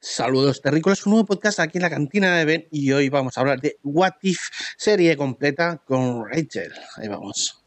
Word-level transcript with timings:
Saludos 0.00 0.62
terrícolas, 0.62 1.04
un 1.06 1.12
nuevo 1.12 1.26
podcast 1.26 1.58
aquí 1.58 1.78
en 1.78 1.82
la 1.82 1.90
cantina 1.90 2.36
de 2.36 2.44
Ben 2.44 2.68
y 2.70 2.92
hoy 2.92 3.08
vamos 3.08 3.36
a 3.36 3.40
hablar 3.40 3.60
de 3.60 3.78
What 3.82 4.12
If, 4.22 4.38
serie 4.76 5.16
completa 5.16 5.82
con 5.84 6.24
Rachel. 6.24 6.72
Ahí 6.96 7.08
vamos. 7.08 7.64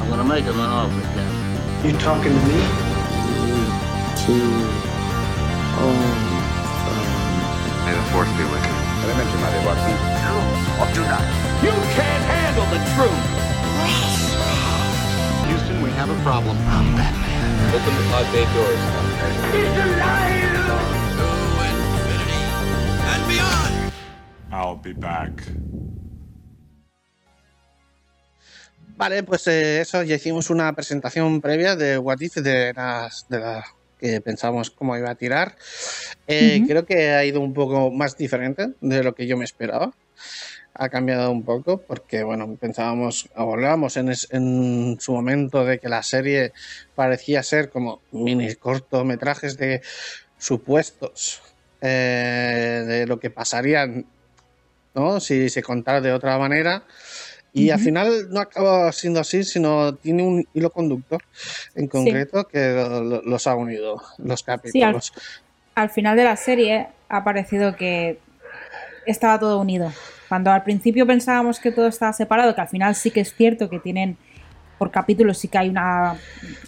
I'm 0.00 0.08
gonna 0.08 0.24
make 0.24 0.44
him 0.44 0.58
an 0.58 0.70
offer, 0.70 1.02
Captain. 1.14 1.90
You 1.90 1.92
talking 1.98 2.32
to 2.32 2.46
me? 2.48 2.56
May 7.84 7.92
the 7.92 8.04
force 8.12 8.30
be 8.38 8.44
with 8.44 8.64
you. 8.64 8.76
You 11.62 11.72
can't 11.92 12.24
handle 12.24 12.64
the 12.72 12.80
truth. 12.96 13.24
Houston, 15.48 15.82
we 15.82 15.90
have 15.90 16.08
a 16.08 16.16
problem. 16.22 16.56
Open 16.56 17.94
the 17.96 18.04
pod 18.08 18.26
bay 18.32 18.46
doors. 18.54 20.51
I'll 24.52 24.76
be 24.82 24.92
back. 24.92 25.42
Vale, 28.96 29.22
pues 29.22 29.46
eh, 29.46 29.80
eso, 29.80 30.02
ya 30.02 30.16
hicimos 30.16 30.50
una 30.50 30.72
presentación 30.74 31.40
previa 31.40 31.74
de 31.74 31.98
What 31.98 32.20
If, 32.20 32.34
de 32.36 32.72
las, 32.74 33.24
de 33.28 33.40
las 33.40 33.64
que 33.98 34.20
pensamos 34.20 34.70
cómo 34.70 34.96
iba 34.96 35.10
a 35.10 35.14
tirar. 35.14 35.56
Eh, 36.26 36.62
Creo 36.66 36.84
que 36.84 37.10
ha 37.10 37.24
ido 37.24 37.40
un 37.40 37.54
poco 37.54 37.90
más 37.90 38.16
diferente 38.16 38.68
de 38.80 39.02
lo 39.02 39.14
que 39.14 39.26
yo 39.26 39.36
me 39.36 39.44
esperaba. 39.44 39.90
Ha 40.74 40.88
cambiado 40.88 41.30
un 41.30 41.44
poco 41.44 41.82
porque, 41.82 42.22
bueno, 42.22 42.56
pensábamos, 42.60 43.28
hablábamos 43.34 43.96
en, 43.96 44.10
es- 44.10 44.28
en 44.30 44.96
su 45.00 45.12
momento 45.12 45.64
de 45.64 45.78
que 45.78 45.88
la 45.88 46.02
serie 46.02 46.52
parecía 46.94 47.42
ser 47.42 47.70
como 47.70 48.02
mini 48.12 48.54
cortometrajes 48.54 49.56
de 49.56 49.82
supuestos 50.38 51.42
eh, 51.80 52.84
de 52.86 53.06
lo 53.06 53.18
que 53.18 53.30
pasarían 53.30 54.06
¿no? 54.94 55.20
si 55.20 55.48
se 55.48 55.62
contara 55.62 56.00
de 56.00 56.12
otra 56.12 56.38
manera. 56.38 56.84
Y 57.54 57.68
al 57.68 57.80
final 57.80 58.28
no 58.30 58.40
acaba 58.40 58.90
siendo 58.92 59.20
así, 59.20 59.44
sino 59.44 59.94
tiene 59.96 60.22
un 60.22 60.46
hilo 60.54 60.70
conductor 60.70 61.22
en 61.74 61.86
concreto 61.86 62.48
que 62.48 62.72
lo- 62.72 63.04
lo- 63.04 63.22
los 63.22 63.46
ha 63.46 63.54
unido, 63.54 64.00
los 64.18 64.42
capítulos. 64.42 65.12
al 65.74 65.90
final 65.90 66.16
de 66.16 66.24
la 66.24 66.36
serie 66.36 66.88
ha 67.10 67.24
parecido 67.24 67.76
que 67.76 68.18
estaba 69.06 69.38
todo 69.38 69.58
unido. 69.60 69.92
Cuando 70.30 70.50
al 70.50 70.62
principio 70.64 71.06
pensábamos 71.06 71.60
que 71.60 71.72
todo 71.72 71.88
estaba 71.88 72.12
separado, 72.14 72.54
que 72.54 72.60
al 72.62 72.68
final 72.68 72.94
sí 72.94 73.10
que 73.10 73.20
es 73.20 73.34
cierto 73.34 73.68
que 73.68 73.78
tienen 73.78 74.16
por 74.78 74.90
capítulos 74.90 75.36
sí 75.38 75.48
que 75.48 75.58
hay 75.58 75.68
una, 75.68 76.16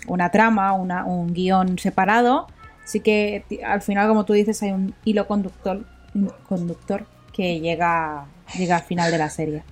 una 0.06 0.30
trama, 0.30 0.72
una- 0.74 1.04
un 1.06 1.32
guion 1.32 1.78
separado, 1.78 2.46
sí 2.84 3.00
que 3.00 3.44
al 3.64 3.80
final, 3.80 4.06
como 4.08 4.24
tú 4.26 4.34
dices, 4.34 4.62
hay 4.62 4.70
un 4.72 4.94
hilo 5.04 5.26
conductor, 5.26 5.82
conductor 6.46 7.06
que 7.34 7.60
llega, 7.60 8.26
llega 8.56 8.76
al 8.76 8.84
final 8.84 9.10
de 9.10 9.18
la 9.18 9.28
serie. 9.28 9.62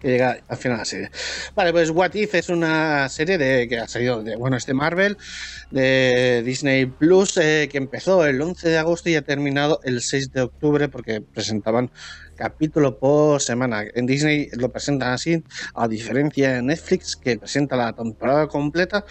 que 0.00 0.08
llega 0.08 0.40
al 0.48 0.56
final 0.56 0.78
de 0.78 0.80
la 0.80 0.84
serie. 0.84 1.10
Vale, 1.54 1.72
pues 1.72 1.90
What 1.90 2.14
If 2.14 2.34
es 2.34 2.48
una 2.48 3.08
serie 3.08 3.38
de 3.38 3.68
que 3.68 3.78
ha 3.78 3.86
salido 3.86 4.22
de, 4.22 4.34
bueno, 4.34 4.56
este 4.56 4.74
Marvel, 4.74 5.16
de 5.70 6.42
Disney 6.44 6.86
Plus, 6.86 7.36
eh, 7.36 7.68
que 7.70 7.78
empezó 7.78 8.26
el 8.26 8.42
11 8.42 8.68
de 8.68 8.78
agosto 8.78 9.08
y 9.08 9.14
ha 9.14 9.22
terminado 9.22 9.80
el 9.84 10.02
6 10.02 10.32
de 10.32 10.42
octubre 10.42 10.88
porque 10.88 11.20
presentaban 11.20 11.92
capítulo 12.34 12.98
por 12.98 13.40
semana. 13.40 13.84
En 13.94 14.06
Disney 14.06 14.48
lo 14.54 14.72
presentan 14.72 15.12
así, 15.12 15.44
a 15.74 15.86
diferencia 15.86 16.54
de 16.54 16.62
Netflix, 16.62 17.14
que 17.14 17.38
presenta 17.38 17.76
la 17.76 17.92
temporada 17.92 18.48
completa. 18.48 19.04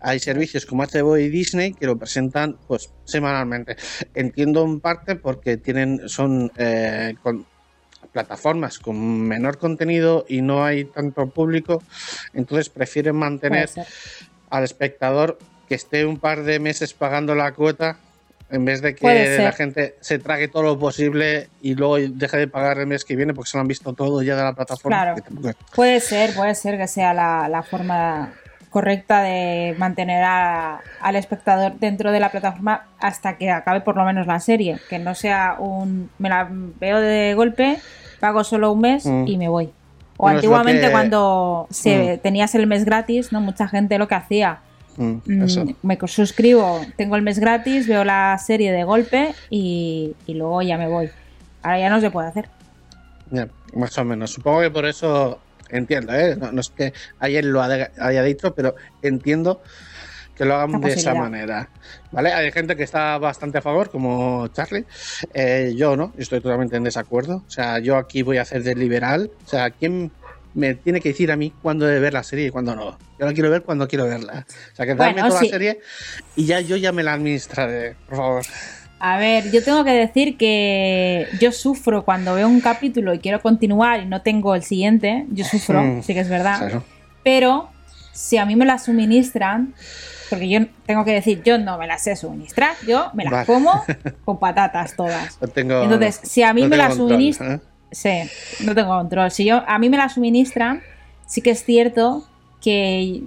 Hay 0.00 0.20
servicios 0.20 0.66
como 0.66 0.84
HBO 0.84 1.16
y 1.18 1.28
Disney 1.28 1.74
que 1.74 1.86
lo 1.86 1.98
presentan 1.98 2.56
pues 2.68 2.92
semanalmente. 3.04 3.76
Entiendo 4.14 4.64
en 4.64 4.78
parte 4.78 5.16
porque 5.16 5.56
tienen, 5.56 6.08
son 6.08 6.52
eh, 6.56 7.14
plataformas 8.20 8.78
con 8.78 8.96
menor 9.20 9.58
contenido 9.58 10.24
y 10.26 10.40
no 10.40 10.64
hay 10.64 10.86
tanto 10.86 11.26
público, 11.28 11.82
entonces 12.32 12.70
prefieren 12.70 13.14
mantener 13.16 13.68
al 14.48 14.64
espectador 14.64 15.38
que 15.68 15.74
esté 15.74 16.06
un 16.06 16.18
par 16.18 16.42
de 16.44 16.58
meses 16.58 16.94
pagando 16.94 17.34
la 17.34 17.52
cuota 17.52 17.98
en 18.50 18.64
vez 18.64 18.80
de 18.80 18.94
que 18.94 19.04
la 19.42 19.52
gente 19.52 19.96
se 20.00 20.18
trague 20.18 20.48
todo 20.48 20.62
lo 20.62 20.78
posible 20.78 21.48
y 21.60 21.74
luego 21.74 21.98
deje 21.98 22.38
de 22.38 22.48
pagar 22.48 22.78
el 22.78 22.86
mes 22.86 23.04
que 23.04 23.16
viene 23.16 23.34
porque 23.34 23.50
se 23.50 23.58
lo 23.58 23.60
han 23.62 23.68
visto 23.68 23.92
todo 23.92 24.22
ya 24.22 24.34
de 24.36 24.44
la 24.44 24.54
plataforma. 24.54 25.02
Claro. 25.02 25.22
tampoco 25.22 25.50
Puede 25.74 26.00
ser, 26.00 26.32
puede 26.34 26.54
ser 26.54 26.78
que 26.78 26.86
sea 26.88 27.12
la, 27.12 27.48
la 27.50 27.62
forma 27.64 28.32
correcta 28.70 29.22
de 29.22 29.74
mantener 29.78 30.22
a- 30.22 30.80
al 31.00 31.16
espectador 31.16 31.72
dentro 31.80 32.12
de 32.12 32.20
la 32.20 32.30
plataforma 32.30 32.86
hasta 33.00 33.36
que 33.36 33.50
acabe 33.50 33.80
por 33.80 33.96
lo 33.96 34.04
menos 34.04 34.26
la 34.26 34.38
serie. 34.38 34.78
Que 34.90 34.98
no 34.98 35.14
sea 35.14 35.56
un. 35.58 36.10
Me 36.18 36.28
la 36.28 36.46
veo 36.50 37.00
de 37.00 37.32
golpe, 37.34 37.78
pago 38.20 38.44
solo 38.44 38.72
un 38.72 38.80
mes 38.80 39.06
Mm. 39.06 39.24
y 39.26 39.36
me 39.38 39.48
voy. 39.48 39.66
O 40.18 40.22
Bueno, 40.24 40.38
antiguamente 40.38 40.86
que- 40.86 40.90
cuando 40.92 41.66
se, 41.70 42.16
Mm. 42.16 42.18
tenías 42.20 42.54
el 42.54 42.66
mes 42.66 42.84
gratis, 42.84 43.32
¿no? 43.32 43.40
Mucha 43.40 43.68
gente 43.68 43.98
lo 43.98 44.08
que 44.08 44.14
hacía. 44.14 44.60
Mm, 44.96 45.16
me 45.82 45.98
suscribo, 46.06 46.80
tengo 46.96 47.16
el 47.16 47.22
mes 47.22 47.38
gratis, 47.38 47.86
veo 47.86 48.02
la 48.02 48.38
serie 48.38 48.72
de 48.72 48.84
golpe 48.84 49.34
y, 49.50 50.14
y 50.26 50.32
luego 50.34 50.62
ya 50.62 50.78
me 50.78 50.88
voy. 50.88 51.10
Ahora 51.62 51.78
ya 51.78 51.90
no 51.90 52.00
se 52.00 52.10
puede 52.10 52.28
hacer. 52.28 52.48
Más 53.74 53.98
o 53.98 54.04
menos. 54.04 54.30
Supongo 54.30 54.60
que 54.62 54.70
por 54.70 54.86
eso 54.86 55.38
entiendo, 55.68 56.14
¿eh? 56.14 56.36
no, 56.36 56.50
no 56.52 56.60
es 56.60 56.70
que 56.70 56.92
ayer 57.18 57.44
lo 57.44 57.60
haya 57.60 58.22
dicho, 58.22 58.54
pero 58.54 58.74
entiendo 59.02 59.60
que 60.36 60.44
lo 60.44 60.54
hagan 60.56 60.80
de 60.80 60.92
esa 60.92 61.14
manera. 61.14 61.68
¿Vale? 62.12 62.32
Hay 62.32 62.52
gente 62.52 62.76
que 62.76 62.82
está 62.82 63.18
bastante 63.18 63.58
a 63.58 63.62
favor, 63.62 63.90
como 63.90 64.46
Charlie. 64.48 64.84
Eh, 65.34 65.74
yo 65.76 65.96
no, 65.96 66.12
estoy 66.18 66.40
totalmente 66.40 66.76
en 66.76 66.84
desacuerdo. 66.84 67.42
O 67.46 67.50
sea, 67.50 67.78
yo 67.78 67.96
aquí 67.96 68.22
voy 68.22 68.38
a 68.38 68.42
hacer 68.42 68.62
de 68.62 68.74
liberal. 68.74 69.30
O 69.44 69.48
sea, 69.48 69.70
¿quién 69.70 70.10
me 70.54 70.74
tiene 70.74 71.00
que 71.00 71.10
decir 71.10 71.30
a 71.32 71.36
mí 71.36 71.52
cuándo 71.62 71.86
de 71.86 71.98
ver 72.00 72.12
la 72.12 72.22
serie 72.22 72.46
y 72.46 72.50
cuándo 72.50 72.74
no? 72.76 72.98
Yo 73.18 73.26
la 73.26 73.32
quiero 73.32 73.50
ver 73.50 73.62
cuando 73.62 73.88
quiero 73.88 74.06
verla. 74.06 74.44
O 74.72 74.76
sea, 74.76 74.86
que 74.86 74.94
Bueno, 74.94 75.26
toda 75.26 75.40
sí. 75.40 75.46
la 75.46 75.50
serie 75.52 75.80
y 76.36 76.44
ya 76.46 76.60
yo 76.60 76.76
ya 76.76 76.92
me 76.92 77.02
la 77.02 77.14
administraré, 77.14 77.96
por 78.08 78.16
favor. 78.18 78.42
A 78.98 79.18
ver, 79.18 79.50
yo 79.50 79.62
tengo 79.62 79.84
que 79.84 79.90
decir 79.92 80.38
que 80.38 81.28
yo 81.38 81.52
sufro 81.52 82.04
cuando 82.04 82.34
veo 82.34 82.48
un 82.48 82.60
capítulo 82.62 83.12
y 83.12 83.18
quiero 83.18 83.40
continuar 83.42 84.00
y 84.02 84.06
no 84.06 84.22
tengo 84.22 84.54
el 84.54 84.62
siguiente. 84.62 85.26
Yo 85.30 85.44
sufro, 85.44 85.82
Mm, 85.82 86.02
sí 86.02 86.14
que 86.14 86.20
es 86.20 86.28
verdad. 86.30 86.58
Claro. 86.58 86.84
Pero 87.22 87.68
si 88.12 88.38
a 88.38 88.46
mí 88.46 88.56
me 88.56 88.64
la 88.64 88.78
suministran, 88.78 89.74
porque 90.30 90.48
yo 90.48 90.60
tengo 90.86 91.04
que 91.04 91.12
decir, 91.12 91.42
yo 91.44 91.58
no 91.58 91.78
me 91.78 91.86
las 91.86 92.02
sé 92.02 92.16
suministrar, 92.16 92.74
yo 92.86 93.10
me 93.14 93.24
las 93.24 93.32
Vale. 93.32 93.46
como 93.46 93.84
con 94.24 94.38
patatas 94.38 94.94
todas. 94.96 95.38
No 95.40 95.48
tengo, 95.48 95.82
Entonces, 95.82 96.20
si 96.22 96.42
a 96.42 96.52
mí 96.52 96.62
no 96.62 96.68
me 96.68 96.76
la 96.76 96.88
tengo 96.88 96.98
control, 96.98 97.18
suministran, 97.18 97.52
¿eh? 97.52 97.60
Sí, 97.92 98.64
no 98.64 98.74
tengo 98.74 98.96
control. 98.96 99.30
Si 99.30 99.44
yo 99.44 99.62
a 99.66 99.78
mí 99.78 99.88
me 99.88 99.96
la 99.96 100.08
suministran, 100.08 100.82
sí 101.26 101.40
que 101.40 101.50
es 101.50 101.64
cierto 101.64 102.24
que 102.60 103.22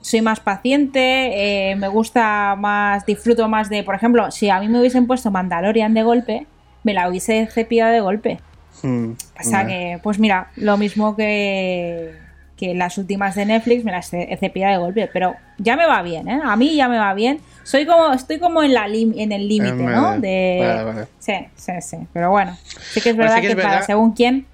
soy 0.00 0.20
más 0.20 0.40
paciente, 0.40 1.70
eh, 1.70 1.76
me 1.76 1.88
gusta 1.88 2.56
más, 2.58 3.06
disfruto 3.06 3.48
más 3.48 3.70
de, 3.70 3.82
por 3.84 3.94
ejemplo, 3.94 4.30
si 4.30 4.50
a 4.50 4.60
mí 4.60 4.68
me 4.68 4.78
hubiesen 4.80 5.06
puesto 5.06 5.30
Mandalorian 5.30 5.94
de 5.94 6.02
golpe, 6.02 6.46
me 6.82 6.92
la 6.92 7.08
hubiese 7.08 7.46
cepillado 7.46 7.92
de 7.92 8.00
golpe. 8.00 8.40
Mm, 8.82 9.12
O 9.12 9.42
sea 9.42 9.62
ya. 9.62 9.66
que, 9.68 10.00
pues 10.02 10.18
mira, 10.18 10.50
lo 10.56 10.76
mismo 10.76 11.16
que, 11.16 12.12
que 12.56 12.74
las 12.74 12.98
últimas 12.98 13.34
de 13.34 13.46
Netflix 13.46 13.84
me 13.84 13.92
las 13.92 14.12
he 14.14 14.36
cepillado 14.38 14.72
de 14.72 14.78
golpe, 14.78 15.10
pero 15.12 15.36
ya 15.58 15.76
me 15.76 15.86
va 15.86 16.02
bien, 16.02 16.28
¿eh? 16.28 16.40
A 16.44 16.56
mí 16.56 16.74
ya 16.76 16.88
me 16.88 16.98
va 16.98 17.12
bien. 17.14 17.40
Soy 17.64 17.86
como, 17.86 18.12
estoy 18.12 18.38
como 18.38 18.62
en 18.62 18.74
la 18.74 18.86
lim- 18.88 19.14
en 19.16 19.32
el 19.32 19.48
límite, 19.48 19.82
¿no? 19.82 20.20
De... 20.20 20.58
Vale, 20.60 20.84
vale. 20.84 21.06
Sí, 21.18 21.32
sí, 21.56 21.72
sí. 21.80 21.96
Pero 22.12 22.30
bueno, 22.30 22.56
sí 22.90 23.00
que 23.00 23.10
es 23.10 23.16
Bueno, 23.16 23.30
verdad 23.30 23.36
sí 23.36 23.40
que 23.42 23.46
que, 23.48 23.52
es 23.54 23.56
para 23.56 23.70
verdad. 23.74 23.86
según 23.86 24.12
quién 24.12 24.46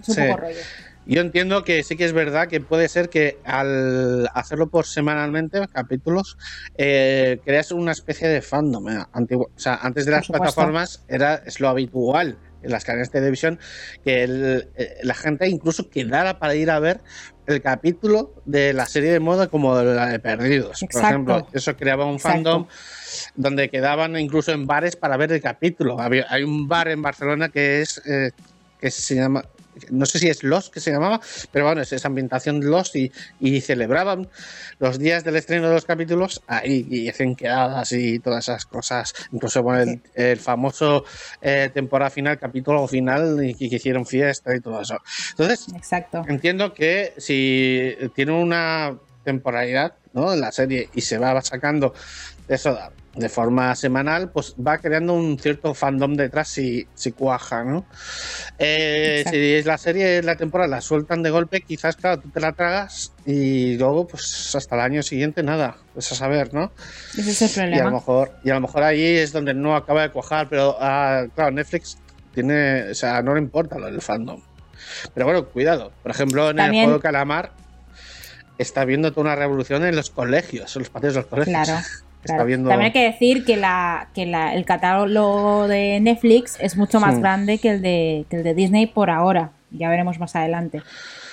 es 0.00 0.08
un 0.08 0.14
Sí. 0.14 0.20
poco 0.22 0.36
rollo. 0.38 0.60
Yo 1.06 1.20
entiendo 1.20 1.64
que 1.64 1.82
sí 1.82 1.96
que 1.98 2.06
es 2.06 2.14
verdad 2.14 2.48
que 2.48 2.62
puede 2.62 2.88
ser 2.88 3.10
que 3.10 3.36
al 3.44 4.26
hacerlo 4.32 4.68
por 4.70 4.86
semanalmente, 4.86 5.60
capítulos, 5.68 6.38
eh, 6.78 7.40
creas 7.44 7.72
una 7.72 7.92
especie 7.92 8.26
de 8.26 8.40
fandom. 8.40 8.88
eh, 8.88 9.04
antigua- 9.12 9.48
o 9.54 9.58
sea, 9.60 9.74
antes 9.82 10.06
de 10.06 10.12
las 10.12 10.26
plataformas 10.26 11.04
era 11.06 11.42
es 11.44 11.60
lo 11.60 11.68
habitual 11.68 12.38
en 12.62 12.70
las 12.70 12.84
cadenas 12.84 13.10
de 13.10 13.18
televisión 13.20 13.58
que 14.02 14.22
el- 14.24 14.70
eh, 14.76 14.94
la 15.02 15.12
gente 15.12 15.46
incluso 15.46 15.90
quedara 15.90 16.38
para 16.38 16.54
ir 16.54 16.70
a 16.70 16.78
ver 16.78 17.02
el 17.46 17.60
capítulo 17.62 18.32
de 18.44 18.72
la 18.72 18.86
serie 18.86 19.12
de 19.12 19.20
moda 19.20 19.48
como 19.48 19.74
la 19.82 20.06
de 20.06 20.18
Perdidos. 20.18 20.80
Por 20.90 21.02
ejemplo, 21.02 21.46
eso 21.52 21.76
creaba 21.76 22.04
un 22.06 22.14
Exacto. 22.16 22.34
fandom 22.36 22.66
donde 23.34 23.68
quedaban 23.68 24.16
incluso 24.18 24.52
en 24.52 24.66
bares 24.66 24.96
para 24.96 25.16
ver 25.16 25.32
el 25.32 25.40
capítulo. 25.42 26.00
Había- 26.00 26.26
hay 26.30 26.42
un 26.42 26.66
bar 26.68 26.88
en 26.88 27.02
Barcelona 27.02 27.48
que 27.50 27.82
es 27.82 28.00
eh, 28.06 28.30
que 28.80 28.90
se 28.90 29.14
llama 29.16 29.44
no 29.90 30.06
sé 30.06 30.18
si 30.18 30.28
es 30.28 30.42
Lost 30.42 30.72
que 30.72 30.80
se 30.80 30.90
llamaba, 30.90 31.20
pero 31.52 31.66
bueno, 31.66 31.82
es 31.82 31.92
esa 31.92 32.08
ambientación 32.08 32.60
de 32.60 32.66
Lost 32.66 32.96
y, 32.96 33.10
y 33.40 33.60
celebraban 33.60 34.28
los 34.78 34.98
días 34.98 35.24
del 35.24 35.36
estreno 35.36 35.68
de 35.68 35.74
los 35.74 35.84
capítulos 35.84 36.42
ahí 36.46 36.86
y 36.90 37.08
hacen 37.08 37.34
quedadas 37.36 37.92
y 37.92 38.18
todas 38.18 38.48
esas 38.48 38.66
cosas. 38.66 39.14
Incluso 39.32 39.62
bueno, 39.62 39.82
el, 39.82 40.02
el 40.14 40.38
famoso 40.38 41.04
eh, 41.40 41.70
temporada 41.72 42.10
final, 42.10 42.38
capítulo 42.38 42.86
final, 42.88 43.44
y 43.44 43.54
que, 43.54 43.68
que 43.68 43.76
hicieron 43.76 44.06
fiesta 44.06 44.54
y 44.54 44.60
todo 44.60 44.80
eso. 44.80 44.98
Entonces, 45.30 45.66
Exacto. 45.74 46.24
entiendo 46.28 46.72
que 46.72 47.12
si 47.18 47.94
tiene 48.14 48.32
una 48.32 48.96
temporalidad 49.24 49.94
¿no? 50.12 50.32
en 50.32 50.40
la 50.40 50.52
serie 50.52 50.88
y 50.94 51.00
se 51.00 51.18
va 51.18 51.40
sacando 51.42 51.94
eso 52.48 52.78
de 53.14 53.28
forma 53.28 53.74
semanal, 53.76 54.30
pues 54.32 54.54
va 54.56 54.78
creando 54.78 55.12
un 55.14 55.38
cierto 55.38 55.72
fandom 55.72 56.14
detrás 56.14 56.48
si, 56.48 56.84
si 56.94 57.12
cuaja, 57.12 57.62
¿no? 57.62 57.86
Eh, 58.58 59.22
si 59.30 59.52
es 59.54 59.66
la 59.66 59.78
serie, 59.78 60.20
la 60.22 60.34
temporada, 60.36 60.68
la 60.68 60.80
sueltan 60.80 61.22
de 61.22 61.30
golpe, 61.30 61.60
quizás, 61.60 61.94
claro, 61.94 62.20
tú 62.20 62.30
te 62.30 62.40
la 62.40 62.52
tragas 62.52 63.12
y 63.24 63.76
luego, 63.78 64.08
pues 64.08 64.52
hasta 64.56 64.74
el 64.74 64.80
año 64.80 65.02
siguiente 65.04 65.44
nada, 65.44 65.76
pues 65.92 66.10
a 66.10 66.16
saber, 66.16 66.52
¿no? 66.52 66.72
Ese 67.16 67.44
es 67.44 67.56
el 67.56 67.70
Y 67.70 67.74
a 67.74 67.76
lo 67.76 67.82
problema. 67.82 67.90
mejor, 67.92 68.32
y 68.42 68.50
a 68.50 68.54
lo 68.54 68.60
mejor 68.62 68.82
ahí 68.82 69.04
es 69.04 69.30
donde 69.32 69.54
no 69.54 69.76
acaba 69.76 70.02
de 70.02 70.10
cuajar, 70.10 70.48
pero 70.48 70.76
ah, 70.80 71.24
claro, 71.36 71.52
Netflix 71.52 71.96
tiene, 72.34 72.90
o 72.90 72.94
sea, 72.96 73.22
no 73.22 73.34
le 73.34 73.40
importa 73.40 73.78
lo 73.78 73.86
del 73.86 74.00
fandom. 74.02 74.40
Pero 75.14 75.26
bueno, 75.26 75.46
cuidado. 75.46 75.92
Por 76.02 76.10
ejemplo, 76.10 76.50
en 76.50 76.56
También- 76.56 76.82
el 76.82 76.88
juego 76.88 77.00
Calamar 77.00 77.52
está 78.58 78.84
viendo 78.84 79.12
toda 79.12 79.22
una 79.22 79.36
revolución 79.36 79.84
en 79.84 79.94
los 79.94 80.10
colegios, 80.10 80.74
en 80.74 80.80
los 80.82 80.90
patios 80.90 81.14
de 81.14 81.20
los 81.20 81.28
colegios. 81.28 81.64
Claro. 81.68 81.80
Está 82.24 82.34
claro. 82.34 82.46
viendo- 82.46 82.68
También 82.70 82.86
hay 82.86 82.92
que 82.92 83.04
decir 83.04 83.44
que, 83.44 83.56
la, 83.56 84.08
que 84.14 84.24
la- 84.26 84.54
el 84.54 84.64
catálogo 84.64 85.68
de 85.68 86.00
Netflix 86.00 86.56
es 86.60 86.76
mucho 86.76 87.00
más 87.00 87.14
Sí. 87.16 87.20
grande 87.20 87.58
que 87.58 87.70
el, 87.70 87.82
de, 87.82 88.24
que 88.30 88.36
el 88.36 88.42
de 88.44 88.54
Disney 88.54 88.86
por 88.86 89.10
ahora. 89.10 89.50
Ya 89.70 89.88
veremos 89.90 90.18
más 90.20 90.36
adelante. 90.36 90.82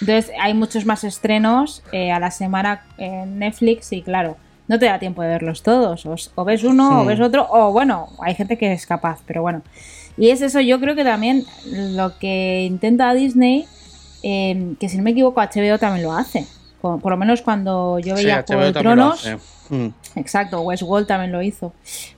Entonces 0.01 0.31
hay 0.39 0.53
muchos 0.55 0.85
más 0.85 1.03
estrenos 1.03 1.83
eh, 1.91 2.11
a 2.11 2.19
la 2.19 2.31
semana 2.31 2.83
en 2.97 3.37
Netflix 3.39 3.93
y 3.93 4.01
claro, 4.01 4.35
no 4.67 4.79
te 4.79 4.87
da 4.87 4.97
tiempo 4.99 5.21
de 5.21 5.27
verlos 5.29 5.61
todos. 5.61 6.05
O, 6.07 6.15
o 6.35 6.43
ves 6.43 6.63
uno 6.63 7.01
o 7.01 7.05
ves 7.05 7.19
otro 7.19 7.47
o 7.51 7.71
bueno, 7.71 8.07
hay 8.19 8.33
gente 8.33 8.57
que 8.57 8.73
es 8.73 8.85
capaz, 8.87 9.19
pero 9.27 9.41
bueno. 9.43 9.61
Y 10.17 10.29
es 10.31 10.41
eso, 10.41 10.59
yo 10.59 10.79
creo 10.79 10.95
que 10.95 11.03
también 11.03 11.45
lo 11.67 12.17
que 12.17 12.65
intenta 12.67 13.13
Disney, 13.13 13.65
eh, 14.23 14.73
que 14.79 14.89
si 14.89 14.97
no 14.97 15.03
me 15.03 15.11
equivoco 15.11 15.39
HBO 15.39 15.77
también 15.77 16.03
lo 16.03 16.11
hace. 16.13 16.45
Por 16.81 17.09
lo 17.11 17.17
menos 17.17 17.41
cuando 17.41 17.99
yo 17.99 18.17
Sí, 18.17 18.25
veía 18.25 18.39
HBO 18.39 18.45
Juego 18.47 18.63
de 18.63 18.73
Tronos. 18.73 19.29
Mm. 19.69 19.87
Exacto, 20.15 20.61
Westworld 20.61 21.07
también 21.07 21.31
lo 21.31 21.41
hizo. 21.41 21.73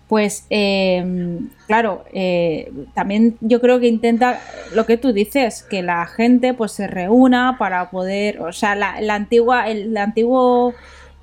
Pues, 0.07 0.45
eh, 0.49 1.39
claro, 1.67 2.05
eh, 2.13 2.71
también 2.95 3.37
yo 3.41 3.59
creo 3.59 3.79
que 3.79 3.87
intenta 3.87 4.39
lo 4.73 4.85
que 4.85 4.97
tú 4.97 5.11
dices, 5.11 5.63
que 5.63 5.83
la 5.83 6.05
gente 6.07 6.53
pues 6.53 6.71
se 6.71 6.87
reúna 6.87 7.57
para 7.59 7.89
poder, 7.91 8.41
o 8.41 8.53
sea, 8.53 8.75
la, 8.75 9.01
la 9.01 9.15
antigua, 9.15 9.67
el, 9.67 9.95
antiguo 9.97 10.73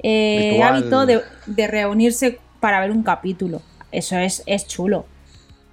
eh, 0.03 0.63
hábito 0.63 1.07
de, 1.07 1.23
de 1.47 1.67
reunirse 1.67 2.39
para 2.61 2.81
ver 2.81 2.91
un 2.91 3.03
capítulo. 3.03 3.63
Eso 3.91 4.19
es, 4.19 4.43
es 4.47 4.67
chulo. 4.67 5.07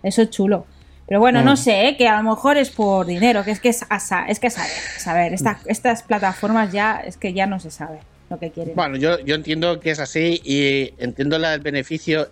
Eso 0.03 0.21
es 0.21 0.29
chulo. 0.29 0.65
Pero 1.07 1.19
bueno, 1.19 1.41
Mm. 1.41 1.45
no 1.45 1.55
sé, 1.57 1.87
¿eh? 1.87 1.97
que 1.97 2.07
a 2.07 2.21
lo 2.21 2.29
mejor 2.29 2.57
es 2.57 2.69
por 2.69 3.05
dinero, 3.05 3.43
que 3.43 3.51
es 3.51 3.59
que 3.59 3.69
es, 3.69 3.85
es 4.27 4.39
que 4.39 4.49
saber, 4.49 4.69
saber. 4.97 5.33
Esta- 5.33 5.59
estas 5.65 6.03
plataformas 6.03 6.71
ya, 6.73 6.97
es 7.05 7.15
que 7.17 7.33
ya 7.33 7.45
no 7.47 7.59
se 7.59 7.71
sabe 7.71 7.99
lo 8.29 8.37
que 8.39 8.51
quieren. 8.51 8.75
Bueno, 8.75 8.97
yo, 8.97 9.19
yo 9.21 9.35
entiendo 9.35 9.79
que 9.79 9.91
es 9.91 9.99
así 9.99 10.41
y 10.43 10.93
entiendo 11.01 11.37
la- 11.39 11.53
el 11.53 11.61
beneficio 11.61 12.27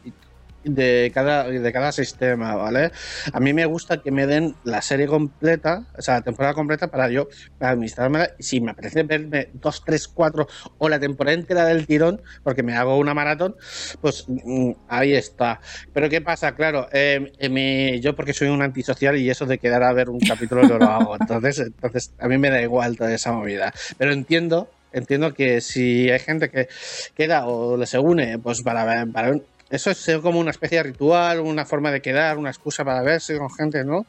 de 0.66 1.12
cada, 1.14 1.48
de 1.48 1.74
cada 1.74 1.92
sistema, 1.92 2.56
¿vale? 2.56 2.92
A 3.32 3.40
mí 3.40 3.54
me 3.54 3.66
gusta 3.66 4.02
que 4.02 4.12
me 4.12 4.28
den 4.28 4.56
la 4.64 4.82
serie 4.82 5.08
completa, 5.08 5.86
o 5.98 6.02
sea, 6.02 6.16
la 6.16 6.22
temporada 6.22 6.54
completa 6.54 6.88
para 6.90 7.10
yo 7.10 7.28
administrarme. 7.60 8.30
Si 8.40 8.60
me 8.62 8.72
apetece 8.72 9.04
verme 9.04 9.50
dos, 9.54 9.84
tres, 9.86 10.08
cuatro 10.08 10.48
o 10.78 10.90
la 10.90 11.00
temporada 11.00 11.36
entera 11.36 11.66
del 11.66 11.86
tirón, 11.86 12.22
porque 12.44 12.64
me 12.64 12.76
hago 12.76 12.98
una 12.98 13.14
maratón, 13.14 13.56
pues 14.02 14.26
mm, 14.28 14.72
ahí 14.88 15.14
está. 15.14 15.60
Pero 15.94 16.10
¿qué 16.10 16.22
pasa? 16.22 16.56
Claro, 16.56 16.88
eh, 16.92 18.00
yo 18.02 18.16
porque 18.16 18.34
soy 18.34 18.50
un 18.50 18.62
antisocial 18.62 19.18
y 19.18 19.30
eso 19.30 19.46
de 19.46 19.58
quedar 19.58 19.84
a 19.84 19.94
ver 19.94 20.10
un 20.10 20.20
capítulo 20.20 20.64
no 20.64 20.78
lo 20.78 20.86
hago. 20.86 21.18
Entonces, 21.20 21.60
entonces 21.60 22.14
a 22.20 22.28
mí 22.28 22.38
me 22.38 22.50
da 22.50 22.62
igual 22.62 22.98
toda 22.98 23.14
esa 23.14 23.32
movida. 23.32 23.74
Pero 23.98 24.12
entiendo 24.12 24.70
entiendo 24.96 25.34
que 25.34 25.62
si 25.62 26.10
hay 26.10 26.20
gente 26.20 26.50
que 26.50 26.70
queda 27.16 27.48
o 27.48 27.86
se 27.86 28.00
une, 28.00 28.40
pues 28.40 28.62
para, 28.62 29.06
para 29.08 29.36
eso 29.70 29.92
es 29.92 30.10
como 30.22 30.40
una 30.40 30.52
especie 30.52 30.78
de 30.78 30.84
ritual, 30.84 31.40
una 31.40 31.66
forma 31.66 31.92
de 31.92 32.02
quedar, 32.02 32.38
una 32.38 32.50
excusa 32.50 32.86
para 32.86 33.02
verse 33.02 33.38
con 33.38 33.50
gente, 33.52 33.84
¿no? 33.84 34.06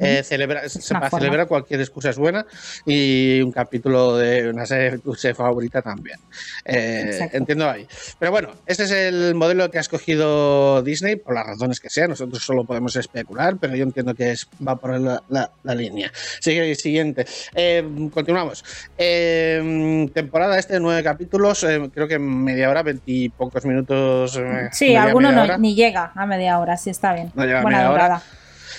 Eh, 0.00 0.22
celebra- 0.24 0.62
para 0.90 1.08
forma. 1.10 1.18
celebrar 1.24 1.46
cualquier 1.48 1.80
excusa 1.80 2.10
es 2.10 2.16
buena 2.18 2.44
y 2.86 3.40
un 3.42 3.50
capítulo 3.52 4.16
de 4.16 4.50
una 4.50 4.66
serie 4.66 4.90
de 4.92 4.98
tu 4.98 5.14
favorita 5.14 5.80
también. 5.82 6.18
Eh, 6.64 7.28
entiendo 7.32 7.68
ahí. 7.70 7.86
Pero 8.18 8.30
bueno, 8.32 8.50
ese 8.66 8.84
es 8.84 8.90
el 8.90 9.34
modelo 9.34 9.70
que 9.70 9.78
ha 9.78 9.80
escogido 9.80 10.82
Disney, 10.82 11.16
por 11.16 11.34
las 11.34 11.46
razones 11.46 11.80
que 11.80 11.88
sean. 11.90 12.10
Nosotros 12.10 12.42
solo 12.44 12.64
podemos 12.64 12.94
especular, 12.96 13.56
pero 13.60 13.74
yo 13.76 13.84
entiendo 13.84 14.14
que 14.14 14.32
es, 14.32 14.46
va 14.66 14.76
por 14.76 14.98
la, 14.98 15.22
la- 15.28 15.50
la 15.62 15.74
línea. 15.74 16.12
Sigue 16.40 16.74
siguiente. 16.74 17.26
Eh, 17.54 18.08
continuamos. 18.12 18.64
Eh, 18.98 20.08
temporada 20.12 20.58
este 20.58 20.74
de 20.74 20.80
nueve 20.80 21.02
capítulos, 21.02 21.64
creo 21.94 22.06
que 22.08 22.18
media 22.18 22.68
hora, 22.70 22.82
veintipocos 22.82 23.64
minutos. 23.64 24.38
Sí, 24.72 24.94
alguno 24.98 25.32
no, 25.32 25.58
ni 25.58 25.74
llega 25.74 26.12
a 26.14 26.26
media 26.26 26.58
hora, 26.58 26.76
sí 26.76 26.90
está 26.90 27.12
bien. 27.14 27.32
No 27.34 27.44
llega 27.44 27.60
a 27.60 27.62
Buena 27.62 27.78
media 27.78 27.90
hora. 27.92 28.22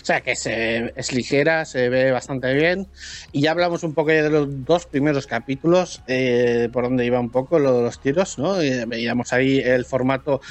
O 0.01 0.05
sea 0.05 0.21
que 0.21 0.35
se, 0.35 0.93
es 0.95 1.11
ligera, 1.11 1.65
se 1.65 1.89
ve 1.89 2.11
bastante 2.11 2.53
bien. 2.53 2.87
Y 3.31 3.41
ya 3.41 3.51
hablamos 3.51 3.83
un 3.83 3.93
poco 3.93 4.11
de 4.11 4.29
los 4.29 4.65
dos 4.65 4.85
primeros 4.85 5.27
capítulos, 5.27 6.01
eh, 6.07 6.69
por 6.71 6.85
donde 6.85 7.05
iba 7.05 7.19
un 7.19 7.29
poco 7.29 7.59
lo 7.59 7.77
de 7.77 7.83
los 7.83 7.99
tiros, 7.99 8.37
¿no? 8.39 8.55
Veíamos 8.87 9.33
ahí 9.33 9.59
el 9.59 9.85
formato 9.85 10.41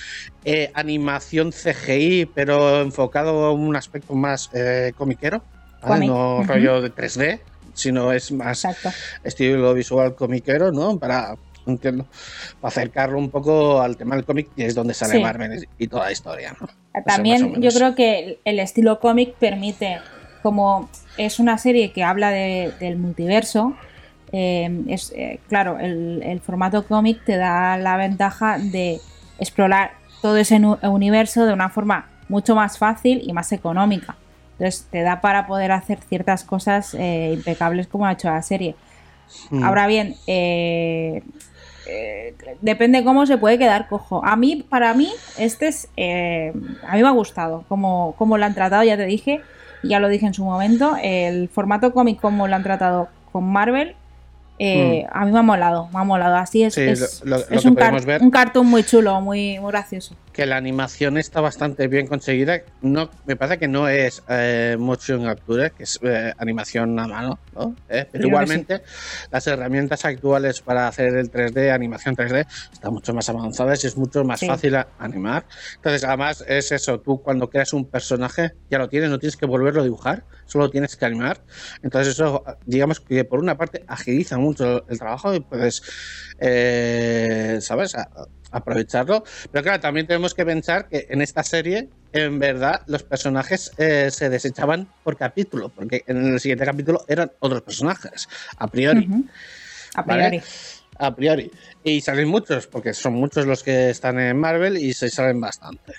eh, 0.44 0.70
animación 0.74 1.52
CGI, 1.52 2.26
pero 2.26 2.82
enfocado 2.82 3.46
a 3.46 3.52
un 3.52 3.74
aspecto 3.74 4.14
más 4.14 4.50
eh, 4.52 4.92
comiquero, 4.96 5.42
no 5.82 6.42
rollo 6.42 6.82
de 6.82 6.92
3D, 6.92 7.40
sino 7.72 8.12
es 8.12 8.32
más 8.32 8.64
Exacto. 8.64 8.90
estilo 9.24 9.72
visual 9.72 10.14
comiquero, 10.14 10.72
¿no? 10.72 10.98
Para, 10.98 11.36
entiendo, 11.68 12.06
para 12.60 12.68
acercarlo 12.68 13.18
un 13.18 13.30
poco 13.30 13.80
al 13.80 13.96
tema 13.96 14.16
del 14.16 14.24
cómic, 14.24 14.48
que 14.56 14.66
es 14.66 14.74
donde 14.74 14.94
sale 14.94 15.14
Sí. 15.14 15.20
Marvel 15.22 15.68
y 15.78 15.86
toda 15.88 16.06
la 16.06 16.12
historia, 16.12 16.56
También 17.06 17.60
yo 17.60 17.70
creo 17.70 17.94
que 17.94 18.38
el- 18.44 18.58
estilo 18.58 18.98
cómic 19.00 19.34
permite, 19.34 19.98
como 20.42 20.88
es 21.16 21.38
una 21.38 21.58
serie 21.58 21.92
que 21.92 22.02
habla 22.02 22.30
de- 22.30 22.72
del 22.80 22.96
multiverso, 22.96 23.74
eh, 24.32 24.82
es 24.88 25.12
eh, 25.16 25.40
claro, 25.48 25.78
el, 25.78 26.22
el 26.24 26.40
formato 26.40 26.86
cómic 26.86 27.24
te 27.24 27.36
da 27.36 27.76
la 27.78 27.96
ventaja 27.96 28.58
de 28.58 29.00
explorar 29.38 29.92
todo 30.20 30.36
ese 30.36 30.56
universo 30.82 31.46
de 31.46 31.52
una 31.52 31.68
forma 31.68 32.08
mucho 32.28 32.54
más 32.54 32.76
fácil 32.78 33.22
y 33.24 33.32
más 33.32 33.52
económica. 33.52 34.16
Entonces 34.58 34.86
te 34.90 35.02
da 35.02 35.20
para 35.20 35.46
poder 35.46 35.70
hacer 35.70 36.00
ciertas 36.00 36.42
cosas 36.44 36.92
eh, 36.94 37.30
impecables 37.34 37.86
como 37.86 38.04
ha 38.06 38.12
hecho 38.12 38.28
la 38.28 38.42
serie. 38.42 38.74
Mm. 39.50 39.62
Ahora 39.62 39.86
bien, 39.86 40.16
eh, 40.26 41.22
eh, 41.88 42.34
depende 42.60 43.02
cómo 43.04 43.26
se 43.26 43.38
puede 43.38 43.58
quedar 43.58 43.88
cojo. 43.88 44.24
A 44.24 44.36
mí, 44.36 44.64
para 44.68 44.94
mí, 44.94 45.10
este 45.38 45.68
es. 45.68 45.88
eh, 45.96 46.52
a 46.86 46.94
mí 46.94 47.02
me 47.02 47.08
ha 47.08 47.12
gustado 47.12 47.64
cómo, 47.68 48.14
cómo 48.18 48.38
lo 48.38 48.44
han 48.44 48.54
tratado, 48.54 48.84
ya 48.84 48.96
te 48.96 49.06
dije, 49.06 49.40
ya 49.82 50.00
lo 50.00 50.08
dije 50.08 50.26
en 50.26 50.34
su 50.34 50.44
momento. 50.44 50.96
El 51.02 51.48
formato 51.48 51.92
cómic, 51.92 52.20
como 52.20 52.46
lo 52.46 52.54
han 52.54 52.62
tratado 52.62 53.08
con 53.32 53.44
Marvel, 53.44 53.96
eh, 54.58 55.06
a 55.10 55.24
mí 55.24 55.32
me 55.32 55.38
ha 55.38 55.42
molado, 55.42 55.88
me 55.92 56.00
ha 56.00 56.04
molado. 56.04 56.36
Así 56.36 56.62
es, 56.64 56.74
Mm. 56.76 56.80
Sí, 56.80 56.82
es, 56.82 57.20
lo- 57.24 57.38
lo- 57.38 57.44
lo 57.48 57.56
es 57.56 57.62
que 57.62 57.68
un, 57.68 57.74
car- 57.74 58.04
ver- 58.04 58.22
un 58.22 58.30
cartoon 58.30 58.66
muy 58.66 58.82
chulo, 58.84 59.20
muy, 59.20 59.58
muy 59.58 59.70
gracioso. 59.70 60.14
que 60.32 60.46
la 60.46 60.56
animación 60.56 61.18
está 61.18 61.40
bastante 61.40 61.88
bien 61.88 62.06
conseguida. 62.06 62.60
No, 62.80 63.10
me 63.26 63.34
parece 63.34 63.58
que 63.58 63.66
no 63.66 63.88
es 63.88 64.22
eh, 64.28 64.76
motion 64.78 65.24
capture, 65.24 65.72
que 65.72 65.82
es 65.82 65.98
eh, 66.02 66.32
animación 66.38 66.96
a 67.00 67.08
mano, 67.08 67.40
¿no? 67.56 67.74
Eh, 67.88 68.06
pero 68.10 68.10
Creo 68.12 68.26
igualmente 68.28 68.82
las 69.32 69.44
herramientas 69.48 70.04
actuales 70.04 70.60
para 70.60 70.86
hacer 70.86 71.16
el 71.16 71.28
3D, 71.32 71.72
animación 71.72 72.14
3D, 72.14 72.46
están 72.72 72.92
mucho 72.92 73.12
más 73.12 73.28
avanzadas 73.28 73.82
y 73.82 73.88
es 73.88 73.96
mucho 73.96 74.22
más 74.24 74.38
Sí. 74.38 74.46
fácil 74.46 74.76
a- 74.76 74.86
animar. 75.00 75.44
Entonces, 75.74 76.04
además 76.04 76.44
es 76.46 76.70
eso, 76.70 77.00
tú 77.00 77.20
cuando 77.20 77.50
creas 77.50 77.72
un 77.72 77.84
personaje 77.86 78.52
ya 78.70 78.78
lo 78.78 78.88
tienes, 78.88 79.10
no 79.10 79.18
tienes 79.18 79.36
que 79.36 79.46
volverlo 79.46 79.80
a 79.80 79.84
dibujar, 79.84 80.22
solo 80.48 80.68
tienes 80.70 80.96
que 80.96 81.04
animar. 81.04 81.44
Entonces 81.82 82.14
eso, 82.14 82.42
digamos 82.64 82.98
que 83.00 83.24
por 83.24 83.38
una 83.38 83.56
parte 83.56 83.84
agiliza 83.86 84.38
mucho 84.38 84.84
el 84.88 84.98
trabajo 84.98 85.32
y 85.34 85.40
puedes, 85.40 85.80
eh, 86.40 87.58
¿sabes? 87.60 87.94
A- 87.94 88.08
aprovecharlo. 88.50 89.24
Pero 89.52 89.62
claro, 89.62 89.80
también 89.80 90.06
tenemos 90.06 90.34
que 90.34 90.44
pensar 90.46 90.88
que 90.88 91.06
en 91.10 91.20
esta 91.20 91.42
serie, 91.42 91.90
en 92.12 92.38
verdad, 92.38 92.80
los 92.86 93.02
personajes 93.02 93.72
eh, 93.76 94.08
se 94.10 94.30
desechaban 94.30 94.88
por 95.02 95.16
capítulo, 95.16 95.68
porque 95.68 96.02
en 96.06 96.32
el 96.32 96.40
siguiente 96.40 96.64
capítulo 96.64 97.04
eran 97.08 97.30
otros 97.40 97.62
personajes, 97.62 98.26
a 98.56 98.66
priori. 98.68 99.06
A 99.94 100.02
¿vale? 100.02 100.28
priori. 100.28 100.42
A 101.00 101.14
priori. 101.14 101.50
Y 101.84 102.00
salen 102.00 102.26
muchos, 102.28 102.66
porque 102.66 102.92
son 102.92 103.12
muchos 103.14 103.46
los 103.46 103.62
que 103.62 103.90
están 103.90 104.18
en 104.18 104.36
Marvel 104.36 104.76
y 104.78 104.94
se 104.94 105.10
salen 105.10 105.40
bastante. 105.40 105.92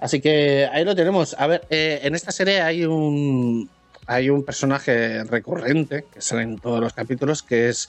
Así 0.00 0.20
que 0.20 0.66
ahí 0.72 0.84
lo 0.84 0.94
tenemos. 0.94 1.34
A 1.38 1.46
ver, 1.48 1.66
eh, 1.68 2.00
en 2.02 2.14
esta 2.14 2.32
serie 2.32 2.62
hay 2.62 2.84
un. 2.86 3.68
Hay 4.10 4.30
un 4.30 4.42
personaje 4.42 5.22
recurrente 5.24 6.06
que 6.12 6.20
sale 6.22 6.42
en 6.42 6.58
todos 6.58 6.80
los 6.80 6.94
capítulos 6.94 7.42
que 7.42 7.68
es 7.68 7.88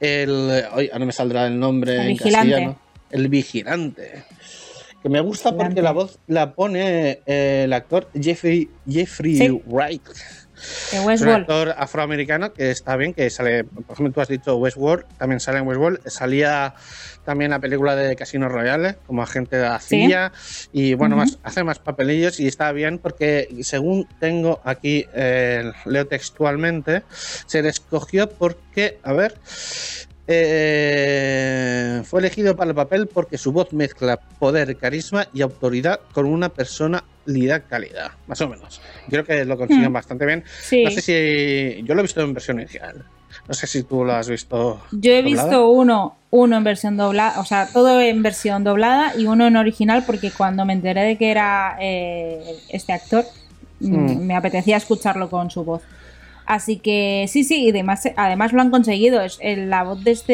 el. 0.00 0.64
Hoy 0.74 0.90
no 0.98 1.04
me 1.06 1.12
saldrá 1.12 1.46
el 1.46 1.58
nombre 1.60 1.94
El 1.94 2.00
en 2.00 2.06
vigilante. 2.08 2.50
castellano. 2.50 2.78
El 3.10 3.28
vigilante. 3.28 4.24
Que 5.02 5.08
me 5.10 5.20
gusta 5.20 5.54
porque 5.56 5.82
la 5.82 5.92
voz 5.92 6.18
la 6.26 6.54
pone 6.54 7.20
eh, 7.26 7.62
el 7.64 7.72
actor 7.74 8.08
Jeffrey, 8.18 8.68
Jeffrey 8.88 9.36
Sí. 9.36 9.62
Wright. 9.66 10.02
De 10.92 11.00
un 11.00 11.28
actor 11.40 11.74
afroamericano 11.76 12.52
que 12.52 12.70
está 12.70 12.96
bien, 12.96 13.12
que 13.14 13.28
sale, 13.30 13.64
por 13.64 13.92
ejemplo, 13.94 14.12
tú 14.12 14.20
has 14.20 14.28
dicho 14.28 14.56
Westworld, 14.56 15.04
también 15.18 15.40
sale 15.40 15.58
en 15.58 15.66
Westworld, 15.66 16.00
salía 16.08 16.74
también 17.24 17.50
la 17.50 17.58
película 17.58 17.96
de 17.96 18.14
Casino 18.16 18.48
Royale 18.48 18.96
como 19.06 19.22
agente 19.22 19.56
de 19.56 19.62
la 19.68 19.80
Sí. 19.80 20.06
CIA 20.06 20.32
y 20.72 20.94
bueno, 20.94 21.16
más, 21.16 21.38
hace 21.42 21.64
más 21.64 21.78
papelillos 21.78 22.38
y 22.40 22.46
está 22.46 22.72
bien 22.72 22.98
porque 22.98 23.48
según 23.62 24.08
tengo 24.20 24.60
aquí, 24.64 25.06
eh, 25.14 25.72
leo 25.84 26.06
textualmente, 26.06 27.02
se 27.10 27.62
le 27.62 27.68
escogió 27.68 28.28
porque, 28.28 28.98
a 29.02 29.12
ver, 29.12 29.34
eh, 30.28 32.02
fue 32.04 32.20
elegido 32.20 32.56
para 32.56 32.70
el 32.70 32.74
papel 32.76 33.06
porque 33.06 33.38
su 33.38 33.52
voz 33.52 33.72
mezcla 33.72 34.16
poder, 34.38 34.76
carisma 34.76 35.26
y 35.32 35.42
autoridad 35.42 36.00
con 36.12 36.26
una 36.26 36.48
personalidad 36.48 37.62
cálida, 37.68 38.16
más 38.26 38.40
o 38.40 38.48
menos. 38.48 38.80
Creo 39.08 39.24
que 39.24 39.44
lo 39.44 39.56
consiguen 39.56 39.90
Hmm. 39.90 39.94
bastante 39.94 40.26
bien. 40.26 40.44
Sí. 40.60 40.84
No 40.84 40.90
sé 40.90 41.00
si. 41.00 41.82
Yo 41.84 41.94
lo 41.94 42.00
he 42.00 42.02
visto 42.02 42.20
en 42.20 42.34
versión 42.34 42.58
original. 42.58 43.04
No 43.48 43.54
sé 43.54 43.66
si 43.66 43.82
tú 43.84 44.04
lo 44.04 44.12
has 44.12 44.28
visto. 44.28 44.80
Yo 44.92 45.12
he 45.12 45.22
doblada. 45.22 45.44
visto 45.48 45.70
uno, 45.70 46.16
uno 46.30 46.56
en 46.56 46.64
versión 46.64 46.96
doblada, 46.96 47.38
o 47.40 47.44
sea, 47.44 47.68
todo 47.72 48.00
en 48.00 48.22
versión 48.22 48.64
doblada 48.64 49.12
y 49.16 49.26
uno 49.26 49.46
en 49.46 49.56
original 49.56 50.02
porque 50.06 50.30
cuando 50.32 50.64
me 50.64 50.72
enteré 50.72 51.02
de 51.02 51.16
que 51.18 51.30
era 51.30 51.76
eh, 51.80 52.42
este 52.70 52.92
actor, 52.92 53.24
mm, 53.80 53.94
Mm. 53.94 54.18
me 54.26 54.34
apetecía 54.36 54.76
escucharlo 54.78 55.28
con 55.30 55.50
su 55.50 55.62
voz. 55.64 55.82
Así 56.46 56.76
que 56.78 57.26
sí, 57.28 57.42
sí, 57.44 57.64
y 57.64 57.70
además, 57.70 58.08
además 58.16 58.52
lo 58.52 58.62
han 58.62 58.70
conseguido. 58.70 59.20
Es, 59.20 59.38
el- 59.42 59.68
la 59.68 59.82
voz 59.82 60.02
de 60.04 60.12
este, 60.12 60.32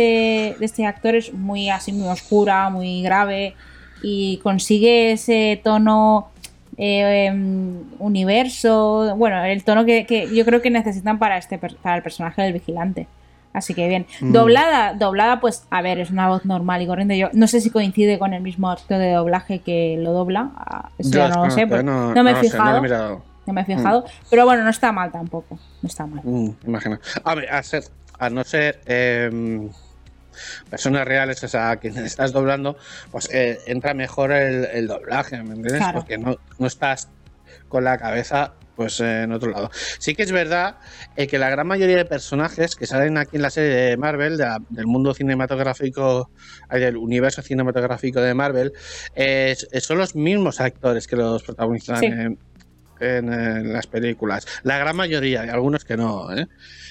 de 0.58 0.64
este 0.64 0.84
actor 0.86 1.14
es 1.14 1.32
muy 1.32 1.70
así, 1.70 1.92
muy 1.92 2.08
oscura, 2.08 2.68
muy 2.70 3.02
grave 3.02 3.54
y 4.02 4.38
consigue 4.42 5.12
ese 5.12 5.60
tono 5.64 6.28
eh, 6.76 7.26
em, 7.26 7.82
universo, 7.98 9.14
bueno, 9.16 9.42
el 9.44 9.62
tono 9.64 9.84
que, 9.84 10.06
que 10.06 10.34
yo 10.34 10.44
creo 10.44 10.60
que 10.62 10.70
necesitan 10.70 11.18
para 11.18 11.36
este 11.36 11.58
para 11.58 11.96
el 11.96 12.02
personaje 12.02 12.42
del 12.42 12.52
vigilante. 12.52 13.06
Así 13.52 13.74
que 13.74 13.86
bien. 13.86 14.06
Mm. 14.22 14.32
Doblada, 14.32 14.94
doblada, 14.94 15.38
pues 15.40 15.66
a 15.70 15.82
ver, 15.82 15.98
es 15.98 16.10
una 16.10 16.28
voz 16.28 16.46
normal 16.46 16.80
y 16.80 16.86
corriente. 16.86 17.18
Yo 17.18 17.28
no 17.34 17.46
sé 17.46 17.60
si 17.60 17.68
coincide 17.68 18.18
con 18.18 18.32
el 18.32 18.40
mismo 18.42 18.70
actor 18.70 18.96
de 18.98 19.12
doblaje 19.12 19.58
que 19.58 19.96
lo 20.00 20.12
dobla. 20.12 20.50
Eso 20.98 21.10
Yo 21.10 21.28
no 21.28 21.44
lo 21.44 21.50
sé, 21.50 21.66
no, 21.66 22.14
no 22.14 22.24
me 22.24 22.30
he 22.30 22.34
no 22.34 22.42
lo 22.42 22.48
sé, 22.48 22.56
no 22.56 22.64
lo 22.64 22.64
fijado. 22.64 22.78
he 22.78 22.80
mirado. 22.80 23.22
No 23.46 23.52
me 23.52 23.60
he 23.62 23.64
fijado. 23.64 24.04
Pero 24.30 24.44
bueno, 24.44 24.64
no 24.64 24.70
está 24.70 24.92
mal 24.92 25.10
tampoco. 25.12 25.58
No 25.82 25.86
está 25.88 26.06
mal. 26.06 26.20
Mm, 26.24 26.50
imagino. 26.66 26.98
A 27.24 27.34
ver, 27.34 27.50
a, 27.50 27.62
ser, 27.62 27.84
a 28.18 28.30
no 28.30 28.44
ser 28.44 28.80
em, 28.86 29.70
personas 30.70 31.06
reales, 31.06 31.42
o 31.44 31.48
sea, 31.48 31.70
a 31.70 31.76
quien 31.76 31.96
estás 31.98 32.32
doblando, 32.32 32.76
pues 33.10 33.28
eh, 33.32 33.58
entra 33.66 33.94
mejor 33.94 34.32
el, 34.32 34.64
el 34.66 34.86
doblaje, 34.86 35.36
¿me 35.42 35.50
entiendes? 35.54 35.78
Claro. 35.78 35.98
Porque 36.00 36.18
no, 36.18 36.36
no 36.58 36.66
estás 36.66 37.08
con 37.68 37.84
la 37.84 37.98
cabeza 37.98 38.52
pues 38.76 39.00
eh, 39.00 39.24
en 39.24 39.32
otro 39.32 39.50
lado. 39.50 39.70
Sí 39.98 40.14
que 40.14 40.22
es 40.22 40.32
verdad 40.32 40.76
eh, 41.16 41.26
que 41.26 41.38
la 41.38 41.50
gran 41.50 41.66
mayoría 41.66 41.96
de 41.98 42.04
personajes 42.06 42.74
que 42.74 42.86
salen 42.86 43.18
aquí 43.18 43.36
en 43.36 43.42
la 43.42 43.50
serie 43.50 43.68
de 43.70 43.96
Marvel, 43.98 44.38
de 44.38 44.44
la- 44.44 44.62
del 44.70 44.86
mundo 44.86 45.12
cinematográfico, 45.12 46.30
del 46.70 46.96
universo 46.96 47.42
cinematográfico 47.42 48.22
de 48.22 48.32
Marvel, 48.32 48.72
eh, 49.14 49.54
son 49.78 49.98
los 49.98 50.14
mismos 50.16 50.58
actores 50.62 51.06
que 51.06 51.16
los 51.16 51.42
protagonizan 51.42 51.98
Sí. 51.98 52.06
en, 52.06 52.38
en, 53.02 53.72
las 53.72 53.86
películas. 53.86 54.46
La 54.62 54.78
gran 54.78 54.96
mayoría, 54.96 55.42
hay 55.42 55.48
algunos 55.48 55.84
que 55.84 55.96
no. 55.96 56.34
¿eh? 56.36 56.46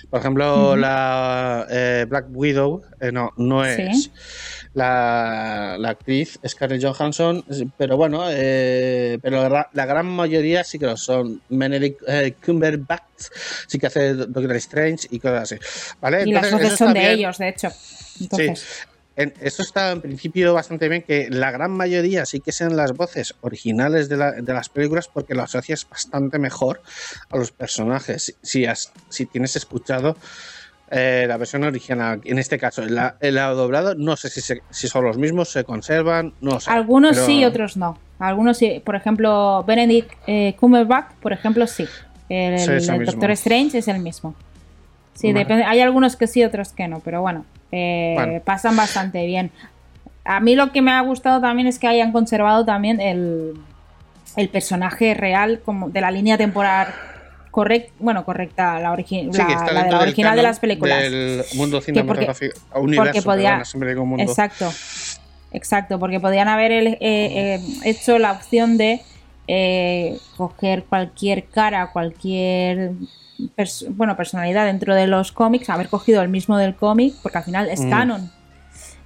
Por 0.10 0.20
ejemplo, 0.20 0.76
la 0.76 1.66
eh, 1.70 2.06
Black 2.10 2.26
Widow, 2.32 2.82
eh, 3.00 3.12
no, 3.12 3.32
no 3.38 3.64
Sí. 3.66 3.82
es 3.84 4.12
la, 4.74 5.76
la 5.80 5.90
actriz 5.90 6.40
Scarlett 6.48 6.84
Johansson, 6.84 7.44
pero 7.78 7.98
bueno, 7.98 8.24
eh, 8.30 9.20
pero 9.22 9.48
la, 9.50 9.70
la 9.74 9.86
gran 9.86 10.06
mayoría 10.08 10.64
sí 10.64 10.80
que 10.80 10.86
lo 10.86 10.98
son. 10.98 11.42
Benedict 11.50 12.02
Cumberbatch 12.46 13.02
sí 13.68 13.80
que 13.80 13.88
hace 13.88 14.14
Doctor 14.14 14.56
Strange 14.58 15.08
y 15.12 15.20
cosas 15.20 15.44
así. 15.52 15.56
¿vale? 16.02 16.24
y 16.26 16.32
las 16.32 16.46
Entonces, 16.46 16.52
voces 16.52 16.68
eso 16.74 16.86
son 16.86 16.94
de 16.94 17.00
bien. 17.00 17.12
ellos, 17.14 17.38
de 17.38 17.50
hecho. 17.50 17.70
Entonces, 18.20 18.60
Sí. 18.60 18.88
En- 19.16 19.34
eso 19.42 19.62
está 19.62 19.92
en 19.92 20.02
principio 20.02 20.54
bastante 20.54 20.88
bien, 20.88 21.02
que 21.02 21.30
la 21.30 21.52
gran 21.52 21.72
mayoría 21.72 22.26
sí 22.26 22.40
que 22.40 22.52
sean 22.52 22.78
las 22.78 22.94
voces 22.94 23.36
originales 23.42 24.08
de, 24.10 24.18
la- 24.18 24.32
de 24.32 24.54
las 24.54 24.70
películas 24.70 25.10
porque 25.14 25.36
lo 25.36 25.44
asocias 25.44 25.88
bastante 25.90 26.40
mejor 26.40 26.82
a 27.30 27.38
los 27.38 27.52
personajes. 27.52 28.36
Si, 28.42 28.66
has- 28.66 28.92
si 29.10 29.26
tienes 29.26 29.56
escuchado 29.56 30.16
eh, 30.94 31.26
la 31.28 31.38
versión 31.38 31.64
original, 31.64 32.20
en 32.26 32.38
este 32.38 32.58
caso, 32.60 32.84
el, 32.84 33.00
el 33.22 33.36
doblado, 33.36 33.96
no 33.96 34.18
sé 34.18 34.30
si, 34.30 34.42
se- 34.42 34.62
si 34.70 34.88
son 34.90 35.06
los 35.06 35.18
mismos, 35.18 35.50
se 35.50 35.64
conservan, 35.64 36.34
no 36.42 36.60
sé. 36.60 36.70
algunos 36.70 37.14
pero- 37.14 37.26
sí, 37.26 37.46
otros 37.46 37.78
no. 37.78 37.98
Algunos 38.20 38.58
sí. 38.58 38.82
Por 38.86 38.96
ejemplo, 38.96 39.64
Benedict 39.66 40.12
eh, 40.28 40.56
Cumberbatch, 40.60 41.14
por 41.22 41.34
ejemplo, 41.34 41.66
sí. 41.66 41.88
El, 42.30 42.60
Sí. 42.82 42.88
Doctor 43.06 43.32
Strange 43.32 43.78
es 43.80 43.88
el 43.88 44.00
mismo. 44.00 44.36
Sí, 45.22 45.28
Vale. 45.32 45.40
depende. 45.46 45.64
Hay 45.66 45.80
algunos 45.82 46.16
que 46.16 46.26
sí, 46.28 46.44
otros 46.44 46.74
que 46.74 46.88
no, 46.88 47.00
pero 47.00 47.22
bueno, 47.22 47.46
eh, 47.72 48.14
Bueno. 48.18 48.42
pasan 48.44 48.76
bastante 48.76 49.26
bien. 49.26 49.52
A 50.26 50.40
mí 50.40 50.56
lo 50.56 50.72
que 50.72 50.82
me 50.82 50.92
ha 50.92 51.02
gustado 51.02 51.40
también 51.42 51.68
es 51.68 51.78
que 51.80 51.88
hayan 51.88 52.12
conservado 52.12 52.66
también 52.66 53.00
el, 53.00 53.54
el 54.36 54.50
personaje 54.50 55.14
real 55.14 55.62
como 55.64 55.90
de 55.90 56.02
la 56.02 56.12
línea 56.12 56.38
temporal 56.38 56.88
correcta, 57.52 57.92
bueno, 58.00 58.24
correcta, 58.24 58.80
la, 58.80 58.94
origi- 58.94 59.30
Sí, 59.32 59.38
la- 59.74 59.84
de 59.84 59.92
la 59.92 60.00
original 60.00 60.36
de 60.38 60.44
las 60.44 60.60
películas. 60.60 61.02
Del 61.02 61.44
mundo 61.56 61.78
porque- 61.78 61.86
cinematográfico. 61.94 62.60
universo, 62.76 63.24
podía- 63.24 63.50
perdona, 63.50 63.66
siempre 63.66 63.90
digo 63.90 64.06
mundo. 64.06 64.24
Exacto, 64.24 64.72
exacto, 65.52 66.00
porque 66.00 66.20
podían 66.20 66.48
haber 66.48 66.72
eh, 66.72 66.98
eh, 67.02 67.60
hecho 67.84 68.18
la 68.20 68.32
opción 68.32 68.78
de 68.78 69.02
eh, 69.48 70.18
coger 70.38 70.84
cualquier 70.86 71.46
cara, 71.46 71.88
cualquier 71.92 72.92
pers- 73.50 73.86
bueno 73.90 74.16
personalidad 74.16 74.66
dentro 74.66 74.94
de 74.96 75.08
los 75.08 75.32
cómics, 75.32 75.70
haber 75.70 75.88
cogido 75.90 76.22
el 76.22 76.30
mismo 76.30 76.58
del 76.58 76.76
cómic, 76.76 77.14
porque 77.22 77.38
al 77.40 77.44
final 77.44 77.70
es 77.70 77.80
Mm. 77.82 77.90
canon. 77.90 78.32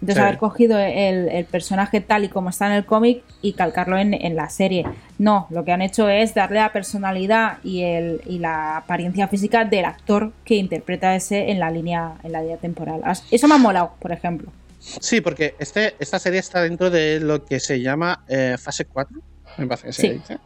Entonces 0.01 0.15
Sí. 0.15 0.21
haber 0.21 0.37
cogido 0.37 0.77
el, 0.77 1.29
el 1.29 1.45
personaje 1.45 2.01
tal 2.01 2.25
y 2.25 2.29
como 2.29 2.49
está 2.49 2.67
en 2.67 2.73
el 2.73 2.85
cómic 2.85 3.23
y 3.41 3.53
calcarlo 3.53 3.97
en, 3.97 4.13
en 4.13 4.35
la 4.35 4.49
serie. 4.49 4.85
No, 5.17 5.47
lo 5.49 5.63
que 5.63 5.71
han 5.71 5.81
hecho 5.81 6.09
es 6.09 6.33
darle 6.35 6.59
la 6.59 6.73
personalidad 6.73 7.57
y, 7.63 7.81
el, 7.83 8.21
y 8.25 8.39
la 8.39 8.77
apariencia 8.77 9.27
física 9.29 9.63
del 9.63 9.85
actor 9.85 10.33
que 10.43 10.55
interpreta 10.55 11.15
ese 11.15 11.49
en 11.49 11.59
la 11.59 11.71
línea, 11.71 12.15
en 12.23 12.33
la 12.33 12.41
línea 12.41 12.57
temporal. 12.57 13.01
Eso 13.31 13.47
me 13.47 13.55
ha 13.55 13.57
molado, 13.57 13.93
por 13.99 14.11
ejemplo. 14.11 14.51
Sí, 14.79 15.21
porque 15.21 15.55
este, 15.59 15.95
esta 15.97 16.19
serie 16.19 16.39
está 16.41 16.61
dentro 16.61 16.91
de 16.91 17.19
lo 17.21 17.43
que 17.45 17.59
se 17.59 17.79
llama 17.81 18.23
eh, 18.27 18.57
fase 18.59 18.85
4, 18.85 19.17
me 19.57 19.65
parece 19.65 19.87
que 19.87 19.93
se 19.93 20.01
Sí. 20.01 20.09
dice. 20.09 20.37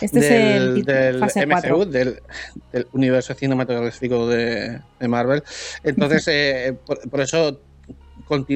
Este 0.00 0.18
es 0.18 0.30
el 0.30 0.84
del 0.84 1.18
fase 1.20 1.46
MCU, 1.46 1.52
4. 1.52 1.86
del, 1.86 2.20
del 2.72 2.86
universo 2.92 3.34
cinematográfico 3.34 4.26
de, 4.28 4.80
de 5.00 5.08
Marvel. 5.08 5.42
Entonces, 5.84 6.26
eh, 6.28 6.74
por, 6.86 7.08
por 7.08 7.20
eso 7.20 7.60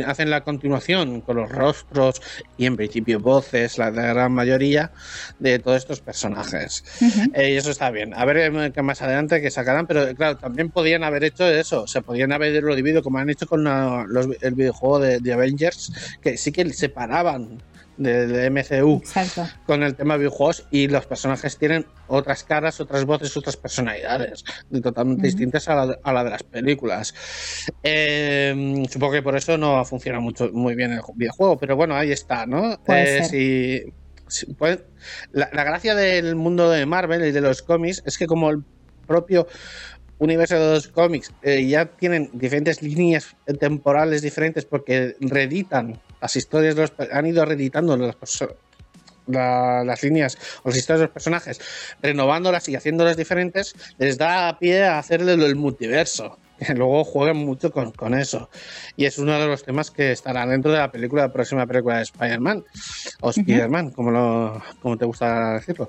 hacen 0.05 0.31
la 0.31 0.43
continuación 0.43 1.21
con 1.21 1.37
los 1.37 1.49
rostros 1.49 2.21
y 2.57 2.67
en 2.67 2.75
principio 2.77 3.21
voces, 3.21 3.79
la 3.79 3.91
gran 3.91 4.33
mayoría 4.33 4.91
de 5.39 5.61
todos 5.61 5.77
estos 5.77 6.01
personajes. 6.01 6.83
Ujú. 7.01 7.31
Eh, 7.35 7.53
y 7.53 7.57
eso 7.57 7.71
está 7.71 7.89
bien. 7.93 8.13
A 8.15 8.25
ver 8.25 8.37
eh, 8.39 8.73
que 8.75 8.83
más 8.83 9.01
adelante 9.01 9.41
que 9.41 9.49
sacarán, 9.53 9.87
pero 9.87 10.13
claro, 10.17 10.37
también 10.39 10.71
podían 10.71 11.05
haber 11.05 11.23
hecho 11.23 11.47
eso. 11.49 11.87
Se 11.87 12.03
podían 12.03 12.33
haberlo 12.33 12.75
dividido 12.75 13.03
como 13.05 13.19
han 13.19 13.31
hecho 13.31 13.47
con 13.47 13.63
la- 13.63 14.05
los- 14.09 14.27
el 14.41 14.55
videojuego 14.55 14.99
de, 14.99 15.21
de 15.21 15.33
Avengers, 15.33 15.93
que 16.21 16.37
sí 16.37 16.51
que 16.51 16.69
separaban 16.73 17.63
de, 18.01 18.27
de 18.27 18.51
MCU 18.51 18.97
Exacto. 18.97 19.47
con 19.67 19.83
el 19.83 19.95
tema 19.95 20.15
de 20.15 20.21
videojuegos 20.21 20.67
y 20.71 20.89
los 20.89 21.07
personajes 21.07 21.57
tienen 21.59 21.87
otras 22.09 22.43
caras, 22.45 22.81
otras 22.81 23.05
voces, 23.05 23.37
otras 23.37 23.57
personalidades 23.57 24.43
totalmente 24.83 25.27
distintas 25.27 25.69
a 25.69 25.75
la, 25.87 25.99
a 26.03 26.13
la 26.13 26.25
de 26.25 26.31
las 26.31 26.43
películas. 26.43 27.15
Eh, 27.83 28.85
supongo 28.91 29.13
que 29.13 29.23
por 29.23 29.37
eso 29.37 29.57
no 29.59 29.85
funciona 29.85 30.21
mucho 30.21 30.51
muy 30.53 30.75
bien 30.75 30.93
el 30.93 31.01
videojuego, 31.15 31.59
pero 31.59 31.77
bueno, 31.77 31.95
ahí 31.95 32.11
está, 32.13 32.47
¿no? 32.47 32.81
Puede 32.85 33.03
Eh, 33.03 33.07
ser. 33.19 33.25
si- 33.27 33.93
si 34.29 34.47
puede- 34.55 34.85
la, 35.33 35.51
la 35.53 35.65
gracia 35.65 35.95
del 35.95 36.37
mundo 36.37 36.71
de 36.71 36.87
Marvel 36.87 37.25
y 37.27 37.33
de 37.33 37.41
los 37.41 37.63
cómics 37.63 38.03
es 38.07 38.17
que 38.17 38.27
como 38.27 38.51
el 38.51 38.63
propio 39.07 39.47
universo 40.21 40.55
de 40.55 40.75
los 40.75 40.89
cómics 40.89 41.33
eh, 41.43 41.67
ya 41.67 41.87
tienen 41.87 42.31
diferentes 42.33 42.83
líneas 42.83 43.35
temporales 43.59 44.23
diferentes 44.23 44.65
porque 44.65 45.17
reeditan 45.21 46.01
las 46.21 46.37
historias, 46.37 46.77
de 46.77 46.83
los, 46.83 46.93
han 47.13 47.27
ido 47.27 47.45
reeditando 47.45 47.97
los 47.97 48.15
perso- 48.17 48.55
la- 49.27 49.83
las 49.85 50.03
líneas 50.03 50.37
o 50.63 50.69
las 50.69 50.79
historias 50.79 51.01
de 51.01 51.07
los 51.07 51.13
personajes, 51.13 51.61
renovándolas 52.03 52.69
y 52.69 52.77
haciéndolas 52.77 53.17
diferentes, 53.17 53.75
les 53.99 54.19
da 54.19 54.59
pie 54.59 54.85
a 54.85 54.99
hacerle 54.99 55.33
el 55.35 55.57
multiverso. 55.57 56.39
Luego 56.77 57.05
juegan 57.05 57.37
mucho 57.39 57.71
con, 57.71 57.93
con 57.93 58.15
eso. 58.15 58.51
Y 58.97 59.05
es 59.07 59.19
uno 59.19 59.39
de 59.39 59.47
los 59.47 59.63
temas 59.65 59.91
que 59.91 60.13
estará 60.13 60.47
dentro 60.47 60.71
de 60.73 60.79
la 60.79 60.91
película, 60.93 61.23
la 61.23 61.33
próxima 61.33 61.67
película 61.67 61.97
de 61.97 62.03
Spider-Man. 62.03 62.65
O 63.23 63.31
Spider-Man, 63.31 63.91
como, 63.91 64.11
lo- 64.11 64.63
como 64.81 64.97
te 64.99 65.05
gusta 65.07 65.55
decirlo. 65.55 65.89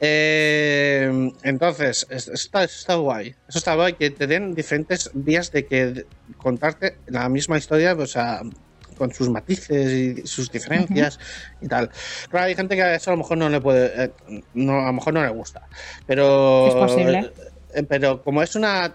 Eh, 0.00 1.30
entonces, 1.42 2.06
es- 2.10 2.22
eso 2.28 2.32
está, 2.34 2.64
eso 2.64 2.76
está 2.78 2.94
guay. 2.96 3.34
Eso 3.48 3.58
está 3.58 3.74
guay, 3.74 3.94
que 3.94 4.10
te 4.10 4.26
den 4.26 4.54
diferentes 4.54 5.10
vías 5.14 5.50
de 5.52 5.66
que 5.66 6.06
contarte 6.36 6.98
la 7.06 7.28
misma 7.28 7.58
historia, 7.58 7.94
o 7.94 8.06
sea, 8.06 8.40
con 8.96 9.12
sus 9.12 9.28
matices 9.30 9.90
y 9.92 10.26
sus 10.26 10.50
diferencias 10.50 11.18
y 11.60 11.66
tal. 11.68 11.90
Claro, 12.28 12.46
hay 12.46 12.54
gente 12.54 12.76
que 12.76 12.82
a 12.82 12.94
eso 12.94 13.10
a 13.10 13.14
lo 13.14 13.18
mejor 13.18 13.38
no 13.38 13.48
le 13.48 13.60
puede, 13.60 14.04
eh, 14.04 14.10
no, 14.54 14.80
a 14.82 14.86
lo 14.86 14.92
mejor 14.92 15.14
no 15.14 15.22
le 15.24 15.30
gusta, 15.30 15.62
pero 16.06 16.66
Es 16.68 16.74
posible. 16.74 17.32
eh, 17.74 17.82
pero 17.88 18.22
como 18.22 18.42
es 18.42 18.54
una 18.54 18.94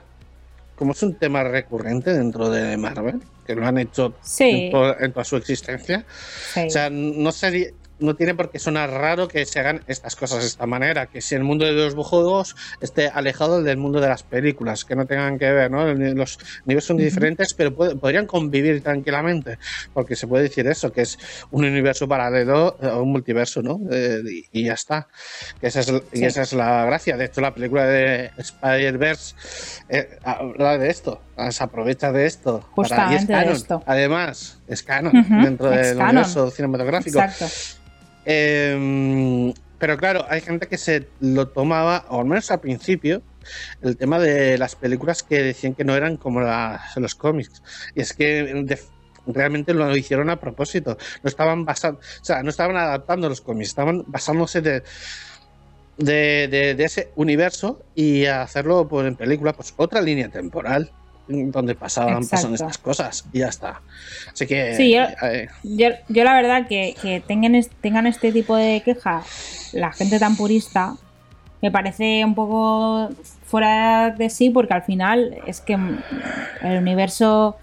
como 0.78 0.92
es 0.94 1.02
un 1.04 1.16
tema 1.16 1.44
recurrente 1.44 2.14
dentro 2.14 2.50
de 2.50 2.78
Marvel, 2.78 3.20
que 3.46 3.56
lo 3.56 3.66
han 3.66 3.78
hecho 3.80 4.14
Sí. 4.22 4.44
en, 4.68 4.72
to- 4.72 5.00
en 5.00 5.12
toda 5.12 5.24
su 5.26 5.36
existencia, 5.38 6.06
Sí. 6.54 6.62
o 6.68 6.70
sea, 6.70 6.90
no 6.92 7.32
sería 7.32 7.70
no 8.00 8.16
tiene 8.16 8.36
por 8.36 8.52
qué 8.52 8.60
sonar 8.60 8.90
raro 8.92 9.28
que 9.28 9.46
se 9.46 9.60
hagan 9.60 9.84
estas 9.88 10.16
cosas 10.16 10.42
de 10.42 10.48
esta 10.48 10.66
manera, 10.66 11.08
que 11.08 11.22
si 11.22 11.36
el 11.36 11.44
mundo 11.44 11.66
de 11.66 11.72
los 11.74 11.94
videojuegos 11.94 12.56
esté 12.82 13.08
alejado 13.08 13.64
del 13.64 13.78
mundo 13.78 14.00
de 14.00 14.08
las 14.08 14.24
películas, 14.24 14.86
que 14.86 14.96
no 14.96 15.06
tengan 15.06 15.40
que 15.40 15.52
ver, 15.52 15.72
¿no? 15.72 15.86
Los 15.94 16.38
niveles 16.66 16.86
son 16.86 16.98
diferentes, 16.98 17.54
pero 17.54 17.74
puede- 17.74 17.96
podrían 17.96 18.26
convivir 18.28 18.82
tranquilamente, 18.84 19.58
porque 19.94 20.16
se 20.16 20.28
puede 20.28 20.44
decir 20.44 20.68
eso, 20.68 20.92
que 20.92 21.02
es 21.02 21.18
un 21.52 21.66
universo 21.66 22.08
paralelo 22.08 22.78
o 22.82 23.02
un 23.02 23.12
multiverso, 23.12 23.62
¿no? 23.62 23.80
Eh, 23.92 24.22
y, 24.52 24.62
y 24.62 24.66
ya 24.66 24.74
está. 24.74 25.08
Que 25.60 25.68
esa 25.68 25.80
es, 25.80 25.92
y 26.14 26.24
esa 26.24 26.44
es 26.44 26.54
la 26.54 26.86
gracia. 26.86 27.18
De 27.18 27.26
hecho, 27.26 27.42
la 27.42 27.54
película 27.54 27.86
de 27.86 28.32
Spider-Verse 28.38 29.36
eh, 29.90 30.20
habla 30.24 30.78
de 30.78 30.90
esto, 30.90 31.22
se 31.50 31.64
aprovecha 31.64 32.12
de 32.12 32.26
esto. 32.26 32.60
para- 32.76 33.12
y 33.12 33.16
es 33.16 33.22
Justamente 33.22 33.34
de 33.34 33.40
canon, 33.40 33.56
esto. 33.56 33.84
Además, 33.86 34.60
es 34.68 34.84
canon 34.84 35.14
dentro 35.44 35.70
del 35.70 35.98
canon. 35.98 36.10
universo 36.10 36.52
cinematográfico. 36.52 37.20
Exacto. 37.20 37.48
Eh, 38.30 39.54
pero 39.80 39.98
claro, 39.98 40.26
hay 40.30 40.42
gente 40.42 40.68
que 40.68 40.78
se 40.78 41.08
lo 41.20 41.48
tomaba, 41.48 42.06
o 42.10 42.20
al 42.20 42.26
menos 42.26 42.50
al 42.52 42.60
principio, 42.60 43.22
el 43.82 43.96
tema 43.96 44.20
de 44.20 44.58
las 44.58 44.76
películas 44.76 45.24
que 45.24 45.42
decían 45.42 45.76
que 45.76 45.84
no 45.84 45.96
eran 45.96 46.18
como 46.18 46.42
los 46.42 47.16
cómics. 47.16 47.62
Y 47.96 48.02
es 48.02 48.14
que 48.14 48.44
de- 48.44 48.80
realmente 49.28 49.74
lo 49.74 49.96
hicieron 49.96 50.30
a 50.30 50.40
propósito. 50.40 50.98
No 51.22 51.28
estaban 51.28 51.64
basando, 51.66 52.00
o 52.00 52.26
sea, 52.26 52.44
no 52.44 52.50
estaban 52.50 52.76
adaptando 52.78 53.30
los 53.30 53.42
cómics, 53.42 53.70
estaban 53.70 54.04
basándose 54.08 54.62
de, 54.62 54.84
de, 55.98 56.76
ese 56.84 57.12
universo 57.16 57.84
y 57.96 58.26
hacerlo 58.26 58.88
pues, 58.88 59.08
en 59.08 59.16
película, 59.16 59.54
pues 59.54 59.74
otra 59.78 60.02
línea 60.02 60.30
temporal 60.30 60.92
donde 61.28 61.76
pasaban, 61.76 62.26
pasan 62.28 62.52
Exacto. 62.52 62.54
estas 62.54 62.78
cosas 62.78 63.26
y 63.34 63.40
ya 63.40 63.48
está. 63.48 63.82
Así 64.32 64.48
que 64.48 64.76
Sí, 64.76 64.94
yo- 64.94 65.04
eh, 65.28 65.48
Yo, 65.64 65.90
yo 66.08 66.24
la 66.24 66.34
verdad 66.36 66.68
que, 66.68 66.96
que 67.02 67.20
tengan, 67.20 67.60
tengan 67.82 68.08
este 68.08 68.32
tipo 68.32 68.56
de 68.56 68.82
queja 68.82 69.24
la 69.74 69.92
gente 69.92 70.20
tan 70.20 70.36
purista 70.38 70.96
me 71.62 71.72
parece 71.72 72.24
un 72.24 72.36
poco 72.36 73.10
fuera 73.46 74.12
de 74.12 74.30
sí 74.30 74.50
porque 74.52 74.74
al 74.74 74.84
final 74.84 75.38
es 75.48 75.60
que 75.60 75.74
el 75.74 76.78
universo 76.78 77.58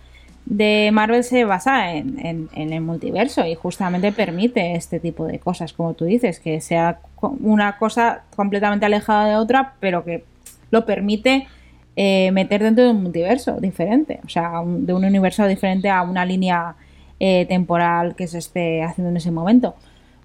de 0.47 0.91
Marvel 0.93 1.25
se 1.25 1.45
basa 1.45 1.93
en, 1.93 2.19
en- 2.27 2.51
en 2.55 2.73
el 2.73 2.83
multiverso 2.83 3.47
y 3.47 3.55
justamente 3.55 4.13
permite 4.13 4.75
este 4.75 5.01
tipo 5.01 5.27
de 5.27 5.39
cosas, 5.39 5.73
como 5.73 5.95
tú 5.95 6.05
dices, 6.05 6.39
que 6.41 6.61
sea 6.61 6.99
una 7.41 7.79
cosa 7.79 8.25
completamente 8.37 8.85
alejada 8.85 9.27
de 9.29 9.37
otra, 9.37 9.75
pero 9.81 10.05
que 10.05 10.25
lo 10.71 10.85
permite 10.85 11.47
eh, 11.97 12.31
meter 12.33 12.63
dentro 12.63 12.85
de 12.85 12.91
un 12.91 13.03
multiverso 13.03 13.61
diferente, 13.61 14.21
o 14.25 14.29
sea, 14.29 14.63
de 14.65 14.93
un 14.93 15.05
universo 15.05 15.47
diferente 15.47 15.89
a 15.89 16.03
una 16.03 16.25
línea 16.25 16.75
eh, 17.21 17.47
temporal 17.47 18.15
que 18.17 18.27
se 18.27 18.39
esté 18.39 18.83
haciendo 18.83 19.11
en 19.11 19.17
ese 19.17 19.31
momento. 19.31 19.75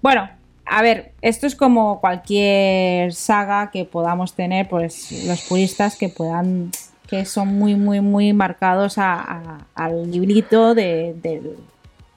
Bueno, 0.02 0.28
a 0.66 0.82
ver, 0.82 1.12
esto 1.22 1.46
es 1.46 1.54
como 1.54 2.00
cualquier 2.00 3.12
saga 3.12 3.70
que 3.70 3.84
podamos 3.84 4.34
tener, 4.34 4.68
pues 4.68 5.24
los 5.26 5.42
puristas 5.42 5.96
que 5.96 6.08
puedan, 6.08 6.70
que 7.08 7.24
son 7.24 7.58
muy, 7.58 7.74
muy, 7.74 8.00
muy 8.00 8.32
marcados 8.32 8.98
a- 8.98 9.20
a- 9.20 9.58
al 9.74 10.10
librito 10.10 10.74
de, 10.74 11.14
del- 11.22 11.56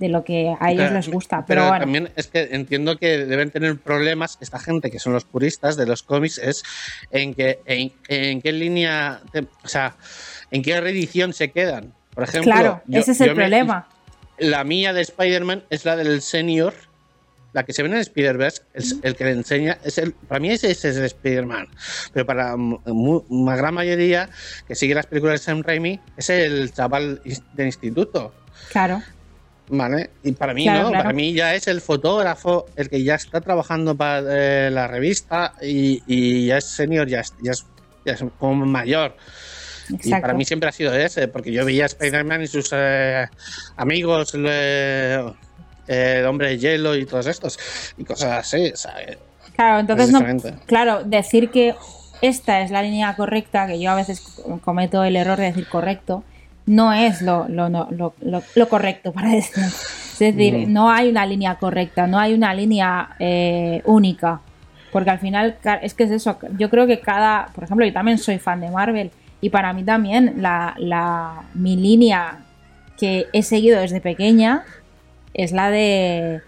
de 0.04 0.10
lo 0.10 0.24
que 0.26 0.54
a 0.60 0.72
ellos 0.72 0.84
Pero- 0.84 0.96
les 0.96 1.08
gusta. 1.10 1.46
Pero, 1.48 1.64
bueno, 1.68 1.80
también 1.80 2.10
es 2.18 2.28
que 2.28 2.50
entiendo 2.52 2.98
que 2.98 3.26
deben 3.26 3.50
tener 3.52 3.78
problemas 3.78 4.38
esta 4.42 4.60
gente 4.60 4.92
que 4.92 5.00
son 5.00 5.14
los 5.14 5.24
puristas 5.24 5.78
de 5.78 5.86
los 5.86 6.04
cómics 6.04 6.38
es 6.38 6.64
en 7.10 7.34
que 7.34 7.60
en, 7.66 7.94
en 8.10 8.42
qué 8.42 8.52
línea, 8.52 9.22
te- 9.32 9.48
o 9.64 9.68
sea, 9.68 9.96
en 10.52 10.62
qué 10.62 10.80
reedición 10.82 11.32
se 11.34 11.52
quedan. 11.52 11.94
Por 12.14 12.26
ejemplo, 12.26 12.52
claro, 12.52 12.82
yo- 12.86 13.00
ese 13.00 13.14
es 13.14 13.22
el 13.22 13.30
me- 13.30 13.36
problema. 13.36 13.88
la 14.38 14.64
mía 14.66 14.92
de 14.92 15.02
Spider-Man 15.02 15.64
es 15.70 15.86
la 15.86 15.96
del 15.96 16.22
senior, 16.22 16.74
la 17.54 17.64
que 17.64 17.72
se 17.72 17.82
ve 17.84 17.90
en 17.90 17.96
Spider-Verse, 17.96 18.64
el 19.04 19.16
que 19.16 19.24
le 19.26 19.32
enseña, 19.32 19.78
es 19.86 19.98
el, 20.00 20.12
para 20.14 20.40
mí 20.40 20.50
ese, 20.50 20.72
ese 20.72 20.90
es 20.90 20.98
el 20.98 21.06
Spider-Man, 21.06 21.68
pero 22.12 22.26
para 22.26 22.56
una 22.56 23.56
gran 23.56 23.74
mayoría 23.76 24.28
que 24.68 24.76
sigue 24.76 24.96
las 24.96 25.06
películas 25.06 25.40
de 25.40 25.46
Sam 25.46 25.62
Raimi 25.64 26.00
es 26.18 26.30
el 26.30 26.74
chaval 26.74 27.22
del 27.54 27.66
instituto. 27.68 28.34
Claro. 28.72 29.02
Vale, 29.70 30.10
y 30.24 30.34
para 30.34 30.54
mí 30.54 30.64
Claro, 30.64 30.84
no, 30.84 30.90
claro. 30.90 31.04
para 31.04 31.14
mí 31.16 31.34
ya 31.34 31.56
es 31.56 31.68
el 31.68 31.80
fotógrafo 31.82 32.66
el 32.76 32.90
que 32.90 33.04
ya 33.04 33.16
está 33.16 33.40
trabajando 33.42 33.96
para 33.96 34.24
eh, 34.68 34.70
la 34.70 34.88
revista 34.88 35.54
y, 35.62 36.04
y 36.06 36.48
ya 36.48 36.58
es 36.58 36.66
senior, 36.66 37.08
ya 37.08 37.22
es, 37.22 37.34
ya 37.42 37.52
es, 37.52 37.66
ya 38.06 38.14
es 38.14 38.24
como 38.40 38.66
mayor. 38.66 39.16
Y 39.90 40.12
para 40.12 40.34
mí 40.34 40.46
siempre 40.46 40.70
ha 40.70 40.72
sido 40.72 40.94
ese, 40.94 41.28
porque 41.28 41.52
yo 41.52 41.66
veía 41.66 41.84
a 41.84 41.88
Spider-Man 41.88 42.42
y 42.44 42.48
sus 42.48 42.70
eh, 42.74 43.28
amigos, 43.76 44.34
eh, 44.36 45.34
el 45.88 46.26
hombre 46.26 46.50
de 46.50 46.58
hielo 46.58 46.96
y 46.96 47.06
todos 47.06 47.28
estos, 47.28 47.60
y 47.98 48.04
cosas 48.04 48.32
así. 48.40 48.72
o 48.74 48.78
sea, 48.78 48.96
Claro, 49.56 49.80
entonces 49.80 50.08
Es 50.08 50.14
no, 50.14 50.60
claro, 50.66 51.04
decir 51.04 51.52
que 51.52 51.76
esta 52.22 52.62
es 52.62 52.72
la 52.72 52.82
línea 52.82 53.16
correcta, 53.16 53.68
que 53.68 53.80
yo 53.80 53.92
a 53.92 53.96
veces 53.96 54.22
cometo 54.64 55.04
el 55.04 55.16
error 55.16 55.38
de 55.38 55.46
decir 55.46 55.68
correcto, 55.68 56.24
no 56.66 56.94
es 56.94 57.22
lo, 57.22 57.48
lo, 57.50 57.70
lo, 57.70 58.14
lo- 58.22 58.70
correcto 58.70 59.12
para 59.12 59.30
decir. 59.30 59.64
Es 59.64 60.20
decir, 60.20 60.68
no 60.70 60.90
hay 60.92 61.10
una 61.10 61.26
línea 61.26 61.56
correcta, 61.56 62.08
no 62.08 62.20
hay 62.20 62.34
una 62.34 62.54
línea 62.54 63.10
eh, 63.20 63.82
única. 63.86 64.40
Porque 64.92 65.10
al 65.10 65.20
final, 65.20 65.58
es 65.82 65.94
que 65.96 66.04
es 66.04 66.12
eso, 66.12 66.38
yo 66.58 66.70
creo 66.70 66.86
que 66.86 67.00
cada, 67.00 67.48
por 67.56 67.64
ejemplo, 67.64 67.86
yo 67.86 67.92
también 67.92 68.20
soy 68.20 68.38
fan 68.38 68.62
de 68.62 68.70
Marvel 68.70 69.10
y 69.42 69.50
para 69.50 69.74
mí 69.74 69.84
también 69.84 70.36
la, 70.38 70.76
la, 70.78 71.42
mi 71.56 71.76
línea 71.76 72.38
que 72.98 73.26
he 73.34 73.42
seguido 73.42 73.82
desde 73.82 74.00
pequeña 74.02 74.64
es 75.34 75.52
la 75.52 75.72
de 75.72 76.42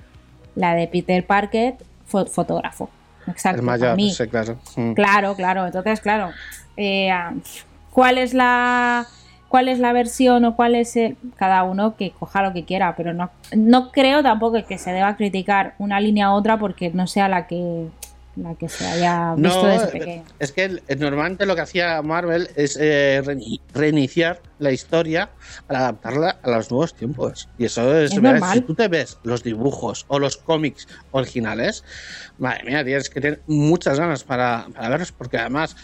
la 0.54 0.76
de 0.76 0.88
Peter 0.88 1.26
Parker, 1.26 1.74
fo- 2.10 2.28
fotógrafo. 2.30 2.90
Exacto. 3.28 3.62
el 3.62 3.66
para 3.66 3.78
mayor, 3.80 3.96
mí. 3.98 4.14
sí, 4.14 4.28
claro. 4.28 4.60
Mm. 4.76 4.94
Claro, 4.94 5.36
claro. 5.36 5.66
Entonces, 5.66 6.00
claro. 6.00 6.30
eh, 6.78 7.10
¿Cuál 7.92 8.20
es 8.20 8.34
la 8.36 9.08
cuál 9.50 9.68
es 9.68 9.80
la 9.80 9.94
versión 9.94 10.44
o 10.46 10.56
cuál 10.56 10.76
es 10.76 10.96
el 10.96 11.18
cada 11.38 11.64
uno 11.64 11.96
que 11.96 12.12
coja 12.12 12.42
lo 12.42 12.54
que 12.54 12.64
quiera, 12.66 12.96
pero 12.96 13.14
no 13.14 13.30
no 13.56 13.92
creo 13.92 14.22
tampoco 14.24 14.64
que 14.66 14.78
se 14.78 14.92
deba 14.92 15.16
criticar 15.16 15.76
una 15.78 16.00
línea 16.00 16.32
u 16.32 16.34
otra 16.36 16.58
porque 16.60 16.90
no 16.92 17.08
sea 17.08 17.28
la 17.30 17.48
que 17.48 17.88
la 18.36 18.54
que 18.56 18.68
se 18.68 18.86
haya 18.86 19.34
visto 19.38 19.64
No, 19.64 19.70
desde 19.70 19.88
pequeño. 19.98 20.24
es 20.40 20.52
que 20.52 20.82
normalmente 21.00 21.46
lo 21.46 21.56
que 21.56 21.62
hacía 21.62 22.02
Marvel 22.02 22.50
es 22.58 22.78
eh, 22.78 23.22
re- 23.24 23.38
reiniciar 23.74 24.42
la 24.60 24.74
historia 24.74 25.30
para 25.68 25.80
adaptarla 25.80 26.36
a 26.44 26.50
los 26.50 26.70
nuevos 26.70 26.94
tiempos. 26.94 27.48
Y 27.58 27.64
eso 27.64 27.98
es, 27.98 28.12
Es. 28.12 28.46
Si 28.52 28.60
tú 28.62 28.76
te 28.76 28.90
ves 28.90 29.20
los 29.24 29.42
dibujos 29.42 30.04
o 30.10 30.20
los 30.20 30.36
cómics 30.36 30.86
originales, 31.12 31.86
madre 32.38 32.66
mía, 32.66 32.84
tienes 32.84 33.10
que 33.10 33.22
tener 33.22 33.42
muchas 33.48 33.98
ganas 34.02 34.26
para, 34.26 34.66
para 34.76 34.90
verlos, 34.90 35.14
porque 35.14 35.38
además 35.38 35.78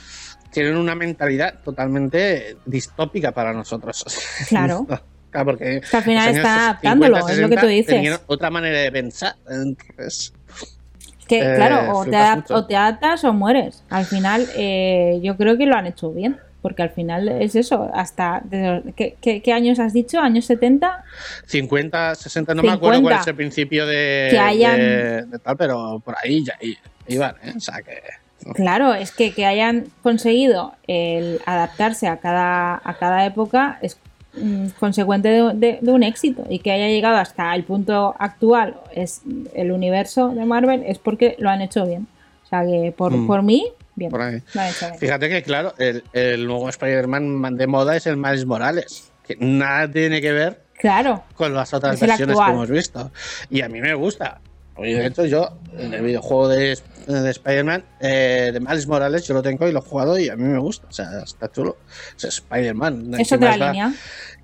tienen 0.52 0.76
una 0.78 0.96
mentalidad 0.96 1.56
totalmente 1.64 2.58
distópica 2.66 3.32
para 3.32 3.54
nosotros. 3.54 4.04
Claro. 4.50 4.86
Claro, 5.32 5.46
porque 5.46 5.80
Que 5.90 5.96
al 5.96 6.04
final 6.04 6.16
los 6.18 6.28
años 6.28 6.38
están 6.40 6.60
adaptándolo, 6.60 7.18
es 7.30 7.38
lo 7.38 7.48
que 7.48 7.56
tú 7.56 7.62
60 7.68 7.94
dices. 7.96 8.22
Otra 8.28 8.50
manera 8.50 8.80
de 8.80 8.92
pensar. 8.92 9.36
Entonces, 9.50 10.34
Que, 11.26 11.40
eh, 11.40 11.56
claro, 11.56 11.94
o 11.94 12.04
te, 12.04 12.10
flipas 12.10 12.28
adap- 12.28 12.36
mucho. 12.36 12.56
o 12.56 12.66
te 12.66 12.76
adaptas 12.76 13.24
o 13.24 13.32
mueres. 13.32 13.82
Al 13.90 14.04
final, 14.04 14.46
eh, 14.58 15.22
yo 15.24 15.38
creo 15.38 15.58
que 15.58 15.66
lo 15.68 15.78
han 15.78 15.88
hecho 15.88 16.12
bien. 16.12 16.38
Porque 16.62 16.84
al 16.84 16.90
final 16.92 17.30
es 17.30 17.56
eso, 17.56 17.90
hasta... 17.94 18.44
¿qué, 18.96 19.16
qué, 19.22 19.42
qué 19.42 19.54
años 19.54 19.80
has 19.80 19.94
dicho? 19.94 20.20
¿Años 20.20 20.46
70? 20.46 21.06
50, 21.48 22.14
60, 22.14 22.54
no 22.54 22.62
me 22.62 22.70
acuerdo 22.72 22.98
50. 22.98 23.02
cuál 23.16 23.22
es 23.22 23.28
el 23.28 23.36
principio 23.36 23.86
de, 23.88 24.28
Que 24.32 24.38
hayan- 24.38 24.78
de- 24.78 25.26
de 25.28 25.40
tal, 25.40 25.56
pero 25.58 26.00
por 26.06 26.14
ahí 26.22 26.44
ya 26.46 26.54
iban, 27.08 27.36
¿eh? 27.42 27.54
O 27.56 27.60
sea 27.62 27.82
que. 27.82 28.00
Claro, 28.56 28.94
es 28.94 29.12
que, 29.12 29.34
que 29.34 29.46
hayan 29.46 29.86
conseguido 30.04 30.74
el 30.88 31.40
adaptarse 31.46 32.08
a 32.08 32.18
cada, 32.18 32.82
a 32.84 32.94
cada 33.00 33.26
época 33.26 33.78
es 33.82 33.98
mm, 34.36 34.68
consecuente 34.80 35.28
de, 35.30 35.54
de- 35.56 35.80
de 35.82 35.92
un 35.92 36.04
éxito 36.04 36.44
y 36.50 36.60
que 36.60 36.72
haya 36.72 36.88
llegado 36.88 37.18
hasta 37.18 37.54
el 37.56 37.64
punto 37.64 38.16
actual 38.18 38.76
es 38.96 39.22
el 39.54 39.72
universo 39.72 40.30
de 40.30 40.46
Marvel 40.46 40.84
es 40.86 40.98
porque 41.00 41.36
lo 41.40 41.50
han 41.50 41.62
hecho 41.62 41.86
bien. 41.86 42.08
O 42.46 42.48
sea 42.48 42.66
que 42.66 42.94
por, 42.98 43.12
Mm. 43.14 43.28
por 43.28 43.44
mí, 43.44 43.68
bien. 43.96 44.10
Por 44.12 44.22
ahí. 44.22 44.42
Lo 44.54 44.62
han 44.62 44.68
hecho 44.70 44.88
bien. 44.88 45.00
Fíjate 45.00 45.30
que, 45.30 45.44
claro, 45.44 45.74
el, 45.78 46.04
el 46.14 46.46
nuevo 46.48 46.68
Spider-Man 46.70 47.58
de 47.58 47.68
moda 47.68 47.96
es 47.96 48.08
el 48.08 48.18
Miles 48.18 48.46
Morales, 48.46 49.12
que 49.26 49.36
nada 49.40 49.90
tiene 49.92 50.20
que 50.22 50.32
ver 50.32 50.62
Claro, 50.80 51.24
con 51.36 51.54
las 51.54 51.74
otras 51.76 52.00
versiones 52.00 52.36
que 52.38 52.52
hemos 52.52 52.70
visto. 52.70 53.12
Y 53.52 53.62
a 53.62 53.70
mí 53.70 53.80
me 53.82 53.94
gusta. 53.94 54.40
Y 54.78 54.94
de 54.94 55.06
hecho, 55.06 55.26
yo, 55.26 55.58
en 55.78 55.94
el 55.94 56.02
videojuego 56.02 56.48
de, 56.48 56.76
de 57.08 57.30
Spider-Man, 57.32 57.84
eh, 58.00 58.52
de 58.54 58.60
Miles 58.60 58.88
Morales, 58.88 59.26
yo 59.28 59.34
lo 59.34 59.42
tengo 59.42 59.68
y 59.68 59.72
lo 59.72 59.80
he 59.80 59.82
jugado 59.82 60.20
y 60.20 60.30
a 60.30 60.36
mí 60.36 60.44
me 60.44 60.60
gusta. 60.60 60.88
O 60.90 60.92
sea, 60.92 61.22
está 61.24 61.52
chulo. 61.52 61.78
Es 62.18 62.24
Spider-Man. 62.26 63.14
es 63.20 63.30
¿Qué 63.30 63.36
otra 63.36 63.58
da? 63.58 63.68
línea. 63.72 63.94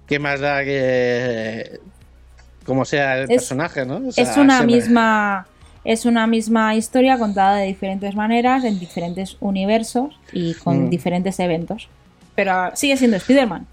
¿Qué 0.05 0.19
más 0.19 0.39
da 0.39 0.63
que, 0.63 1.79
como 2.65 2.85
sea 2.85 3.17
el 3.17 3.23
Es- 3.23 3.27
personaje, 3.41 3.85
¿no? 3.85 4.07
O 4.07 4.11
sea, 4.11 4.23
es 4.23 4.37
una 4.37 4.61
misma 4.63 5.47
es 5.83 6.03
una 6.05 6.27
misma 6.27 6.75
historia 6.75 7.17
contada 7.17 7.55
de 7.57 7.65
diferentes 7.67 8.13
maneras 8.13 8.65
en 8.65 8.77
diferentes 8.77 9.37
universos 9.39 10.19
y 10.33 10.53
con 10.55 10.87
Mm. 10.87 10.89
diferentes 10.89 11.39
eventos 11.39 11.87
pero 12.35 12.71
sigue 12.75 12.97
siendo 12.97 13.15
Spider-Man 13.15 13.65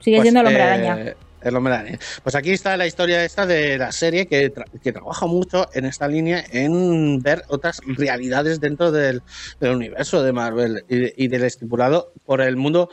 sigue 0.00 0.16
Pues, 0.18 0.24
siendo 0.24 0.40
el 0.40 0.46
hombre 0.48 0.62
eh, 0.62 0.66
araña 0.66 1.14
El 1.42 1.56
hombre 1.56 1.74
araña. 1.74 1.98
Pues 2.22 2.34
aquí 2.34 2.50
está 2.52 2.76
la 2.76 2.86
historia 2.86 3.24
esta 3.24 3.46
de 3.46 3.78
la 3.78 3.90
serie 3.92 4.26
que, 4.26 4.52
tra- 4.52 4.66
que 4.82 4.92
trabaja 4.92 5.26
mucho 5.26 5.68
en 5.74 5.84
esta 5.84 6.08
línea 6.08 6.44
en 6.50 7.20
ver 7.20 7.42
otras 7.48 7.80
realidades 7.86 8.60
dentro 8.60 8.92
del, 8.92 9.22
del 9.60 9.74
universo 9.76 10.22
de 10.22 10.32
Marvel 10.32 10.84
y, 10.88 11.24
y 11.24 11.28
del 11.28 11.44
estipulado 11.44 12.12
por 12.24 12.40
el 12.40 12.56
mundo 12.56 12.88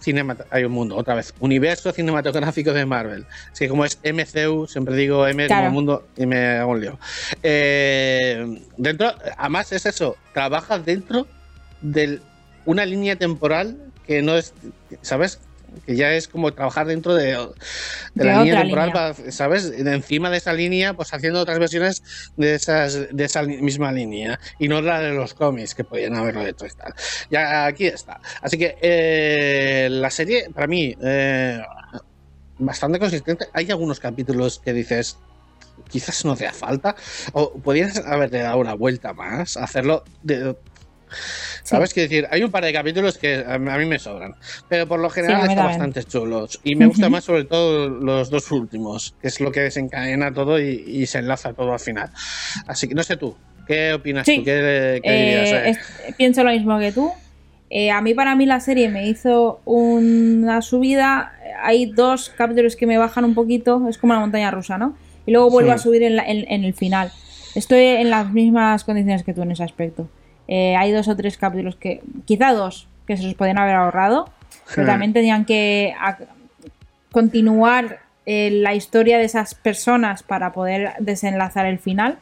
cinematográfico. 0.00 0.56
Hay 0.56 0.64
un 0.64 0.72
mundo, 0.72 0.96
otra 0.96 1.14
vez. 1.14 1.32
Universo 1.38 1.92
cinematográfico 1.92 2.72
de 2.72 2.84
Marvel. 2.86 3.24
Es 3.52 3.58
que 3.58 3.68
como 3.68 3.84
es 3.84 3.98
MCU, 4.02 4.66
siempre 4.66 4.96
digo 4.96 5.26
M 5.28 5.46
Claro. 5.46 5.62
como 5.66 5.74
mundo 5.74 6.08
y 6.16 6.26
me 6.26 6.44
hago 6.58 6.72
un 6.72 6.80
lío. 6.80 6.98
Eh, 7.42 8.58
dentro, 8.76 9.12
además 9.36 9.70
es 9.72 9.86
eso, 9.86 10.16
trabaja 10.32 10.78
dentro 10.78 11.26
de 11.80 12.20
una 12.64 12.84
línea 12.86 13.16
temporal 13.16 13.76
que 14.06 14.22
no 14.22 14.36
es, 14.36 14.54
¿sabes? 15.02 15.38
Que 15.86 15.96
ya 15.96 16.12
es 16.12 16.28
como 16.28 16.52
trabajar 16.52 16.86
dentro 16.86 17.14
de, 17.14 17.28
de 17.32 17.36
De 18.14 18.24
la 18.24 18.38
línea 18.42 18.60
temporal, 18.60 18.88
línea. 18.88 19.14
para- 19.14 19.32
¿sabes? 19.32 19.70
De 19.70 19.92
encima 19.94 20.30
de 20.30 20.36
esa 20.36 20.52
línea, 20.52 20.94
pues 20.94 21.12
haciendo 21.14 21.40
otras 21.40 21.58
versiones 21.58 22.02
de, 22.36 22.54
esas, 22.54 23.08
de 23.14 23.24
esa 23.24 23.42
misma 23.42 23.90
línea 23.92 24.38
y 24.58 24.68
no 24.68 24.80
la 24.82 25.00
de 25.00 25.12
los 25.12 25.34
cómics 25.34 25.74
que 25.74 25.84
podían 25.84 26.14
haberlo 26.16 26.46
hecho 26.46 26.66
y 26.66 26.70
tal. 26.70 26.92
Ya 27.30 27.66
aquí 27.66 27.86
está. 27.86 28.20
Así 28.40 28.58
que 28.58 28.76
eh, 28.82 29.88
la 29.90 30.10
serie, 30.10 30.48
para 30.54 30.66
mí, 30.66 30.94
eh, 31.02 31.60
bastante 32.58 32.98
consistente. 32.98 33.46
Hay 33.52 33.70
algunos 33.70 33.98
capítulos 33.98 34.60
que 34.64 34.72
dices, 34.72 35.16
quizás 35.90 36.24
no 36.24 36.32
hacía 36.32 36.52
falta, 36.52 36.94
o 37.32 37.54
podrías 37.58 37.96
haberte 37.98 38.38
dado 38.38 38.58
una 38.58 38.74
vuelta 38.74 39.12
más, 39.14 39.56
hacerlo 39.56 40.04
de. 40.22 40.54
¿Sabes? 41.62 41.92
Quiero 41.94 42.08
decir, 42.08 42.26
hay 42.30 42.42
un 42.42 42.50
par 42.50 42.64
de 42.64 42.72
capítulos 42.72 43.18
que 43.18 43.44
a 43.46 43.58
mí 43.58 43.86
me 43.86 43.98
sobran, 43.98 44.34
pero 44.68 44.86
por 44.86 45.00
lo 45.00 45.08
general 45.10 45.42
mí 45.42 45.48
están 45.48 45.66
bastante 45.66 46.04
chulos. 46.04 46.60
Y 46.64 46.74
me 46.74 46.86
gusta 46.86 47.08
más 47.08 47.24
sobre 47.24 47.44
todo 47.44 47.88
los 47.88 48.30
dos 48.30 48.50
últimos, 48.50 49.14
que 49.20 49.28
es 49.28 49.40
lo 49.40 49.52
que 49.52 49.60
desencadena 49.60 50.32
todo 50.32 50.60
y, 50.60 50.84
y 50.86 51.06
se 51.06 51.18
enlaza 51.18 51.52
todo 51.52 51.72
al 51.72 51.80
final. 51.80 52.10
Así 52.66 52.88
que 52.88 52.94
no 52.94 53.02
sé 53.02 53.16
tú, 53.16 53.36
¿qué 53.66 53.92
opinas 53.94 54.26
Sí. 54.26 54.38
tú? 54.38 54.44
¿Qué, 54.44 55.00
qué 55.02 55.10
Eh, 55.10 55.24
dirías? 55.44 55.50
eh? 55.52 55.70
es- 56.08 56.14
pienso 56.16 56.42
lo 56.44 56.50
mismo 56.50 56.78
que 56.78 56.92
tú. 56.92 57.10
Eh, 57.70 57.90
a 57.90 58.02
mí, 58.02 58.12
para 58.12 58.36
mí, 58.36 58.44
la 58.44 58.60
serie 58.60 58.90
me 58.90 59.08
hizo 59.08 59.60
una 59.64 60.60
subida. 60.60 61.32
Hay 61.62 61.86
dos 61.86 62.28
capítulos 62.36 62.76
que 62.76 62.86
me 62.86 62.98
bajan 62.98 63.24
un 63.24 63.34
poquito, 63.34 63.88
es 63.88 63.96
como 63.96 64.12
una 64.12 64.20
montaña 64.20 64.50
rusa, 64.50 64.76
¿no? 64.76 64.94
Y 65.24 65.30
luego 65.32 65.48
vuelvo 65.48 65.70
Sí. 65.70 65.74
a 65.74 65.78
subir 65.78 66.02
en, 66.02 66.16
la- 66.16 66.24
en- 66.26 66.44
en 66.52 66.64
el 66.64 66.74
final. 66.74 67.10
Estoy 67.54 67.80
en 67.80 68.10
las 68.10 68.30
mismas 68.30 68.84
condiciones 68.84 69.22
que 69.22 69.32
tú 69.32 69.42
en 69.42 69.52
ese 69.52 69.62
aspecto. 69.64 70.08
Eh, 70.48 70.76
hay 70.76 70.92
dos 70.92 71.08
o 71.08 71.16
tres 71.16 71.36
capítulos 71.36 71.76
que, 71.76 72.02
quizá 72.24 72.52
dos, 72.52 72.88
que 73.06 73.16
se 73.16 73.24
los 73.24 73.34
podían 73.34 73.58
haber 73.58 73.76
ahorrado, 73.76 74.30
pero 74.74 74.86
también 74.86 75.12
tenían 75.12 75.44
que 75.44 75.94
continuar 77.10 78.00
eh, 78.24 78.50
la 78.50 78.74
historia 78.74 79.18
de 79.18 79.24
esas 79.24 79.54
personas 79.54 80.22
para 80.22 80.52
poder 80.52 80.92
desenlazar 81.00 81.66
el 81.66 81.78
final. 81.78 82.18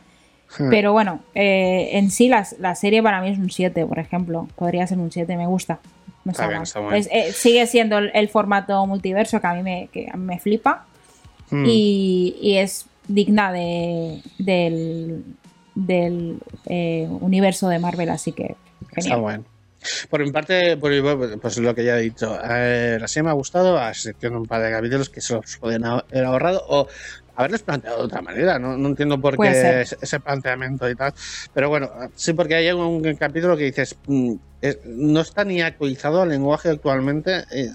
Pero 0.68 0.92
bueno, 0.92 1.20
eh, 1.37 1.90
en 1.92 2.11
sí 2.11 2.28
la, 2.28 2.44
la 2.59 2.74
serie 2.74 3.04
para 3.04 3.20
mí 3.20 3.28
es 3.28 3.38
un 3.38 3.50
7, 3.50 3.87
por 3.87 4.00
ejemplo. 4.00 4.48
Podría 4.56 4.85
ser 4.85 4.98
un 4.98 5.12
7, 5.12 5.37
me 5.37 5.46
gusta. 5.46 5.78
No 6.24 6.33
Está 6.33 6.61
está 6.62 6.80
bien, 6.80 6.94
está 6.94 7.16
eh, 7.16 7.33
sigue 7.33 7.66
siendo 7.68 7.98
el, 7.98 8.11
el 8.14 8.28
formato 8.28 8.85
multiverso 8.87 9.40
que 9.40 9.46
a 9.46 9.54
mí 9.54 9.62
me, 9.62 9.88
que 9.92 10.09
a 10.12 10.16
mí 10.16 10.24
me 10.24 10.40
flipa. 10.40 10.87
Hmm. 11.50 11.64
Y, 11.66 12.37
y 12.40 12.56
es 12.56 12.87
digna 13.06 13.52
de, 13.52 14.22
del, 14.38 15.24
del 15.87 16.38
eh, 16.66 17.07
universo 17.09 17.69
de 17.69 17.79
Marvel, 17.79 18.11
así 18.11 18.33
que 18.33 18.57
Está 18.97 19.16
bueno. 19.16 19.45
Por 20.11 20.23
mi 20.23 20.31
parte, 20.31 20.77
por 20.77 20.90
mi- 20.90 21.38
pues 21.38 21.57
lo 21.59 21.75
que 21.75 21.85
ya 21.85 21.99
he 21.99 22.03
dicho, 22.03 22.38
eh, 22.45 22.99
la 23.01 23.09
serie 23.09 23.25
me 23.25 23.31
ha 23.31 23.35
gustado, 23.35 23.79
a 23.79 23.88
excepción 23.88 24.35
de 24.35 24.38
un 24.40 24.47
par 24.47 24.62
de 24.62 24.71
capítulos 24.71 25.09
que 25.09 25.23
se 25.23 25.35
los 25.35 25.57
podían 25.57 25.85
haber 25.85 26.25
ahorrado 26.25 26.62
o 26.69 26.87
haberles 27.35 27.62
planteado 27.62 27.99
de 27.99 28.05
otra 28.05 28.21
manera. 28.21 28.59
No, 28.59 28.77
no 28.77 28.88
entiendo 28.88 29.19
por 29.19 29.38
qué 29.38 29.81
ese, 29.81 30.21
planteamiento 30.21 30.88
y 30.90 30.95
tal. 30.95 31.14
Pero 31.55 31.71
bueno, 31.71 31.90
sí, 32.14 32.35
porque 32.35 32.57
hay 32.57 32.71
un, 32.73 33.03
capítulo 33.16 33.57
que 33.57 33.64
dices, 33.64 33.97
mm, 34.07 34.35
no 34.85 35.21
está 35.21 35.45
ni 35.45 35.62
actualizado 35.62 36.21
al 36.21 36.29
lenguaje 36.29 36.69
actualmente. 36.69 37.45
eh, 37.51 37.71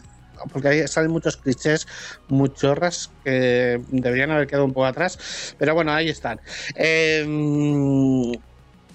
porque 0.51 0.67
ahí 0.69 0.88
salen 0.88 1.12
muchos 1.12 1.38
clichés, 1.38 1.86
muchorras 2.27 3.13
que 3.23 3.77
deberían 3.88 4.31
haber 4.31 4.47
quedado 4.47 4.65
un 4.65 4.73
poco 4.73 4.86
atrás. 4.86 5.55
Pero 5.58 5.73
bueno, 5.75 5.91
ahí 5.93 6.10
están. 6.10 6.39
Eh, 6.75 7.25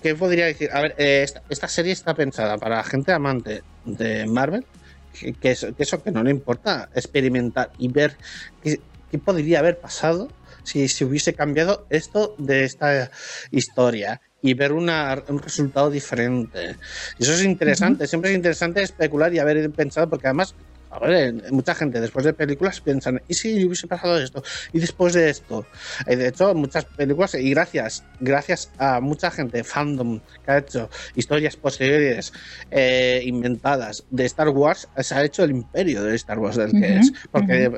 ¿Qué 0.01 0.15
podría 0.15 0.47
decir? 0.47 0.71
A 0.73 0.81
ver, 0.81 0.95
eh, 0.99 1.23
esta, 1.23 1.43
esta 1.49 1.69
serie 1.69 1.93
está 1.93 2.15
pensada 2.15 2.57
para 2.59 2.83
gente 2.85 3.13
amante 3.13 3.65
de 3.85 4.27
Marvel, 4.27 4.67
que, 5.13 5.35
que 5.35 5.51
eso, 5.51 5.75
que 5.75 5.83
eso 5.83 6.03
que 6.03 6.11
no 6.11 6.23
le 6.23 6.31
importa 6.31 6.89
experimentar 6.95 7.73
y 7.77 7.89
ver 7.93 8.17
qué, 8.63 8.83
qué 9.11 9.19
podría 9.19 9.59
haber 9.59 9.79
pasado 9.79 10.33
si 10.65 10.89
se 10.89 11.05
hubiese 11.05 11.35
cambiado 11.35 11.87
esto 11.91 12.35
de 12.39 12.65
esta 12.65 13.11
historia 13.51 14.21
y 14.43 14.55
ver 14.55 14.73
una- 14.73 15.23
un 15.29 15.39
resultado 15.43 15.91
diferente. 15.91 16.77
Eso 17.19 17.33
es 17.35 17.45
interesante, 17.45 18.07
siempre 18.07 18.31
es 18.31 18.37
interesante 18.37 18.83
especular 18.83 19.35
y 19.35 19.39
haber 19.39 19.71
pensado, 19.73 20.09
porque 20.09 20.29
además, 20.29 20.55
a 20.91 20.99
ver, 20.99 21.13
eh, 21.13 21.53
mucha 21.53 21.75
gente 21.75 22.01
después 22.01 22.25
de 22.25 22.33
películas 22.33 22.81
piensan, 22.81 23.23
¿y 23.29 23.35
si 23.35 23.65
hubiese 23.65 23.87
pasado 23.87 24.21
esto? 24.21 24.43
Y 24.73 24.81
después 24.81 25.15
de 25.15 25.31
esto. 25.31 25.65
Eh, 26.07 26.17
De 26.17 26.29
hecho, 26.29 26.53
muchas 26.55 26.85
películas, 26.85 27.35
y 27.35 27.51
gracias, 27.51 28.05
gracias 28.19 28.71
a 28.79 29.01
mucha 29.01 29.31
gente, 29.31 29.63
fandom, 29.63 30.21
que 30.45 30.51
ha 30.51 30.59
hecho 30.59 30.91
historias 31.15 31.57
posteriores 31.57 32.33
eh, 32.71 33.23
inventadas 33.25 34.05
de 34.11 34.27
Star 34.27 34.49
Wars, 34.49 34.89
se 34.99 35.15
ha 35.15 35.25
hecho 35.25 35.45
el 35.45 35.53
imperio 35.53 36.03
de 36.03 36.17
Star 36.17 36.39
Wars 36.39 36.57
del 36.57 36.73
que 36.73 36.97
es. 36.99 37.13
Porque 37.31 37.71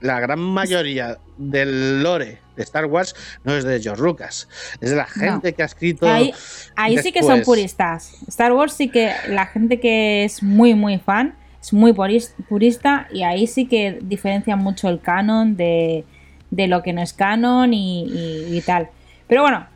la 0.00 0.20
gran 0.20 0.38
mayoría 0.38 1.18
del 1.38 2.02
lore 2.02 2.38
de 2.56 2.62
Star 2.62 2.86
Wars 2.86 3.14
no 3.44 3.56
es 3.56 3.64
de 3.64 3.80
George 3.80 4.02
Lucas, 4.02 4.48
es 4.80 4.90
de 4.90 4.96
la 4.96 5.06
gente 5.06 5.52
que 5.52 5.62
ha 5.62 5.66
escrito. 5.66 6.08
Ahí, 6.08 6.32
ahí 6.76 6.98
sí 6.98 7.10
que 7.10 7.22
son 7.22 7.42
puristas. 7.42 8.12
Star 8.28 8.52
Wars 8.52 8.72
sí 8.72 8.88
que 8.88 9.12
la 9.28 9.46
gente 9.46 9.80
que 9.80 10.24
es 10.24 10.42
muy, 10.42 10.74
muy 10.74 10.98
fan 10.98 11.34
es 11.66 11.72
muy 11.72 11.92
puris- 11.92 12.32
purista 12.48 13.08
y 13.12 13.22
ahí 13.24 13.46
sí 13.48 13.66
que 13.66 13.98
diferencian 14.02 14.60
mucho 14.60 14.88
el 14.88 15.00
canon 15.00 15.56
de, 15.56 16.04
de 16.50 16.66
lo 16.68 16.82
que 16.82 16.92
no 16.92 17.02
es 17.02 17.12
canon 17.12 17.74
y, 17.74 18.04
y- 18.04 18.56
y 18.56 18.60
tal. 18.60 18.88
Pero 19.26 19.42
bueno, 19.42 19.66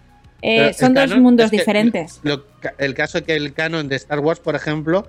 eh, 0.43 0.73
son 0.73 0.95
dos 0.95 1.17
mundos 1.17 1.51
diferentes. 1.51 2.21
lo- 2.23 2.45
el 2.79 2.95
caso 2.95 3.19
es 3.19 3.25
que 3.25 3.35
el 3.35 3.53
canon 3.55 3.89
de 3.89 3.97
Star 3.97 4.21
Wars, 4.21 4.39
por 4.39 4.55
ejemplo, 4.55 5.09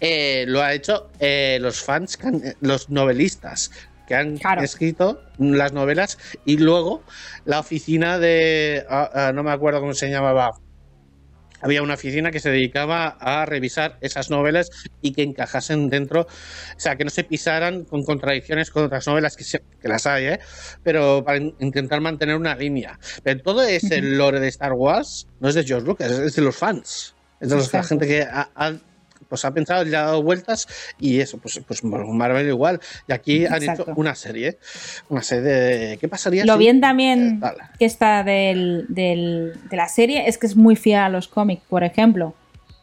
eh, 0.00 0.44
lo 0.46 0.60
ha 0.62 0.74
hecho 0.74 1.08
eh, 1.20 1.58
los 1.60 1.82
fans, 1.82 2.18
los 2.60 2.90
novelistas 2.90 3.70
que 4.06 4.14
han 4.14 4.36
Claro. 4.38 4.62
escrito 4.62 5.22
las 5.38 5.72
novelas 5.72 6.18
y 6.44 6.58
luego 6.58 7.02
la 7.46 7.60
oficina 7.60 8.18
de 8.18 8.84
ah, 8.90 9.10
ah, 9.14 9.32
no 9.32 9.42
me 9.42 9.52
acuerdo 9.52 9.80
cómo 9.80 9.94
se 9.94 10.10
llamaba 10.10 10.50
había 11.60 11.82
una 11.82 11.94
oficina 11.94 12.30
que 12.30 12.40
se 12.40 12.50
dedicaba 12.50 13.08
a 13.20 13.46
revisar 13.46 13.98
esas 14.00 14.30
novelas 14.30 14.70
y 15.02 15.12
que 15.12 15.22
encajasen 15.22 15.90
dentro, 15.90 16.22
o 16.22 16.26
sea, 16.80 16.96
que 16.96 17.04
no 17.04 17.10
se 17.10 17.24
pisaran 17.24 17.84
con 17.84 18.02
contradicciones 18.04 18.70
con 18.70 18.84
otras 18.84 19.06
novelas, 19.06 19.36
que, 19.36 19.44
se- 19.44 19.62
que 19.80 19.88
las 19.88 20.06
hay, 20.06 20.24
¿eh? 20.26 20.40
pero 20.82 21.22
para 21.24 21.38
in- 21.38 21.54
intentar 21.60 22.00
mantener 22.00 22.36
una 22.36 22.54
línea. 22.54 22.98
Pero 23.22 23.40
todo 23.42 23.62
ese 23.62 24.00
lore 24.02 24.40
de 24.40 24.48
Star 24.48 24.72
Wars 24.72 25.26
no 25.40 25.48
es 25.48 25.54
de 25.54 25.64
George 25.64 25.86
Lucas, 25.86 26.10
es 26.10 26.34
de 26.36 26.42
los 26.42 26.56
fans, 26.56 27.14
es 27.40 27.48
de 27.50 27.56
los- 27.56 27.72
la 27.72 27.82
gente 27.84 28.06
que 28.06 28.22
ha, 28.22 28.50
ha- 28.54 28.72
pues 29.30 29.44
ha 29.46 29.50
pensado, 29.54 29.82
le 29.84 29.96
ha 29.96 30.02
dado 30.02 30.22
vueltas 30.22 30.68
y 30.98 31.20
eso, 31.20 31.38
pues, 31.38 31.58
pues 31.66 31.82
Marvel 31.84 32.46
igual. 32.48 32.80
Y 33.08 33.12
aquí 33.12 33.46
han 33.46 33.62
hecho 33.62 33.86
una 33.96 34.14
serie, 34.14 34.58
una 35.08 35.22
serie 35.22 35.42
de... 35.50 35.98
¿Qué 35.98 36.08
pasaría 36.08 36.44
Lo 36.44 36.54
si- 36.54 36.58
bien 36.58 36.80
también 36.82 37.40
Eh, 37.42 37.48
que 37.78 37.84
está 37.86 38.22
del, 38.24 38.84
del- 38.88 39.54
de 39.70 39.76
la 39.76 39.88
serie 39.88 40.28
es 40.28 40.36
que 40.36 40.46
es 40.46 40.56
muy 40.56 40.76
fiel 40.76 40.98
a 40.98 41.08
los 41.08 41.28
cómics. 41.28 41.62
Por 41.68 41.84
ejemplo, 41.84 42.34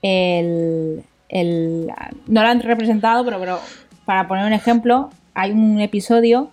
el, 0.01 1.03
el- 1.29 1.91
no 2.27 2.41
lo 2.41 2.47
han 2.47 2.61
representado, 2.61 3.23
pero, 3.25 3.39
pero 3.39 3.59
para 4.05 4.27
poner 4.27 4.45
un 4.45 4.53
ejemplo, 4.53 5.09
hay 5.33 5.51
un 5.51 5.79
episodio, 5.81 6.49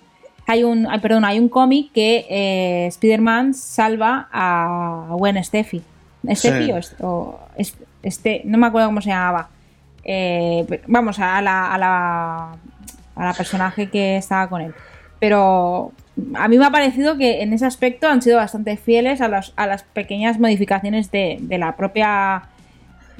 hay 0.47 0.65
un, 0.65 0.87
ay, 0.91 0.99
perdón, 1.01 1.25
hay 1.25 1.39
un 1.39 1.49
cómic 1.49 1.93
que 1.93 2.27
eh, 2.29 2.87
Spider-Man 2.89 3.55
salva 3.55 4.29
a 4.33 5.07
Gwen 5.13 5.43
Steffi. 5.43 5.83
Steffi 6.33 6.73
Sí. 6.83 6.95
o, 7.01 7.07
o 7.07 7.41
es- 7.57 7.77
este, 8.03 8.43
no 8.45 8.59
me 8.59 8.67
acuerdo 8.67 8.89
cómo 8.89 9.01
se 9.01 9.11
llamaba. 9.11 9.49
Eh, 10.05 10.83
vamos, 10.87 11.19
a 11.19 11.41
la, 11.41 11.73
a 11.75 11.79
la 11.79 12.53
a 13.17 13.25
la 13.25 13.33
personaje 13.35 13.89
que 13.91 14.17
estaba 14.17 14.49
con 14.49 14.61
él. 14.61 14.75
Pero 15.21 15.93
a 16.35 16.49
mí 16.49 16.59
me 16.59 16.67
ha 16.67 16.71
parecido 16.71 17.17
que 17.17 17.43
en 17.43 17.53
ese 17.53 17.65
aspecto 17.65 18.09
han 18.09 18.21
sido 18.23 18.37
bastante 18.39 18.77
fieles 18.77 19.21
a, 19.21 19.29
las- 19.29 19.53
a 19.57 19.67
las 19.67 19.85
pequeñas 19.85 20.39
modificaciones 20.41 21.11
de, 21.13 21.39
de 21.41 21.59
la 21.59 21.77
propia 21.77 22.43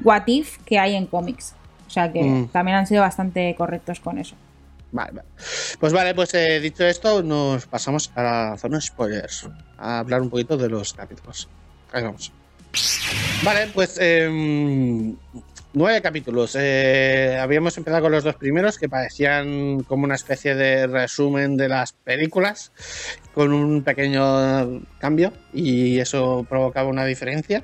What 0.03 0.23
If 0.27 0.57
que 0.65 0.77
hay 0.79 0.95
en 0.95 1.05
cómics. 1.07 1.55
O 1.87 1.89
sea 1.89 2.11
que 2.11 2.21
Mm. 2.23 2.47
también 2.49 2.77
han 2.77 2.87
sido 2.87 3.01
bastante 3.01 3.55
correctos 3.57 3.99
con 4.01 4.17
eso. 4.17 4.35
Vale, 4.91 5.11
vale. 5.13 5.27
Pues 5.79 5.93
vale, 5.93 6.13
pues 6.13 6.33
eh, 6.33 6.59
dicho 6.59 6.85
esto, 6.85 7.23
nos 7.23 7.65
pasamos 7.67 8.11
a 8.15 8.21
la 8.23 8.57
zona 8.57 8.79
spoilers. 8.81 9.47
A 9.77 9.99
hablar 9.99 10.21
un 10.21 10.29
poquito 10.29 10.57
de 10.57 10.67
los 10.69 10.93
capítulos. 10.93 11.47
Ahí 11.93 12.03
vamos. 12.03 12.31
Vale, 13.43 13.67
pues 13.73 13.97
em, 14.01 15.15
nueve 15.75 16.01
capítulos. 16.01 16.55
Eh, 16.57 17.37
habíamos 17.39 17.77
empezado 17.77 18.03
con 18.03 18.11
los 18.11 18.23
dos 18.23 18.35
primeros 18.35 18.79
que 18.79 18.89
parecían 18.89 19.83
como 19.83 20.05
una 20.05 20.15
especie 20.15 20.55
de 20.55 20.87
resumen 20.87 21.57
de 21.57 21.69
las 21.69 21.93
películas 21.93 22.71
con 23.33 23.53
un 23.53 23.83
pequeño 23.83 24.81
cambio 24.97 25.33
y 25.53 25.99
eso 25.99 26.45
provocaba 26.49 26.89
una 26.89 27.05
diferencia. 27.05 27.63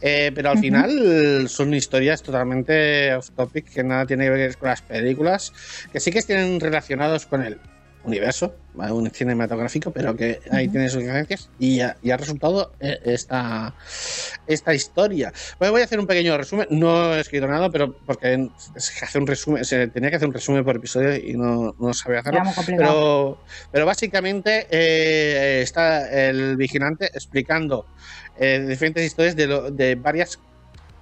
Eh, 0.00 0.30
pero 0.34 0.50
al 0.50 0.58
final 0.58 1.48
son 1.48 1.74
historias 1.74 2.22
totalmente 2.22 3.14
off 3.14 3.30
topic 3.30 3.72
que 3.72 3.82
nada 3.82 4.06
tiene 4.06 4.24
que 4.24 4.30
ver 4.30 4.56
con 4.56 4.68
las 4.68 4.82
películas, 4.82 5.52
que 5.92 6.00
sí 6.00 6.12
que 6.12 6.18
estén 6.20 6.60
relacionados 6.60 7.26
con 7.26 7.42
el 7.42 7.58
universo, 8.02 8.62
¿vale? 8.72 8.92
un 8.92 9.10
cinematográfico, 9.10 9.92
pero 9.92 10.16
que 10.16 10.40
ahí 10.50 10.68
tiene 10.68 10.88
sus 10.88 11.00
diferencias 11.02 11.50
y 11.58 11.80
ha, 11.80 11.96
y 12.00 12.10
ha 12.10 12.16
resultado 12.16 12.72
eh, 12.80 12.98
esta, 13.04 13.74
esta 14.46 14.74
historia. 14.74 15.32
Bueno, 15.58 15.72
voy 15.72 15.82
a 15.82 15.84
hacer 15.84 15.98
un 16.00 16.06
pequeño 16.06 16.36
resumen, 16.36 16.66
no 16.70 17.14
he 17.14 17.20
escrito 17.20 17.46
nada, 17.46 17.70
pero 17.70 17.98
porque 18.06 18.48
que 18.98 19.04
hace 19.04 19.18
un 19.18 19.26
resumen, 19.26 19.64
se 19.64 19.88
tenía 19.88 20.10
que 20.10 20.16
hacer 20.16 20.28
un 20.28 20.34
resumen 20.34 20.64
por 20.64 20.76
episodio 20.76 21.16
y 21.16 21.34
no, 21.34 21.74
no 21.78 21.92
sabía 21.94 22.20
hacerlo. 22.20 22.40
Pero, 22.78 23.42
pero 23.70 23.86
básicamente 23.86 24.66
eh, 24.70 25.62
está 25.62 26.08
el 26.28 26.56
vigilante 26.56 27.06
explicando 27.06 27.90
eh, 28.34 28.64
diferentes 28.68 29.04
historias 29.04 29.36
de, 29.36 29.46
lo- 29.46 29.70
de 29.70 29.94
varias 29.96 30.38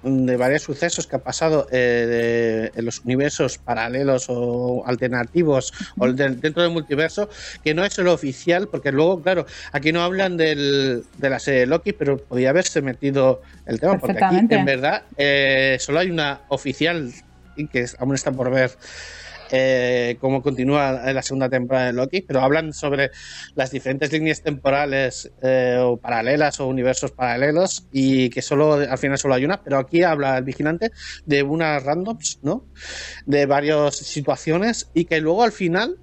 de 0.01 0.37
varios 0.37 0.63
sucesos 0.63 1.07
que 1.07 1.17
han 1.17 1.21
pasado 1.21 1.67
eh, 1.71 2.69
de- 2.73 2.79
en 2.79 2.85
los 2.85 2.99
universos 3.03 3.57
paralelos 3.57 4.25
o 4.29 4.83
alternativos 4.85 5.71
o 5.97 6.11
de- 6.11 6.29
dentro 6.35 6.63
del 6.63 6.71
multiverso, 6.71 7.29
que 7.61 7.73
no 7.73 7.83
es 7.83 7.97
lo 7.97 8.13
oficial, 8.13 8.69
porque 8.69 8.91
luego, 8.91 9.21
claro, 9.21 9.45
aquí 9.73 9.91
no 9.91 10.01
hablan 10.01 10.37
del, 10.37 11.03
de 11.13 11.29
la 11.29 11.39
serie 11.39 11.61
de 11.61 11.65
Loki, 11.67 11.93
pero 11.93 12.17
podía 12.17 12.51
haberse 12.51 12.81
metido 12.81 13.41
el 13.65 13.79
tema, 13.79 13.93
porque 13.99 14.13
aquí 14.25 14.35
en 14.59 14.65
verdad 14.65 15.03
eh, 15.17 15.77
solo 15.79 15.99
hay 15.99 16.09
una 16.09 16.43
oficial 16.49 17.11
y 17.55 17.67
que 17.67 17.85
aún 17.97 18.15
está 18.15 18.31
por 18.31 18.49
ver 18.51 18.71
eh, 19.51 20.17
cómo 20.19 20.41
continúa 20.41 21.11
la 21.13 21.21
segunda 21.21 21.49
temporada 21.49 21.87
de 21.87 21.93
Loki, 21.93 22.21
pero 22.21 22.41
hablan 22.41 22.73
sobre 22.73 23.11
las 23.55 23.71
diferentes 23.71 24.11
líneas 24.11 24.41
temporales 24.41 25.31
eh, 25.41 25.77
o 25.81 25.97
paralelas 25.97 26.59
o 26.59 26.67
universos 26.67 27.11
paralelos 27.11 27.87
y 27.91 28.29
que 28.29 28.41
solo 28.41 28.73
al 28.73 28.97
final 28.97 29.17
solo 29.17 29.33
hay 29.35 29.45
una, 29.45 29.61
pero 29.63 29.77
aquí 29.77 30.03
habla 30.03 30.37
el 30.37 30.43
vigilante 30.43 30.91
de 31.25 31.43
unas 31.43 31.83
randoms, 31.83 32.39
¿no? 32.41 32.65
De 33.25 33.45
varias 33.45 33.95
situaciones 33.97 34.89
y 34.93 35.05
que 35.05 35.19
luego 35.21 35.43
al 35.43 35.51
final 35.51 35.97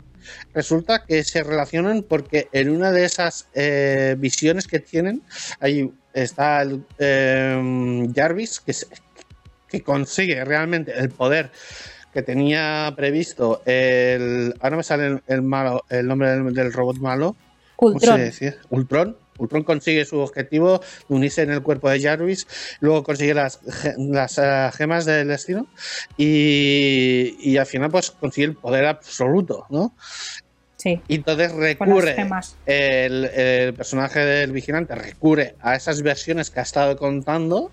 resulta 0.52 1.04
que 1.06 1.22
se 1.22 1.42
relacionan 1.44 2.02
porque 2.02 2.48
en 2.52 2.70
una 2.70 2.90
de 2.90 3.04
esas 3.04 3.46
eh, 3.54 4.16
visiones 4.18 4.66
que 4.66 4.80
tienen 4.80 5.22
ahí 5.60 5.88
está 6.12 6.62
el, 6.62 6.84
eh, 6.98 8.08
Jarvis 8.14 8.58
que, 8.60 8.72
se- 8.72 8.86
que 9.68 9.82
consigue 9.82 10.44
realmente 10.44 10.92
el 10.98 11.10
poder 11.10 11.50
que 12.16 12.22
tenía 12.22 12.90
previsto 12.96 13.60
el 13.66 14.54
ahora 14.60 14.78
me 14.78 14.82
sale 14.82 15.06
el, 15.06 15.22
el 15.26 15.42
malo 15.42 15.84
el 15.90 16.08
nombre 16.08 16.30
del, 16.30 16.54
del 16.54 16.72
robot 16.72 16.96
malo 16.96 17.36
¿Cómo 17.76 18.00
se 18.00 18.08
Ultron. 18.10 18.56
Ultron. 18.70 19.16
Ultron 19.36 19.64
consigue 19.64 20.06
su 20.06 20.18
objetivo 20.20 20.78
de 21.10 21.14
unirse 21.14 21.42
en 21.42 21.50
el 21.50 21.62
cuerpo 21.62 21.90
de 21.90 22.00
Jarvis, 22.00 22.46
luego 22.80 23.04
consigue 23.04 23.34
las, 23.34 23.60
las 23.98 24.38
eh, 24.38 24.70
gemas 24.72 25.04
del 25.04 25.28
destino 25.28 25.66
y, 26.16 27.36
y 27.38 27.58
al 27.58 27.66
final 27.66 27.90
pues 27.90 28.12
consigue 28.12 28.46
el 28.46 28.54
poder 28.54 28.86
absoluto, 28.86 29.66
¿no? 29.68 29.94
Sí, 30.76 31.02
Y 31.08 31.16
entonces 31.16 31.52
recurre, 31.52 32.16
el 32.64 33.74
personaje 33.74 34.20
del 34.20 34.52
vigilante 34.52 34.94
recurre 34.94 35.54
a 35.60 35.76
esas 35.76 36.00
versiones 36.00 36.48
que 36.48 36.60
ha 36.60 36.62
estado 36.62 36.96
contando 36.96 37.70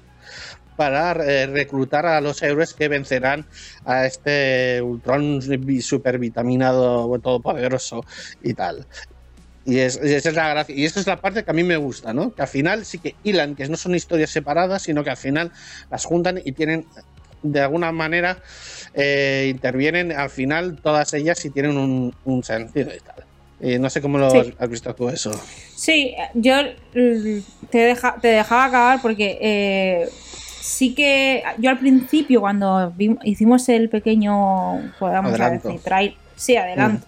para 0.75 1.11
eh, 1.23 1.47
reclutar 1.47 2.05
a 2.05 2.21
los 2.21 2.41
héroes 2.41 2.73
que 2.73 2.87
vencerán 2.87 3.45
a 3.85 4.05
este 4.05 4.81
Ultron 4.81 5.39
vi- 5.59 5.81
supervitaminado 5.81 7.17
todopoderoso 7.19 8.03
y 8.41 8.53
tal. 8.53 8.87
Y, 9.65 9.79
es, 9.79 9.99
y 10.03 10.13
esa 10.13 10.29
es 10.29 10.35
la 10.35 10.49
gracia. 10.49 10.75
Y 10.75 10.83
esta 10.85 10.99
es 10.99 11.07
la 11.07 11.21
parte 11.21 11.43
que 11.43 11.51
a 11.51 11.53
mí 11.53 11.63
me 11.63 11.77
gusta, 11.77 12.13
¿no? 12.13 12.33
Que 12.33 12.41
al 12.41 12.47
final 12.49 12.85
sí 12.85 12.99
que 12.99 13.15
hilan, 13.23 13.55
que 13.55 13.67
no 13.69 13.77
son 13.77 13.95
historias 13.95 14.29
separadas, 14.29 14.81
sino 14.83 15.03
que 15.03 15.09
al 15.09 15.17
final 15.17 15.51
las 15.89 16.03
juntan 16.03 16.41
y 16.43 16.51
tienen, 16.51 16.85
de 17.41 17.59
alguna 17.61 17.91
manera, 17.93 18.41
eh, 18.93 19.47
intervienen 19.49 20.11
al 20.11 20.29
final 20.29 20.79
todas 20.81 21.13
ellas 21.13 21.43
y 21.45 21.49
tienen 21.49 21.77
un, 21.77 22.13
un 22.25 22.43
sentido 22.43 22.91
y 22.93 22.99
tal. 22.99 23.25
Y 23.61 23.79
no 23.79 23.89
sé 23.89 24.01
cómo 24.01 24.17
lo 24.17 24.29
Sí. 24.43 24.53
has 24.59 24.69
visto 24.69 24.93
tú 24.93 25.07
eso. 25.07 25.31
Sí, 25.75 26.13
yo 26.33 26.55
mm, 26.93 27.39
te, 27.71 27.77
deja- 27.77 28.17
te 28.21 28.27
dejaba 28.29 28.65
acabar 28.65 29.01
porque 29.01 29.37
eh, 29.41 30.09
sí 30.65 30.95
que 30.95 31.43
yo 31.57 31.69
al 31.69 31.77
principio 31.77 32.39
cuando 32.39 32.91
vi- 32.95 33.17
hicimos 33.23 33.67
el 33.67 33.89
pequeño, 33.89 34.77
Adelanto. 35.43 35.67
decir, 35.67 35.83
trail, 35.83 36.15
sí, 36.37 36.55
adelanto, 36.55 37.05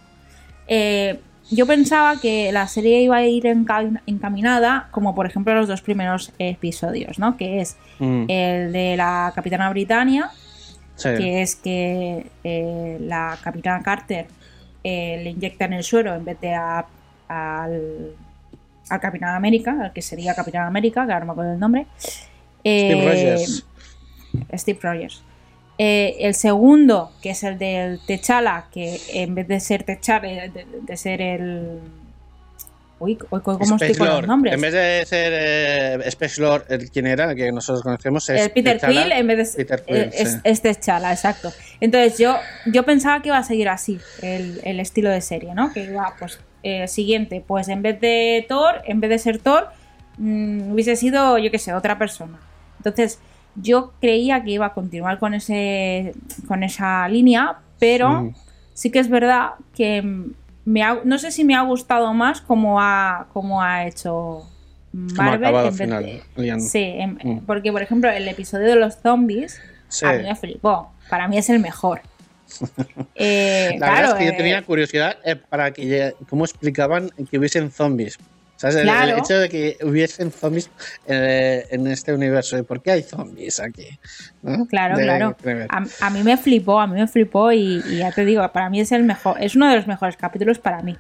eh, 0.68 1.20
yo 1.52 1.66
pensaba 1.66 2.20
que 2.20 2.52
la 2.52 2.68
serie 2.68 3.02
iba 3.02 3.16
a 3.18 3.24
ir 3.26 3.44
enca- 3.46 4.02
encaminada 4.08 4.88
como 4.92 5.16
por 5.16 5.26
ejemplo 5.26 5.54
los 5.56 5.68
dos 5.70 5.82
primeros 5.82 6.34
episodios, 6.40 7.18
¿no? 7.20 7.38
Que 7.38 7.62
es 7.62 7.78
Mm, 8.00 8.26
el 8.28 8.74
de 8.74 8.98
la 8.98 9.32
Capitana 9.34 9.70
Britannia, 9.70 10.32
sí. 10.98 11.10
que 11.18 11.42
es 11.42 11.56
que 11.56 12.26
eh, 12.44 12.98
la 13.00 13.38
Capitana 13.42 13.82
Carter 13.82 14.28
eh, 14.84 15.22
le 15.24 15.30
inyectan 15.30 15.72
el 15.74 15.84
suero 15.84 16.14
en 16.14 16.26
vez 16.26 16.40
de 16.42 16.54
a- 16.56 16.86
al, 17.30 18.12
al 18.90 19.00
Capitán 19.00 19.34
América, 19.36 19.78
al 19.82 19.94
que 19.94 20.02
sería 20.02 20.36
Capitán 20.36 20.68
América, 20.68 21.06
que 21.06 21.14
ahora 21.14 21.22
no 21.22 21.26
me 21.28 21.32
acuerdo 21.32 21.54
el 21.54 21.60
nombre. 21.60 21.86
Steve 22.66 22.94
Eh, 22.94 23.06
Rogers. 23.10 23.66
Steve 24.56 24.80
Rogers. 24.82 25.22
Eh, 25.78 26.16
el 26.22 26.34
segundo, 26.36 27.12
que 27.22 27.32
es 27.32 27.44
el 27.44 27.58
del 27.58 28.00
Techala, 28.06 28.68
que 28.72 29.00
en 29.14 29.36
vez 29.36 29.48
de 29.48 29.60
ser 29.60 29.84
Techala, 29.84 30.28
de, 30.48 30.66
de- 30.82 30.98
ser 30.98 31.22
el. 31.22 31.80
Uy, 32.98 33.18
¿cómo 33.18 33.60
estoy 33.76 33.94
con 33.94 34.08
los 34.08 34.26
nombres? 34.26 34.54
En 34.54 34.62
vez 34.62 34.72
de 34.74 35.04
ser 35.06 35.34
eh, 35.36 36.08
Space 36.08 36.40
Lord, 36.42 36.64
el, 36.70 36.90
quien 36.90 37.06
era, 37.08 37.32
el 37.32 37.36
que 37.36 37.52
nosotros 37.52 37.84
conocemos, 37.84 38.30
es 38.30 38.42
el 38.42 38.52
Peter. 38.52 38.80
Quill 38.80 39.12
en 39.12 39.28
vez 39.28 39.38
de 39.38 39.46
ser 39.46 39.84
Quill, 39.84 39.96
eh, 39.98 40.10
es, 40.14 40.32
sí. 40.32 40.38
es 40.46 40.62
T'Challa, 40.62 41.12
exacto. 41.12 41.52
Entonces 41.82 42.18
yo, 42.18 42.38
yo 42.68 42.84
pensaba 42.84 43.22
que 43.22 43.28
iba 43.28 43.38
a 43.38 43.44
seguir 43.44 43.68
así 43.68 44.00
el, 44.22 44.62
el 44.64 44.80
estilo 44.80 45.10
de 45.10 45.20
serie, 45.20 45.54
¿no? 45.54 45.74
Que 45.74 45.84
iba, 45.84 46.16
pues, 46.18 46.40
eh, 46.64 46.88
siguiente, 46.88 47.44
pues 47.46 47.68
en 47.68 47.82
vez 47.82 48.00
de 48.00 48.46
Thor, 48.48 48.82
en 48.86 49.02
vez 49.02 49.10
de 49.10 49.20
ser 49.20 49.40
Thor, 49.40 49.68
mm, 50.18 50.72
hubiese 50.72 50.96
sido, 50.96 51.38
yo 51.38 51.52
qué 51.52 51.60
sé, 51.60 51.74
otra 51.74 51.98
persona. 52.00 52.40
Entonces 52.86 53.20
yo 53.56 53.94
creía 54.00 54.44
que 54.44 54.52
iba 54.52 54.68
a 54.68 54.74
continuar 54.74 55.18
con 55.18 55.34
ese 55.34 56.14
con 56.48 56.64
esa 56.64 57.08
línea, 57.08 57.58
pero 57.80 58.32
sí 58.74 58.92
que 58.92 59.00
es 59.00 59.10
verdad 59.10 59.52
que 59.76 60.04
me 60.66 60.84
ha- 60.84 61.00
no 61.04 61.18
sé 61.18 61.32
si 61.32 61.44
me 61.44 61.56
ha 61.56 61.62
gustado 61.62 62.14
más 62.14 62.42
como 62.42 62.80
ha, 62.82 63.28
como 63.34 63.62
ha 63.62 63.88
hecho 63.88 64.44
Marvel 64.92 65.56
en 65.56 65.64
vez 65.66 65.78
final. 65.78 66.04
de- 66.04 66.24
liando. 66.36 66.64
Sí, 66.66 66.94
Mm. 67.24 67.40
porque 67.46 67.72
por 67.72 67.82
ejemplo 67.82 68.10
el 68.12 68.28
episodio 68.28 68.68
de 68.68 68.76
los 68.76 68.96
zombies 68.98 69.60
Sí. 69.88 70.06
a 70.06 70.14
mí 70.14 70.24
me 70.24 70.36
flipó. 70.36 70.92
Para 71.10 71.28
mí 71.28 71.38
es 71.38 71.50
el 71.50 71.60
mejor. 71.60 72.02
Eh, 73.16 73.72
La 73.80 73.88
claro, 73.88 73.96
verdad 73.96 74.12
es 74.12 74.18
que 74.20 74.26
yo 74.26 74.32
eh, 74.32 74.38
tenía 74.38 74.62
curiosidad 74.64 75.18
eh, 75.24 75.36
para 75.36 75.72
que 75.72 76.14
cómo 76.30 76.44
explicaban 76.46 77.10
que 77.30 77.38
hubiesen 77.40 77.72
zombies. 77.72 78.18
¿Sabes? 78.72 78.88
El- 79.12 79.20
hecho 79.20 79.40
de 79.40 79.50
que 79.50 79.78
hubiesen 79.84 80.32
zombies 80.32 80.70
eh, 81.08 81.66
en 81.72 81.88
este 81.88 82.14
universo. 82.14 82.58
¿Y 82.58 82.64
por 82.64 82.82
qué 82.82 82.92
hay 82.92 83.04
zombies 83.04 83.60
aquí? 83.60 83.88
¿No? 84.42 84.66
Claro, 84.66 84.98
De- 84.98 85.04
claro. 85.04 85.36
A, 85.70 85.84
a 86.08 86.10
mí 86.10 86.24
me 86.24 86.38
flipó, 86.38 86.80
a 86.80 86.88
mí 86.88 87.00
me 87.00 87.08
flipó 87.08 87.52
y, 87.52 87.84
y 87.90 87.98
ya 87.98 88.12
te 88.12 88.26
digo, 88.26 88.48
para 88.52 88.70
mí 88.70 88.80
es 88.80 88.92
el 88.92 89.04
mejor, 89.04 89.42
es 89.42 89.56
uno 89.56 89.70
de 89.70 89.76
los 89.76 89.88
mejores 89.88 90.18
capítulos 90.18 90.60
para 90.60 90.82
mí. 90.82 90.96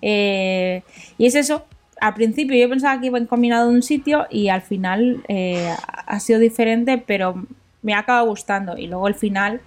Eh, 0.00 0.82
y 1.18 1.26
es 1.26 1.34
eso, 1.34 1.64
al 2.00 2.14
principio 2.14 2.56
yo 2.56 2.68
pensaba 2.68 3.00
que 3.00 3.06
iba 3.06 3.18
encaminado 3.18 3.68
a 3.68 3.72
un 3.72 3.82
sitio 3.82 4.26
y 4.30 4.48
al 4.48 4.62
final 4.62 5.22
eh, 5.28 5.72
ha 6.06 6.20
sido 6.20 6.38
diferente, 6.40 6.98
pero 6.98 7.46
me 7.82 7.94
ha 7.94 8.00
acabado 8.00 8.26
gustando. 8.26 8.76
Y 8.76 8.86
luego 8.88 9.08
el 9.08 9.14
final, 9.14 9.60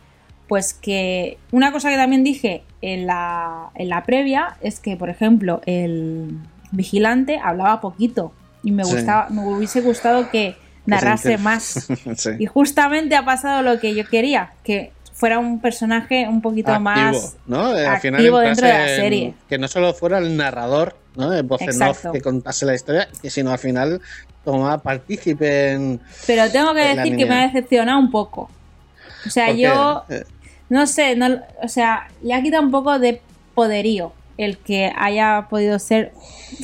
pues 0.47 0.73
que 0.73 1.37
una 1.51 1.71
cosa 1.71 1.89
que 1.89 1.95
también 1.97 2.23
dije 2.23 2.63
en 2.81 3.07
la, 3.07 3.69
en 3.75 3.89
la 3.89 4.03
previa 4.03 4.57
es 4.61 4.79
que, 4.79 4.97
por 4.97 5.09
ejemplo, 5.09 5.61
el 5.65 6.37
vigilante 6.75 7.39
hablaba 7.43 7.81
poquito 7.81 8.31
y 8.63 8.71
me, 8.71 8.83
Sí. 8.83 8.95
gustaba, 8.95 9.29
me 9.29 9.41
hubiese 9.45 9.81
gustado 9.81 10.29
que 10.29 10.55
narrase 10.85 11.37
más. 11.39 11.87
Sí. 12.17 12.29
Y 12.39 12.45
justamente 12.45 13.15
ha 13.15 13.25
pasado 13.25 13.61
lo 13.61 13.79
que 13.79 13.93
yo 13.95 14.05
quería, 14.07 14.51
que 14.63 14.91
fuera 15.13 15.39
un 15.39 15.61
personaje 15.61 16.27
un 16.27 16.41
poquito 16.41 16.71
Activo, 16.71 16.83
más... 16.83 17.37
¿no? 17.47 17.71
Final 18.01 18.21
dentro 18.21 18.67
de 18.67 18.73
la 18.73 18.87
serie. 18.87 19.33
Que 19.47 19.57
no 19.57 19.67
solo 19.67 19.93
fuera 19.93 20.17
el 20.17 20.35
narrador, 20.35 20.97
¿no? 21.15 21.33
El 21.33 21.43
voz 21.43 21.61
en 21.61 21.81
off 21.81 22.05
que 22.11 22.21
contase 22.21 22.65
la 22.65 22.75
historia, 22.75 23.07
sino 23.23 23.51
al 23.51 23.59
final 23.59 24.01
tomaba 24.43 24.77
partícipe 24.79 25.71
en. 25.71 26.01
Pero 26.27 26.51
tengo 26.51 26.73
que 26.73 26.95
decir 26.95 27.15
que 27.15 27.25
me 27.25 27.35
ha 27.35 27.47
decepcionado 27.47 27.97
un 27.97 28.11
poco. 28.11 28.49
O 29.25 29.29
sea, 29.29 29.51
yo 29.51 30.03
no 30.69 30.85
sé, 30.85 31.15
no, 31.15 31.39
o 31.61 31.67
sea, 31.67 32.07
le 32.21 32.33
ha 32.33 32.41
quitado 32.41 32.63
un 32.63 32.71
poco 32.71 32.99
de 32.99 33.21
poderío 33.53 34.11
el 34.37 34.57
que 34.57 34.91
haya 34.97 35.47
podido 35.49 35.79
ser. 35.79 36.11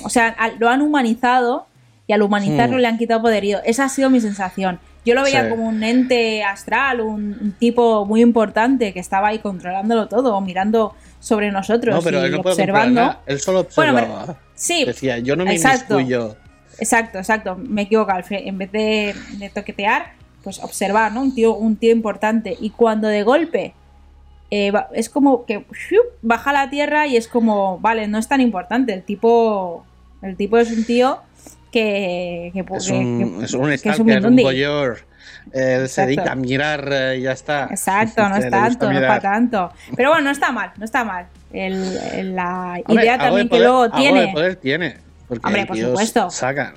O 0.04 0.10
sea, 0.10 0.36
lo 0.60 0.70
han 0.70 0.82
humanizado 0.82 1.68
y 2.08 2.14
al 2.14 2.22
humanizarlo 2.22 2.78
Hmm. 2.78 2.82
le 2.82 2.88
han 2.88 2.98
quitado 2.98 3.22
poderío. 3.22 3.60
Esa 3.66 3.86
ha 3.86 3.90
sido 3.90 4.10
mi 4.10 4.20
sensación. 4.22 4.80
Yo 5.06 5.16
lo 5.16 5.24
veía 5.24 5.46
Sí. 5.46 5.50
como 5.50 5.68
un 5.68 5.84
ente 5.84 6.44
astral, 6.44 7.02
un, 7.02 7.36
un 7.42 7.52
tipo 7.54 8.06
muy 8.06 8.22
importante 8.22 8.94
que 8.94 9.00
estaba 9.00 9.30
ahí 9.30 9.40
controlándolo 9.40 10.08
todo, 10.08 10.40
mirando 10.42 10.94
sobre 11.20 11.52
nosotros 11.52 11.96
No, 11.96 12.02
pero 12.02 12.22
y 12.22 12.26
él 12.26 12.32
no 12.34 12.40
observando. 12.42 13.02
nada, 13.02 13.22
Él 13.26 13.40
solo 13.40 13.66
Bueno, 13.76 13.94
observaba. 13.94 14.26
pero- 14.28 14.38
sí, 14.54 14.86
Decía, 14.86 15.18
yo 15.20 15.36
no 15.36 15.46
me 15.46 15.54
exacto. 15.54 16.00
inmiscuyo. 16.00 16.36
Exacto, 16.80 17.18
exacto. 17.20 17.56
Me 17.58 17.84
equivoco. 17.84 18.12
al 18.12 18.24
fin- 18.24 18.42
En 18.44 18.58
vez 18.58 18.72
de, 18.72 19.16
de 19.38 19.50
toquetear, 19.50 20.14
pues 20.44 20.60
observar, 20.64 21.12
¿no? 21.12 21.22
Un 21.22 21.34
tío, 21.36 21.56
un 21.56 21.76
tío 21.76 21.92
importante. 21.92 22.56
Y 22.60 22.72
cuando 22.72 23.08
de 23.08 23.22
golpe 23.24 23.74
eh, 24.52 24.72
es 24.94 25.10
como 25.10 25.46
que 25.46 25.66
baja 26.22 26.54
la 26.54 26.70
tierra 26.70 27.08
y 27.08 27.18
es 27.18 27.28
como, 27.28 27.80
vale, 27.80 28.08
no 28.08 28.18
es 28.20 28.28
tan 28.28 28.42
importante. 28.42 28.94
El 28.94 29.04
tipo, 29.04 29.86
el 30.22 30.36
tipo 30.38 30.58
es 30.58 30.70
un 30.72 30.84
tío 30.86 31.20
que, 31.72 32.52
que, 32.54 32.60
Es 32.76 32.90
un, 32.90 33.38
que- 33.40 33.46
es 33.46 33.54
un 33.54 33.70
que 33.70 33.78
stalker, 33.78 34.02
un, 34.02 34.08
Mindundi. 34.08 34.44
voyeur. 34.44 35.00
Él 35.54 35.90
se 35.90 36.06
dedica 36.06 36.34
a 36.34 36.36
mirar 36.36 36.88
eh, 36.92 37.18
y 37.18 37.22
ya 37.24 37.32
está. 37.32 37.68
Exacto, 37.72 38.28
no 38.30 38.36
es 38.38 38.50
tanto, 38.50 38.92
no 38.92 39.00
es 39.00 39.08
para 39.08 39.20
tanto. 39.22 39.72
Pero 39.96 40.10
bueno, 40.10 40.26
no 40.26 40.32
está 40.32 40.52
mal, 40.52 40.72
no 40.78 40.86
está 40.86 41.04
mal. 41.04 41.26
El- 41.52 41.98
el- 42.14 42.36
la 42.36 42.80
Hombre, 42.86 43.04
idea 43.06 43.18
también 43.18 43.50
que 43.50 43.58
luego 43.60 43.90
tiene. 43.90 44.22
de 44.22 44.28
poder 44.34 44.56
tiene. 44.58 44.98
Porque 45.28 45.48
Hombre, 45.48 45.66
por 45.66 45.78
supuesto. 45.78 46.30
Saca. 46.30 46.74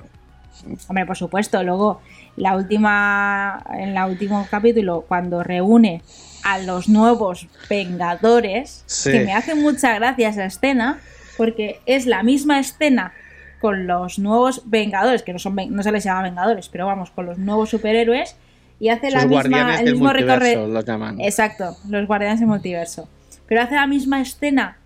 Hombre, 0.87 1.05
por 1.05 1.15
supuesto, 1.17 1.61
luego 1.61 2.01
la 2.37 2.55
última, 2.55 3.63
en 3.73 3.95
el 3.95 4.03
último 4.09 4.47
capítulo, 4.49 5.05
cuando 5.07 5.43
reúne 5.43 6.01
a 6.45 6.59
los 6.59 6.87
nuevos 6.87 7.47
Vengadores, 7.69 8.83
Sí. 8.85 9.11
que 9.11 9.25
me 9.25 9.33
hace 9.33 9.55
mucha 9.55 9.93
gracia 9.95 10.29
esa 10.29 10.45
escena, 10.45 10.99
porque 11.37 11.81
es 11.85 12.05
la 12.05 12.23
misma 12.23 12.59
escena 12.59 13.11
con 13.59 13.87
los 13.87 14.19
nuevos 14.19 14.61
Vengadores, 14.65 15.23
que 15.23 15.33
no 15.33 15.39
son 15.39 15.55
no 15.69 15.83
se 15.83 15.91
les 15.91 16.03
llama 16.03 16.21
Vengadores, 16.21 16.69
pero 16.69 16.85
vamos, 16.85 17.09
con 17.11 17.25
los 17.25 17.37
nuevos 17.37 17.69
superhéroes, 17.71 18.35
y 18.79 18.89
hace 18.89 19.09
la 19.09 19.21
Sus 19.21 19.29
misma, 19.29 19.79
el 19.79 19.91
mismo 19.93 20.11
recorrido. 20.13 20.67
los. 20.67 20.85
Exacto, 21.19 21.75
los 21.89 22.05
guardianes 22.07 22.39
del 22.39 22.47
multiverso. 22.49 23.07
Pero 23.47 23.61
hace 23.61 23.75
la 23.75 23.87
misma 23.87 24.21
escena 24.21 24.77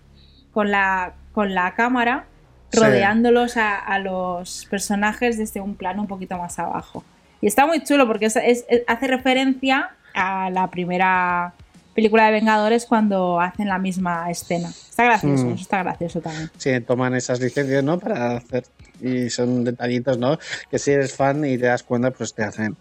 con 0.52 0.70
la, 0.70 1.12
con 1.32 1.54
la 1.54 1.74
cámara 1.74 2.24
Sí. 2.72 2.78
rodeándolos 2.78 3.56
a, 3.56 3.76
a 3.76 3.98
los 3.98 4.66
personajes 4.70 5.36
desde 5.38 5.60
un 5.60 5.74
plano 5.74 6.02
un 6.02 6.08
poquito 6.08 6.38
más 6.38 6.58
abajo. 6.60 7.02
Y 7.40 7.48
está 7.48 7.66
muy 7.66 7.82
chulo 7.82 8.06
porque 8.06 8.26
es- 8.26 8.36
es- 8.36 8.64
es- 8.68 8.82
hace 8.86 9.08
referencia 9.08 9.90
a 10.14 10.50
la 10.50 10.70
primera 10.70 11.52
película 11.94 12.26
de 12.26 12.32
Vengadores 12.32 12.86
cuando 12.86 13.40
hacen 13.40 13.68
la 13.68 13.78
misma 13.78 14.30
escena. 14.30 14.68
Está 14.68 15.04
gracioso, 15.04 15.44
Mm. 15.46 15.52
está 15.54 15.82
gracioso 15.82 16.20
también. 16.20 16.50
Sí, 16.56 16.80
toman 16.80 17.14
esas 17.14 17.40
licencias, 17.40 17.82
¿no? 17.82 17.98
Para 17.98 18.36
hacer. 18.36 18.64
Y 19.02 19.30
son 19.30 19.64
detallitos, 19.64 20.18
¿no? 20.18 20.38
Que 20.70 20.78
si 20.78 20.90
eres 20.92 21.14
fan 21.14 21.42
y 21.44 21.56
te 21.56 21.66
das 21.66 21.82
cuenta, 21.82 22.10
pues 22.10 22.34
te 22.34 22.42
hacen 22.44 22.76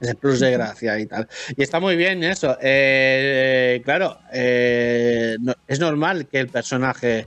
ese 0.00 0.14
plus 0.14 0.38
de 0.40 0.52
gracia 0.52 0.98
y 1.00 1.06
tal. 1.06 1.28
Y 1.56 1.62
está 1.62 1.80
muy 1.80 1.96
bien 1.96 2.22
eso. 2.22 2.56
Eh, 2.62 3.82
claro, 3.84 4.18
eh, 4.32 5.36
no- 5.40 5.54
es 5.66 5.80
normal 5.80 6.26
que 6.28 6.38
el 6.40 6.48
personaje 6.48 7.26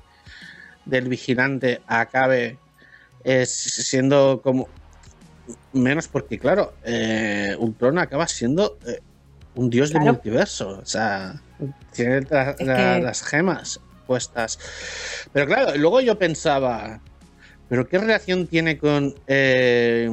del 0.86 1.10
vigilante 1.10 1.82
acabe 1.88 2.58
eh, 3.26 3.46
siendo 3.46 4.42
como. 4.42 4.70
Menos 5.74 6.08
porque, 6.08 6.40
claro, 6.40 6.74
Ultron 7.60 8.00
acaba 8.00 8.28
siendo 8.28 8.78
un 9.58 9.70
dios 9.70 9.90
del 9.90 10.00
Claro. 10.02 10.14
multiverso. 10.14 10.80
O 10.82 10.86
sea, 10.86 11.42
tiene 11.92 12.22
la- 12.30 12.56
la- 12.60 12.96
que- 12.98 13.02
las 13.04 13.24
gemas 13.24 13.80
puestas. 14.06 14.58
Pero 15.34 15.46
claro, 15.48 15.76
luego 15.76 16.00
yo 16.02 16.18
pensaba, 16.18 17.00
¿pero 17.68 17.88
qué 17.88 17.98
relación 17.98 18.48
tiene 18.48 18.78
con... 18.78 19.14
eh, 19.28 20.10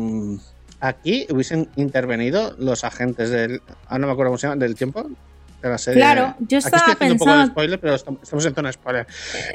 aquí 0.81 1.27
hubiesen 1.31 1.69
intervenido 1.77 2.55
los 2.59 2.85
agentes 2.85 3.31
del... 3.31 3.63
Ah, 3.87 3.99
no 3.99 4.07
me 4.07 4.13
acuerdo 4.13 4.31
cómo 4.31 4.39
se 4.39 4.49
llama, 4.49 4.57
del 4.65 4.75
tiempo. 4.75 5.09
De 5.63 5.71
la 5.71 5.79
serie. 5.79 5.99
Claro, 6.03 6.35
yo 6.41 6.59
Aquí 6.59 6.67
estaba 6.67 6.77
estoy 6.77 6.93
haciendo 6.95 7.15
un 7.15 7.19
poco 7.21 7.31
de 7.31 7.37
pensando- 7.37 7.53
spoiler, 7.53 7.81
pero 7.81 7.95
estamos 7.95 8.45
en 8.47 8.55
zona 8.55 8.71
spoiler. 8.73 9.07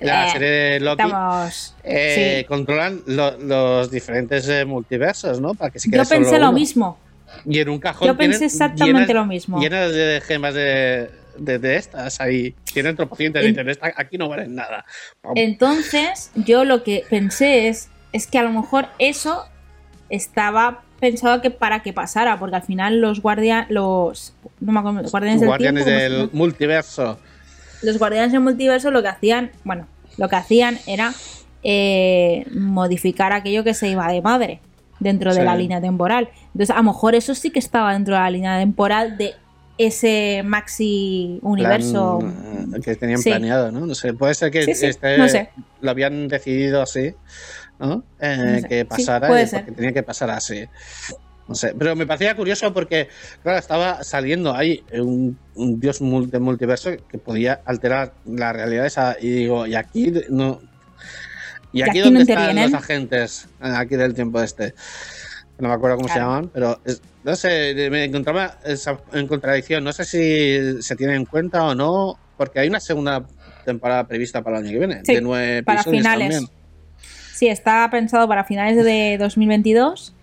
La 0.02 0.28
Eh, 0.28 0.32
serie 0.32 0.50
de 0.50 0.80
Loki 0.80 1.04
Estamos. 1.04 1.76
eh, 1.84 2.38
sí. 2.42 2.48
controlan 2.48 3.02
lo- 3.06 3.38
los 3.38 3.92
diferentes 3.92 4.50
multiversos, 4.66 5.40
¿no? 5.40 5.54
Para 5.54 5.70
que 5.70 5.80
se 5.80 5.88
Yo 5.88 5.92
quede 5.92 6.06
solo 6.06 6.22
pensé 6.22 6.40
lo 6.40 6.50
uno. 6.50 6.58
mismo. 6.58 6.98
Y 7.46 7.60
en 7.60 7.70
un 7.70 7.80
cajón 7.80 8.08
Yo 8.08 8.18
pensé 8.18 8.40
tienen 8.40 8.46
exactamente 8.54 9.02
llenas- 9.14 9.14
lo 9.14 9.26
mismo. 9.26 9.60
Llenas 9.62 9.92
de 9.92 10.22
gemas 10.26 10.54
de, 10.54 11.10
de, 11.38 11.60
de 11.60 11.76
estas 11.78 12.20
ahí. 12.20 12.54
Tienen 12.74 12.96
tropocientos 12.96 13.42
y 13.42 13.46
En- 13.46 13.52
dicen, 13.54 13.70
"Esta- 13.70 13.94
aquí 13.96 14.18
no 14.18 14.28
valen 14.30 14.56
nada. 14.56 14.86
Entonces, 15.36 16.32
yo 16.36 16.66
lo 16.66 16.84
que 16.84 17.04
pensé 17.10 17.68
es, 17.70 17.90
es 18.12 18.28
que 18.28 18.38
a 18.40 18.44
lo 18.44 18.50
mejor 18.52 18.88
eso 19.00 19.46
estaba 20.10 20.82
pensado 21.00 21.42
que 21.42 21.50
para 21.50 21.82
que 21.82 21.94
pasara, 21.94 22.38
porque 22.40 22.58
al 22.58 22.64
final 22.64 23.00
los 23.00 23.22
guardianes, 23.22 23.70
los, 23.70 24.34
no 24.60 24.72
me 24.74 24.80
acuerdo, 24.80 25.02
los 25.04 25.12
guardianes 25.12 25.86
del 25.86 26.30
multiverso. 26.34 27.20
los 27.82 27.98
guardianes 27.98 28.32
del 28.34 28.42
multiverso 28.42 28.92
lo 28.92 29.02
que 29.02 29.08
hacían, 29.08 29.52
bueno, 29.64 29.88
lo 30.18 30.28
que 30.28 30.36
hacían 30.36 30.78
era 30.88 31.14
eh, 31.64 32.46
modificar 32.54 33.32
aquello 33.34 33.64
que 33.64 33.74
se 33.74 33.88
iba 33.90 34.12
de 34.12 34.22
madre 34.22 34.60
dentro 35.00 35.34
de 35.34 35.44
la 35.44 35.56
línea 35.56 35.80
temporal. 35.82 36.30
Entonces, 36.48 36.72
a 36.72 36.78
lo 36.78 36.84
mejor 36.84 37.16
eso 37.16 37.34
sí 37.36 37.52
que 37.52 37.60
estaba 37.60 37.94
dentro 37.94 38.16
de 38.16 38.20
la 38.22 38.30
línea 38.30 38.60
temporal 38.60 39.18
de 39.18 39.34
ese 39.78 40.42
maxi 40.44 41.40
universo. 41.42 42.20
plan, 42.20 42.74
eh, 42.76 42.82
que 42.82 42.96
tenían 42.96 43.20
Sí. 43.22 43.30
planeado, 43.30 43.72
¿no? 43.72 43.86
No 43.86 43.96
sé, 43.96 44.14
puede 44.14 44.34
ser 44.34 44.52
que 44.52 44.64
Sí, 44.64 44.76
sí, 44.76 44.86
este- 44.88 45.18
no 45.18 45.30
sé. 45.30 45.50
lo 45.82 45.90
habían 45.92 46.28
decidido 46.28 46.82
así, 46.82 47.14
¿no? 47.80 48.04
Eh, 48.20 48.36
No 48.38 48.60
sé. 48.62 48.68
Que 48.68 48.86
pasara 48.86 49.28
puede 49.30 49.44
y 49.44 49.48
ser. 49.48 49.60
porque 49.62 49.76
tenía 49.76 49.94
que 49.94 50.04
pasar 50.04 50.30
así. 50.32 50.66
No 51.48 51.56
sé, 51.56 51.74
pero 51.80 51.96
me 51.96 52.06
parecía 52.06 52.36
curioso 52.36 52.72
porque, 52.74 53.08
claro, 53.42 53.58
estaba 53.58 54.04
saliendo 54.04 54.54
ahí 54.54 54.84
un, 54.94 55.36
un 55.56 55.80
dios 55.80 56.00
de 56.30 56.40
multiverso 56.40 56.92
que 57.10 57.18
podía 57.18 57.62
alterar 57.66 58.14
la 58.26 58.54
realidad 58.54 58.86
esa. 58.86 59.16
Y 59.20 59.30
digo, 59.30 59.66
y 59.66 59.76
aquí 59.76 60.14
no. 60.30 60.60
¿Y 61.72 61.82
aquí, 61.82 61.90
aquí 61.92 62.00
dónde 62.00 62.20
no 62.20 62.22
están 62.22 62.56
los 62.56 62.74
agentes? 62.74 63.48
eh, 63.64 63.74
Aquí 63.76 63.96
del 63.96 64.14
tiempo 64.14 64.42
este. 64.42 64.74
No 65.60 65.68
me 65.68 65.74
acuerdo 65.74 65.98
cómo 65.98 66.08
se 66.08 66.18
llaman, 66.20 66.50
pero 66.54 66.80
es- 66.86 67.02
no 67.24 67.36
sé, 67.36 67.90
me 67.92 68.06
encontraba 68.06 68.58
esa- 68.66 69.00
en 69.14 69.28
contradicción. 69.28 69.84
No 69.84 69.92
sé 69.92 70.06
si 70.06 70.82
se 70.82 70.96
tiene 70.96 71.16
en 71.16 71.26
cuenta 71.26 71.64
o 71.66 71.76
no, 71.76 72.18
porque 72.38 72.60
hay 72.60 72.70
una 72.70 72.80
segunda 72.80 73.26
temporada 73.66 74.08
prevista 74.08 74.42
para 74.42 74.58
el 74.60 74.64
año 74.64 74.72
que 74.74 74.80
viene, 74.80 75.02
Sí, 75.04 75.16
de 75.16 75.22
nueve 75.22 75.64
para 75.64 75.82
episodios 75.82 76.02
finales. 76.02 76.30
también. 76.30 76.52
Sí, 77.34 77.48
está 77.48 77.88
pensado 77.92 78.28
para 78.28 78.44
finales 78.46 78.84
de 78.84 79.18
2022. 79.20 80.14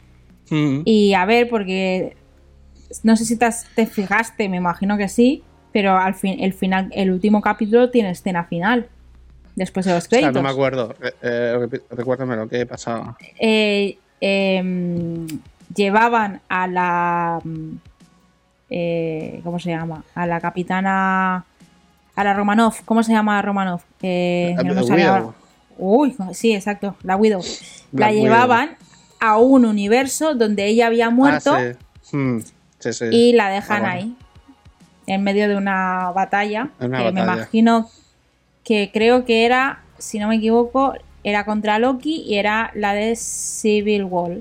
Mm. 0.50 0.80
Y 0.84 1.12
a 1.14 1.24
ver, 1.26 1.48
porque 1.48 2.16
no 3.02 3.14
sé 3.16 3.24
si 3.26 3.36
te, 3.36 3.44
has- 3.44 3.66
te 3.74 3.86
fijaste, 3.86 4.48
me 4.48 4.56
imagino 4.56 4.96
que 4.96 5.08
sí, 5.08 5.42
pero 5.72 5.98
al 5.98 6.14
fin, 6.14 6.38
el 6.40 6.54
final, 6.54 6.88
el 6.94 7.10
último 7.10 7.42
capítulo 7.42 7.90
tiene 7.90 8.10
escena 8.10 8.44
final. 8.44 8.88
Después 9.56 9.84
de 9.86 9.92
los 9.94 10.04
O 10.04 10.08
sea, 10.08 10.18
créditos. 10.20 10.34
no 10.34 10.42
me 10.42 10.50
acuerdo. 10.50 10.94
Eh, 11.02 11.12
eh, 11.22 11.80
recuérdame 11.90 12.36
lo 12.36 12.48
que 12.48 12.64
pasaba. 12.66 13.16
Eh, 13.40 13.98
em, 14.20 15.26
llevaban 15.74 16.40
a 16.48 16.66
la. 16.68 17.40
¿Cómo 19.42 19.58
se 19.58 19.70
llama? 19.70 20.04
A 20.14 20.26
la 20.26 20.40
capitana. 20.40 21.44
A 22.14 22.24
la 22.24 22.34
Romanov. 22.34 22.74
¿Cómo 22.84 23.02
se 23.02 23.12
llama 23.12 23.40
Romanov? 23.42 23.80
Que 23.98 24.54
no 24.64 24.74
me. 24.74 25.32
Uy, 25.78 26.16
sí, 26.32 26.54
exacto, 26.54 26.96
la 27.02 27.16
Widow. 27.16 27.42
Black 27.92 28.08
la 28.08 28.08
Widow. 28.08 28.22
llevaban 28.24 28.76
a 29.20 29.36
un 29.36 29.66
universo 29.66 30.34
donde 30.34 30.66
ella 30.66 30.86
había 30.86 31.10
muerto 31.10 31.52
Ah, 31.54 31.72
sí. 32.02 32.16
Mm, 32.16 32.40
sí, 32.78 32.92
sí. 32.94 33.04
y 33.10 33.32
la 33.34 33.50
dejan 33.50 33.84
Ah, 33.84 33.92
bueno. 33.92 33.94
ahí, 33.94 34.16
en 35.06 35.22
medio 35.22 35.48
de 35.50 35.56
una 35.56 36.12
batalla, 36.14 36.70
Una 36.80 36.98
que 36.98 37.12
me 37.12 37.20
batalla. 37.20 37.34
imagino 37.42 37.90
que 38.66 38.90
creo 38.92 39.24
que 39.24 39.46
era, 39.46 39.80
si 39.96 40.18
no 40.18 40.26
me 40.26 40.34
equivoco, 40.36 40.94
era 41.22 41.44
contra 41.44 41.78
Loki 41.78 42.22
y 42.26 42.34
era 42.34 42.72
la 42.74 42.94
de 42.94 43.14
Civil 43.14 44.04
War, 44.04 44.38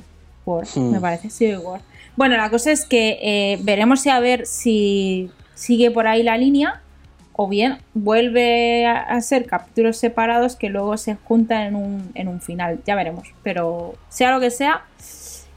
War, 0.47 0.65
Hmm. 0.75 0.91
me 0.91 0.99
parece, 0.99 1.29
Civil 1.29 1.59
War. 1.59 1.81
Bueno, 2.15 2.35
la 2.35 2.49
cosa 2.49 2.71
es 2.71 2.85
que 2.85 3.19
eh, 3.21 3.59
veremos 3.61 4.01
si 4.01 4.09
a 4.09 4.19
ver 4.19 4.47
si 4.47 5.29
sigue 5.53 5.91
por 5.91 6.07
ahí 6.07 6.23
la 6.23 6.37
línea 6.37 6.81
o 7.33 7.47
bien 7.47 7.77
vuelve 7.93 8.87
a, 8.87 9.21
ser 9.21 9.45
capítulos 9.45 9.97
separados 9.97 10.55
que 10.55 10.69
luego 10.69 10.97
se 10.97 11.15
juntan 11.15 11.61
en 11.67 11.75
un, 11.75 12.11
en 12.15 12.27
un 12.27 12.41
final, 12.41 12.79
ya 12.85 12.95
veremos. 12.95 13.27
Pero 13.43 13.93
sea 14.09 14.31
lo 14.31 14.39
que 14.39 14.49
sea, 14.49 14.85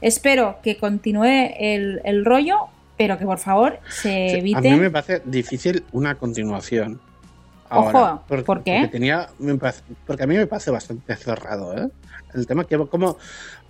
espero 0.01 0.59
que 0.61 0.77
continúe 0.77 1.23
el, 1.57 2.01
el 2.03 2.23
rollo, 2.23 2.57
pero 2.97 3.17
que 3.17 3.25
por 3.25 3.39
favor 3.39 3.79
se 3.89 4.29
Sí, 4.29 4.35
evite. 4.37 4.57
A 4.57 4.61
mí 4.61 4.79
me 4.79 4.91
parece 4.91 5.21
difícil 5.25 5.83
una 5.91 6.13
continuación. 6.15 6.99
Ahora. 7.69 7.99
Ojo, 8.13 8.23
Porque- 8.27 8.43
¿por 8.43 8.63
qué? 8.63 8.77
Porque, 8.81 8.91
tenía, 8.91 9.29
porque 10.05 10.23
a 10.23 10.27
mí 10.27 10.35
me 10.35 10.47
parece 10.47 10.71
bastante 10.71 11.15
cerrado, 11.15 11.77
¿eh? 11.77 11.89
El 12.33 12.45
tema 12.45 12.63
que, 12.65 12.77
como, 12.87 13.17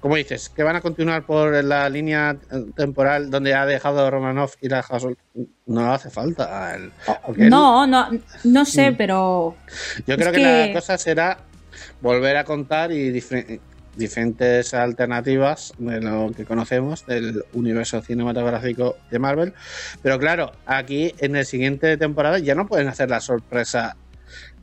como 0.02 0.16
dices, 0.16 0.50
que 0.50 0.64
van 0.64 0.76
a 0.76 0.82
continuar 0.82 1.24
por 1.24 1.64
la 1.64 1.90
línea 1.90 2.36
temporal 2.76 3.30
donde 3.30 3.54
ha 3.54 3.66
dejado 3.66 4.10
Romanov 4.12 4.52
y 4.62 4.68
la 4.68 4.78
ha 4.78 4.82
dejado 4.82 5.00
sol- 5.00 5.18
No 5.66 5.94
hace 5.94 6.10
falta. 6.10 6.76
el- 6.76 6.92
porque 7.26 7.44
él- 7.44 7.50
No, 7.50 7.88
no, 7.88 8.08
no 8.44 8.66
sé, 8.66 8.92
Mm. 8.92 8.96
pero 8.98 9.56
yo 10.06 10.16
creo 10.16 10.28
es 10.30 10.36
que... 10.36 10.42
que- 10.44 10.68
la 10.68 10.74
cosa 10.74 10.98
será 10.98 11.38
volver 12.02 12.36
a 12.38 12.44
contar 12.44 12.92
y 12.92 13.12
diferentes 14.00 14.74
alternativas 14.74 15.74
de 15.78 16.02
lo 16.02 16.32
que 16.36 16.46
conocemos 16.46 17.06
del 17.06 17.44
universo 17.54 18.02
cinematográfico 18.02 18.96
de 19.12 19.20
Marvel. 19.20 19.54
Pero 20.02 20.18
claro, 20.18 20.52
aquí 20.66 21.14
en 21.20 21.36
el 21.36 21.46
siguiente 21.46 21.98
temporada 21.98 22.40
ya 22.40 22.56
no 22.56 22.66
pueden 22.66 22.88
hacer 22.88 23.10
la 23.10 23.20
sorpresa 23.20 23.96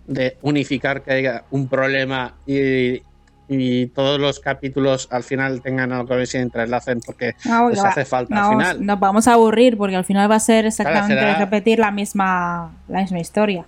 de 0.07 0.37
unificar 0.43 1.03
que 1.03 1.13
haya 1.13 1.45
un 1.51 1.69
problema 1.69 2.35
y, 2.47 3.03
y 3.49 3.87
todos 3.89 4.19
los 4.19 4.41
capítulos 4.41 5.09
al 5.11 5.23
final 5.23 5.61
tengan 5.63 5.93
algo 5.93 6.07
que 6.09 6.15
ver 6.17 6.27
si 6.27 6.39
entrelacen 6.39 7.01
porque 7.05 7.35
no, 7.45 7.69
les 7.71 7.79
va- 7.83 7.89
hace 7.91 8.05
falta 8.05 8.35
no, 8.35 8.43
al 8.45 8.51
final. 8.51 8.87
nos 8.87 8.99
vamos 9.01 9.29
a 9.29 9.35
aburrir 9.35 9.77
porque 9.77 9.97
al 9.97 10.05
final 10.05 10.31
va 10.31 10.37
a 10.37 10.41
ser 10.41 10.67
exactamente 10.67 11.15
será- 11.21 11.39
repetir 11.39 11.79
la 11.79 11.91
misma, 11.91 12.75
la 12.89 13.03
misma 13.03 13.19
historia. 13.21 13.67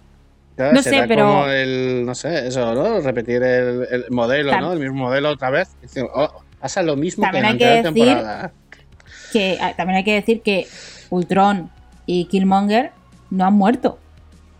Claro, 0.58 0.72
no 0.74 0.82
sé, 0.82 0.90
será 0.90 1.06
pero- 1.06 1.26
como 1.26 1.46
el, 1.46 2.02
no 2.04 2.14
sé, 2.14 2.48
eso, 2.48 2.74
¿no? 2.74 3.00
Repetir 3.00 3.42
el, 3.42 3.86
el 3.90 4.04
modelo, 4.10 4.60
¿no? 4.60 4.72
El 4.72 4.80
mismo 4.80 5.04
modelo 5.06 5.30
otra 5.30 5.50
vez. 5.50 5.68
Oh, 6.14 6.42
pasa 6.60 6.82
lo 6.82 6.96
mismo 6.96 7.22
También 7.22 7.56
que 7.56 7.64
en 7.76 7.82
la 7.84 7.88
anterior 7.88 7.94
decir- 7.94 8.14
temporada. 8.16 8.52
Que 9.32 9.58
ah, 9.60 9.72
también 9.76 9.98
hay 9.98 10.04
que 10.04 10.14
decir 10.14 10.42
que 10.42 10.66
Ultron 11.10 11.70
y 12.06 12.24
Killmonger 12.24 12.90
no 13.30 13.44
han 13.46 13.54
muerto. 13.54 13.98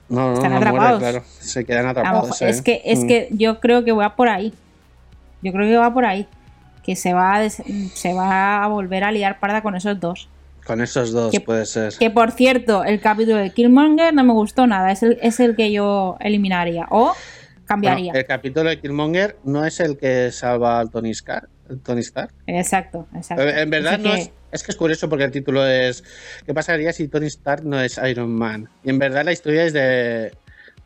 No, 0.08 0.28
no, 0.28 0.34
están 0.34 0.52
no 0.52 0.60
muere, 0.60 0.68
atrapados. 0.70 1.00
claro. 1.00 1.22
Se 1.40 1.64
quedan 1.64 1.86
atrapados. 1.86 2.40
¿eh? 2.42 2.48
es 2.48 2.62
que 2.62 2.80
es 2.84 3.00
Mm. 3.00 3.06
que 3.08 3.28
yo 3.32 3.58
creo 3.60 3.84
que 3.84 3.92
va 3.92 4.14
por 4.14 4.28
ahí. 4.28 4.54
Yo 5.42 5.52
creo 5.52 5.66
que 5.68 5.76
va 5.76 5.92
por 5.92 6.04
ahí. 6.04 6.26
Que 6.84 6.94
se 6.96 7.12
va 7.12 7.36
a 7.36 7.50
se 7.50 8.14
va 8.14 8.62
a 8.64 8.68
volver 8.68 9.04
a 9.04 9.10
liar 9.12 9.38
parda 9.40 9.62
con 9.62 9.74
esos 9.74 9.98
dos. 10.00 10.28
Con 10.68 10.82
esos 10.82 11.12
dos 11.12 11.32
que- 11.32 11.40
puede 11.40 11.64
ser. 11.64 11.94
Que 11.98 12.10
por 12.10 12.30
cierto, 12.30 12.84
el 12.84 13.00
capítulo 13.00 13.38
de 13.38 13.50
Killmonger 13.50 14.12
no 14.12 14.22
me 14.22 14.34
gustó 14.34 14.66
nada. 14.66 14.92
Es 14.92 15.02
el, 15.02 15.18
es 15.22 15.40
el 15.40 15.56
que 15.56 15.72
yo 15.72 16.16
eliminaría. 16.20 16.86
O 16.90 17.14
cambiaría. 17.64 18.12
Bueno, 18.12 18.18
el 18.18 18.26
capítulo 18.26 18.68
de 18.68 18.78
Killmonger 18.78 19.36
no 19.44 19.64
es 19.64 19.80
el 19.80 19.96
que 19.96 20.30
salva 20.30 20.78
al 20.78 20.90
Tony 20.90 21.10
Stark. 21.10 21.48
Tony 21.82 22.00
Stark. 22.02 22.32
Exacto, 22.46 23.06
exacto. 23.14 23.42
Eh, 23.44 23.62
En 23.62 23.70
verdad 23.70 23.94
Así 23.94 24.02
no 24.02 24.12
que- 24.14 24.20
es, 24.20 24.30
es 24.52 24.62
que 24.62 24.70
es 24.72 24.76
curioso 24.76 25.08
porque 25.08 25.24
el 25.24 25.30
título 25.30 25.66
es 25.66 26.04
¿Qué 26.46 26.52
pasaría 26.52 26.92
si 26.92 27.08
Tony 27.08 27.26
Stark 27.28 27.64
no 27.64 27.80
es 27.80 27.98
Iron 28.06 28.30
Man? 28.30 28.68
Y 28.84 28.90
en 28.90 28.98
verdad 28.98 29.24
la 29.24 29.32
historia 29.32 29.64
es 29.64 29.72
de 29.72 30.32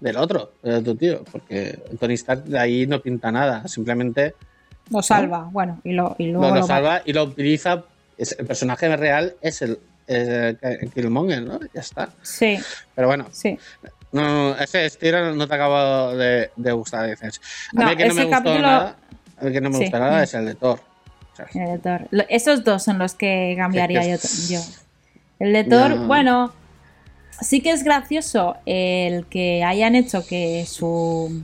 del 0.01 0.17
otro, 0.17 0.53
del 0.63 0.75
otro 0.77 0.97
tío, 0.97 1.23
porque 1.31 1.79
Tony 2.01 2.15
Stark 2.15 2.45
de 2.45 2.59
ahí 2.59 2.87
no 2.89 3.01
pinta 3.01 3.31
nada, 3.31 3.67
simplemente 3.69 4.35
Lo 4.91 5.01
salva. 5.03 5.49
Bueno, 5.53 5.81
y, 5.85 5.93
lo, 5.93 6.17
y 6.19 6.27
luego 6.33 6.49
lo 6.55 6.61
lo 6.61 6.67
salva 6.67 7.03
y 7.05 7.13
lo 7.13 7.23
utiliza. 7.25 7.85
Es- 8.19 8.37
el 8.39 8.47
personaje 8.47 8.95
real 8.97 9.35
es 9.41 9.63
el, 9.63 9.79
es 10.07 10.57
el 10.63 10.91
Killmonger, 10.93 11.43
¿no? 11.43 11.61
Ya 11.75 11.81
está. 11.81 12.11
Sí, 12.23 12.59
Pero 12.95 13.09
bueno, 13.09 13.27
sí. 13.33 13.59
no, 14.13 14.23
no, 14.53 14.59
ese 14.59 14.87
estilo 14.87 15.35
no 15.35 15.47
te 15.49 15.55
acabo 15.55 16.17
de, 16.17 16.51
de 16.57 16.73
gustar, 16.73 17.09
dices. 17.09 17.41
A 17.77 17.81
No, 17.81 17.89
mí 17.91 17.97
que 17.97 18.09
no 18.09 18.15
me 18.15 18.25
gustó 18.25 18.37
capítulo- 18.39 18.63
nada, 18.63 18.97
el 19.41 19.53
que 19.53 19.61
no 19.61 19.71
me 19.71 19.77
Sí. 19.77 19.83
gusta 19.85 19.99
nada 19.99 20.23
es 20.23 20.35
el 20.35 20.47
de 20.47 20.55
Thor. 20.55 20.81
¿sabes? 21.37 21.57
El 21.57 21.67
de 21.67 21.79
Thor. 21.79 22.09
Esos 22.29 22.63
dos 22.65 22.83
son 22.83 22.99
los 22.99 23.15
que 23.15 23.55
cambiaría 23.57 24.03
yo. 24.17 24.61
El 25.39 25.53
de 25.55 25.65
Thor, 25.65 26.07
bueno, 26.07 26.53
sí 27.41 27.61
que 27.63 27.71
es 27.71 27.83
gracioso 27.85 28.57
el 28.67 29.27
que 29.27 29.65
hayan 29.65 29.95
hecho 29.97 30.27
que 30.27 30.65
su. 30.67 31.43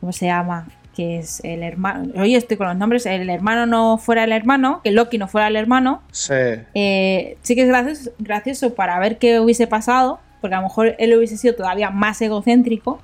¿Cómo 0.00 0.12
se 0.12 0.26
llama? 0.26 0.66
Que 0.94 1.18
es 1.18 1.40
el 1.44 1.62
hermano. 1.62 2.12
Oye, 2.20 2.36
estoy 2.36 2.56
con 2.56 2.66
los 2.66 2.76
nombres. 2.76 3.06
El 3.06 3.30
hermano 3.30 3.66
no 3.66 3.98
fuera 3.98 4.24
el 4.24 4.32
hermano, 4.32 4.80
que 4.82 4.90
Loki 4.90 5.18
no 5.18 5.28
fuera 5.28 5.48
el 5.48 5.56
hermano. 5.56 6.02
Sí. 6.10 6.34
Eh, 6.74 7.36
sí 7.42 7.54
que 7.54 7.62
es 7.62 7.68
gracioso, 7.68 8.10
gracioso 8.18 8.74
para 8.74 8.98
ver 8.98 9.18
qué 9.18 9.40
hubiese 9.40 9.66
pasado, 9.66 10.20
porque 10.40 10.54
a 10.54 10.58
lo 10.60 10.68
mejor 10.68 10.96
él 10.98 11.16
hubiese 11.16 11.36
sido 11.36 11.54
todavía 11.54 11.90
más 11.90 12.20
egocéntrico, 12.20 13.00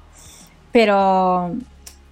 pero 0.73 1.55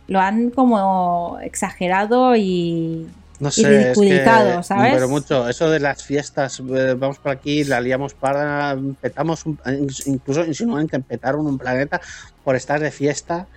lo 0.06 0.20
han 0.20 0.50
como 0.50 1.38
exagerado 1.42 2.36
y, 2.36 3.08
No 3.40 3.48
y 3.48 3.52
sé, 3.52 3.62
es 3.62 3.66
que, 3.66 3.94
ridiculizado, 3.94 4.62
¿sabes? 4.62 4.94
pero 4.94 5.08
mucho. 5.08 5.48
Eso 5.48 5.68
de 5.68 5.80
las 5.80 6.04
fiestas, 6.04 6.60
eh, 6.60 6.94
vamos 6.96 7.18
por 7.18 7.32
aquí, 7.32 7.64
la 7.64 7.80
liamos 7.80 8.14
para, 8.14 8.76
petamos, 9.00 9.44
un- 9.44 9.58
incluso 10.06 10.44
insinúan 10.44 10.86
que 10.86 11.00
petaron 11.00 11.46
un 11.46 11.58
planeta 11.58 12.00
por 12.44 12.54
estar 12.54 12.78
de 12.78 12.90
fiesta, 12.92 13.48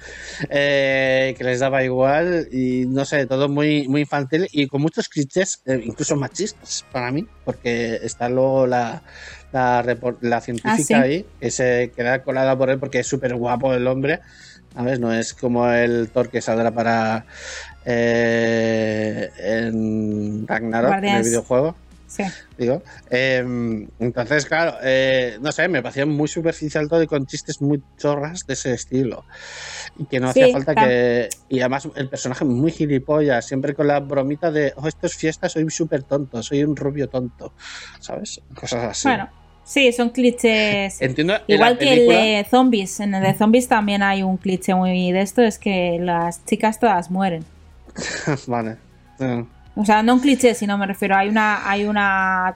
eh, 0.49 1.36
que 1.38 1.43
les 1.43 1.59
daba 1.59 1.84
igual 1.84 2.47
y 2.51 2.86
no 2.88 3.05
sé, 3.05 3.25
todo 3.28 3.49
muy, 3.49 3.88
muy 3.88 4.01
infantil 4.01 4.47
y 4.51 4.67
con 4.67 4.82
muchos 4.82 5.09
clichés, 5.09 5.61
eh, 5.65 5.80
incluso 5.84 6.15
machistas 6.15 6.84
para 6.91 7.11
mí, 7.11 7.28
porque 7.43 7.99
está 8.01 8.30
luego 8.30 8.65
la, 8.65 9.03
la, 9.51 9.97
la 10.21 10.41
científica 10.41 10.73
Ah, 10.73 10.78
sí. 10.78 10.93
ahí, 10.93 11.25
que 11.39 11.51
se 11.51 11.91
queda 11.95 12.23
colada 12.23 12.57
por 12.57 12.69
él 12.69 12.80
porque 12.80 12.99
es 12.99 13.07
súper 13.07 13.36
guapo 13.36 13.73
el 13.73 13.86
hombre. 13.88 14.21
¿Sabes? 14.73 14.99
No 14.99 15.11
es 15.11 15.34
como 15.34 15.67
el 15.71 16.11
Thor 16.11 16.30
que 16.30 16.39
saldrá 16.39 16.69
para 16.71 17.25
eh, 17.89 19.29
en 19.38 20.45
Ragnarok, 20.45 20.95
en 20.97 21.05
el 21.05 21.23
videojuego, 21.23 21.75
Sí. 22.07 22.23
digo. 22.57 22.81
Eh, 23.09 23.88
entonces, 23.99 24.45
claro, 24.45 24.77
eh, 24.83 25.38
no 25.41 25.51
sé, 25.51 25.67
me 25.67 25.81
parecía 25.81 26.05
muy 26.05 26.27
superficial 26.27 26.88
todo 26.89 27.01
y 27.03 27.07
con 27.07 27.25
chistes 27.27 27.61
muy 27.61 27.81
chorras 27.97 28.45
de 28.47 28.53
ese 28.53 28.73
estilo. 28.73 29.23
Y 29.97 30.05
que 30.05 30.19
no 30.19 30.33
Sí, 30.33 30.41
hacía 30.41 30.53
falta 30.53 30.75
que. 30.75 31.29
Y 31.49 31.59
además, 31.59 31.88
el 31.95 32.09
personaje 32.09 32.43
muy 32.43 32.71
gilipollas, 32.71 33.45
siempre 33.45 33.73
con 33.73 33.88
la 33.88 33.99
bromita 33.99 34.51
de, 34.51 34.73
oh, 34.75 34.88
esto 34.88 35.07
es 35.07 35.15
fiesta, 35.15 35.47
soy 35.47 35.69
súper 35.69 36.03
tonto, 36.03 36.41
soy 36.43 36.63
un 36.63 36.75
rubio 36.75 37.07
tonto, 37.07 37.53
¿sabes? 37.99 38.41
Cosas 38.53 38.83
así. 38.83 39.07
Bueno, 39.07 39.29
sí, 39.63 39.91
son 39.93 40.09
clichés. 40.09 41.01
Entiendo. 41.01 41.35
en 41.35 41.41
Igual 41.47 41.77
que 41.77 41.93
el 41.93 42.07
de 42.09 42.47
zombies. 42.49 42.99
En 42.99 43.15
el 43.15 43.23
de 43.23 43.33
zombies 43.33 43.67
también 43.67 44.01
hay 44.03 44.23
un 44.23 44.38
cliché 44.38 44.75
muy 44.75 45.11
de 45.11 45.21
esto, 45.21 45.41
es 45.41 45.57
que 45.57 45.99
las 46.01 46.43
chicas 46.45 46.79
todas 46.79 47.11
mueren. 47.11 47.45
vale. 48.47 48.77
Eh, 49.19 49.45
O 49.75 49.85
sea, 49.85 50.03
no 50.03 50.15
un 50.15 50.19
cliché, 50.19 50.53
sino 50.55 50.77
me 50.77 50.85
refiero, 50.87 51.15
hay 51.15 51.29
una, 51.29 51.69
hay 51.69 51.85
una, 51.85 52.55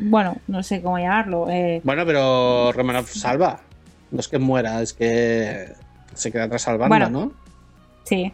bueno, 0.00 0.36
no 0.48 0.62
sé 0.62 0.80
cómo 0.82 0.98
llamarlo. 0.98 1.48
eh, 1.50 1.80
Bueno, 1.84 2.04
pero 2.06 2.72
Romanov 2.72 3.06
salva. 3.06 3.60
No 4.10 4.20
es 4.20 4.28
que 4.28 4.38
muera, 4.38 4.82
es 4.82 4.92
que 4.92 5.68
se 6.14 6.30
queda 6.30 6.44
atrás 6.44 6.62
salvando, 6.62 6.88
Bueno, 6.94 7.08
¿no? 7.10 7.32
sí, 8.04 8.32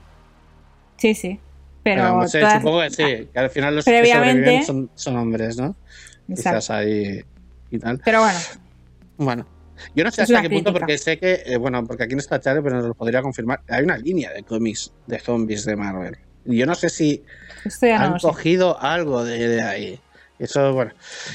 sí, 0.96 1.14
sí. 1.14 1.38
Pero 1.84 2.18
no 2.18 2.28
sé, 2.28 2.40
todas- 2.40 2.55
supongo 2.55 2.80
que 2.82 2.90
sí, 2.90 3.28
que 3.32 3.38
al 3.38 3.51
final 3.51 3.76
los 3.76 3.84
que 3.84 3.92
Previamente- 3.92 4.32
sobreviven 4.32 4.64
son, 4.64 4.90
son 4.94 5.16
hombres, 5.16 5.57
¿no? 5.57 5.76
Exacto. 6.28 6.59
Quizás 6.59 6.70
ahí 6.70 7.24
y 7.70 7.78
tal. 7.78 8.01
Pero 8.05 8.20
bueno, 8.20 8.38
Bueno, 9.16 9.46
yo 9.94 10.05
no 10.05 10.11
sé 10.11 10.22
Es 10.22 10.30
hasta 10.30 10.42
qué 10.42 10.51
punto, 10.51 10.72
porque 10.72 10.99
sé 10.99 11.18
que, 11.18 11.42
eh, 11.46 11.57
bueno, 11.57 11.84
porque 11.86 12.03
aquí 12.05 12.14
no 12.14 12.20
está 12.20 12.40
Charlie, 12.40 12.62
pero 12.62 12.76
nos 12.76 12.86
lo 12.88 12.94
podría 12.94 13.22
confirmar. 13.22 13.61
Hay 13.68 13.84
una 13.84 13.96
línea 13.96 14.32
de 14.32 14.42
cómics 14.42 14.92
de 15.07 15.18
zombies 15.20 15.64
de 15.64 15.76
Marvel. 15.76 16.18
Yo 16.57 16.66
no 16.66 16.74
sé 16.74 16.88
si 16.88 17.22
no 17.82 17.96
han 17.96 18.18
cogido 18.18 18.80
algo 18.80 19.24
de, 19.24 19.49
de 19.49 19.62
ahí. 19.62 20.01
Eso, 20.38 20.72
bueno, 20.72 20.92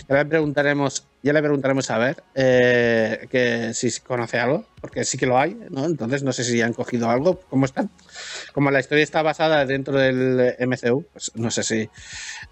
ya 0.07 0.15
le 0.15 0.25
preguntaremos, 0.25 1.05
ya 1.21 1.33
le 1.33 1.41
preguntaremos 1.41 1.91
a 1.91 1.97
ver 1.97 2.23
eh, 2.35 3.27
que 3.29 3.73
si 3.73 3.91
conoce 3.99 4.39
algo, 4.39 4.65
porque 4.79 5.03
sí 5.03 5.17
que 5.17 5.25
lo 5.25 5.37
hay, 5.37 5.59
¿no? 5.71 5.85
Entonces 5.85 6.23
no 6.23 6.31
sé 6.31 6.45
si 6.45 6.61
han 6.61 6.71
cogido 6.71 7.09
algo, 7.09 7.41
cómo 7.49 7.65
están. 7.65 7.89
Como 8.53 8.71
la 8.71 8.79
historia 8.79 9.03
está 9.03 9.21
basada 9.21 9.65
dentro 9.65 9.97
del 9.97 10.55
MCU, 10.57 11.05
pues 11.11 11.31
no 11.35 11.51
sé 11.51 11.63
si 11.63 11.89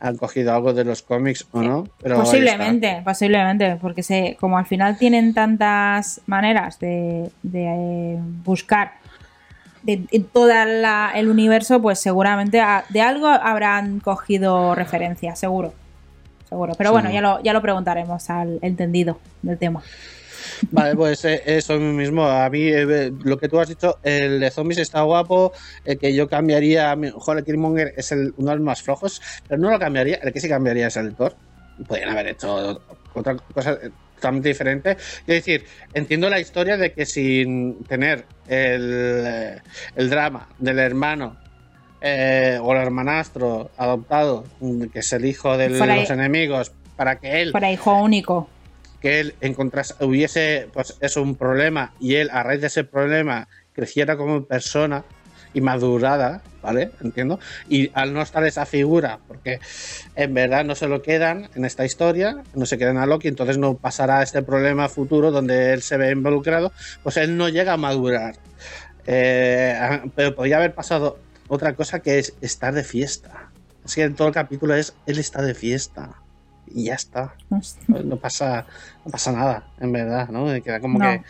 han 0.01 0.17
cogido 0.17 0.53
algo 0.53 0.73
de 0.73 0.83
los 0.83 1.03
cómics 1.03 1.47
o 1.51 1.61
no, 1.61 1.87
pero. 2.01 2.17
Posiblemente, 2.17 3.01
posiblemente, 3.05 3.77
porque 3.79 4.03
se, 4.03 4.35
como 4.37 4.57
al 4.57 4.65
final 4.65 4.97
tienen 4.97 5.33
tantas 5.33 6.19
maneras 6.25 6.79
de, 6.79 7.31
de, 7.43 7.63
eh, 7.63 8.17
buscar 8.43 9.00
de, 9.83 10.03
en 10.11 10.23
todo 10.25 10.49
el 10.51 11.27
universo, 11.29 11.81
pues 11.81 11.99
seguramente 11.99 12.59
a- 12.59 12.85
de 12.89 13.01
algo 13.01 13.27
habrán 13.27 13.99
cogido 13.99 14.75
referencia, 14.75 15.35
seguro. 15.35 15.73
Seguro. 16.47 16.73
Pero 16.77 16.89
Sí. 16.89 16.93
bueno, 16.93 17.11
ya 17.11 17.21
lo, 17.21 17.41
ya 17.41 17.53
lo 17.53 17.61
preguntaremos 17.61 18.29
al 18.29 18.59
entendido 18.61 19.19
del 19.41 19.57
tema. 19.57 19.81
Vale, 20.71 20.95
pues 20.95 21.23
eh, 21.25 21.41
eso 21.45 21.77
mismo. 21.79 22.25
A 22.25 22.49
mí, 22.49 22.61
eh, 22.63 23.11
lo 23.23 23.37
que 23.37 23.47
tú 23.47 23.59
has 23.59 23.69
dicho, 23.69 23.97
el 24.03 24.39
de 24.39 24.51
zombies 24.51 24.79
está 24.79 25.01
guapo. 25.01 25.53
El 25.85 25.97
que 25.97 26.13
yo 26.13 26.27
cambiaría, 26.27 26.91
el 26.93 27.13
Killmonger 27.45 27.93
es 27.95 28.11
el, 28.11 28.33
uno 28.37 28.49
de 28.51 28.55
los 28.57 28.65
más 28.65 28.81
flojos, 28.81 29.21
pero 29.47 29.61
no 29.61 29.71
lo 29.71 29.79
cambiaría. 29.79 30.15
El 30.21 30.33
que 30.33 30.39
sí 30.39 30.49
cambiaría 30.49 30.87
es 30.87 30.97
el 30.97 31.15
Thor. 31.15 31.35
Podrían 31.87 32.09
haber 32.09 32.27
hecho 32.27 32.81
otra 33.13 33.35
cosa 33.53 33.77
eh, 34.21 34.21
totalmente 34.21 34.49
diferente. 34.49 34.91
Es 34.91 35.25
decir, 35.25 35.65
entiendo 35.93 36.29
la 36.29 36.39
historia 36.39 36.77
de 36.77 36.93
que 36.93 37.05
sin 37.05 37.83
tener 37.85 38.25
el, 38.47 39.23
eh, 39.25 39.61
el 39.95 40.09
drama 40.09 40.47
del 40.59 40.79
hermano 40.79 41.37
eh, 42.01 42.59
o 42.61 42.73
el 42.73 42.81
hermanastro 42.81 43.71
adoptado, 43.77 44.45
mm, 44.59 44.85
que 44.85 44.99
es 44.99 45.13
el 45.13 45.25
hijo 45.25 45.57
de 45.57 45.69
Fuera 45.69 45.95
los 45.95 46.09
enemigos, 46.09 46.71
para 46.95 47.17
que 47.19 47.41
él 47.41 47.51
Para 47.51 47.71
hijo 47.71 47.95
único. 47.95 48.49
que 49.01 49.19
él 49.19 49.35
encontrase, 49.41 49.95
hubiese 50.03 50.67
pues 50.73 50.97
eso 51.01 51.21
un 51.21 51.35
problema 51.35 51.93
y 51.99 52.15
él 52.15 52.29
a 52.31 52.43
raíz 52.43 52.61
de 52.61 52.67
ese 52.67 52.83
problema 52.83 53.47
creciera 53.73 54.17
como 54.17 54.45
persona 54.45 55.03
y 55.53 55.61
madurada, 55.61 56.41
¿vale? 56.61 56.91
Entiendo. 57.01 57.39
Y 57.69 57.91
al 57.93 58.13
no 58.13 58.21
estar 58.21 58.43
esa 58.45 58.65
figura, 58.65 59.19
porque 59.27 59.59
en 60.15 60.33
verdad 60.33 60.63
no 60.65 60.75
se 60.75 60.87
lo 60.87 61.01
quedan 61.01 61.49
en 61.55 61.65
esta 61.65 61.85
historia, 61.85 62.37
no 62.53 62.65
se 62.65 62.77
quedan 62.77 62.97
a 62.97 63.05
Loki, 63.05 63.27
entonces 63.27 63.57
no 63.57 63.75
pasará 63.75 64.21
este 64.23 64.41
problema 64.41 64.89
futuro 64.89 65.31
donde 65.31 65.73
él 65.73 65.81
se 65.81 65.97
ve 65.97 66.11
involucrado, 66.11 66.71
pues 67.03 67.17
él 67.17 67.37
no 67.37 67.49
llega 67.49 67.73
a 67.73 67.77
madurar. 67.77 68.35
Eh, 69.07 70.01
pero 70.15 70.35
podría 70.35 70.57
haber 70.57 70.73
pasado 70.73 71.19
otra 71.47 71.73
cosa 71.73 71.99
que 71.99 72.19
es 72.19 72.33
estar 72.41 72.73
de 72.73 72.83
fiesta. 72.83 73.49
Es 73.83 73.95
que 73.95 74.03
en 74.03 74.15
todo 74.15 74.27
el 74.27 74.33
capítulo 74.33 74.75
es 74.75 74.93
él 75.05 75.17
está 75.19 75.41
de 75.41 75.53
fiesta. 75.55 76.11
Y 76.73 76.85
ya 76.85 76.93
está. 76.95 77.33
No 77.87 78.15
pasa, 78.17 78.65
no 79.03 79.11
pasa 79.11 79.31
nada, 79.33 79.67
en 79.81 79.91
verdad, 79.91 80.29
¿no? 80.29 80.45
Queda 80.63 80.79
como 80.79 80.99
No. 80.99 81.05
que. 81.11 81.21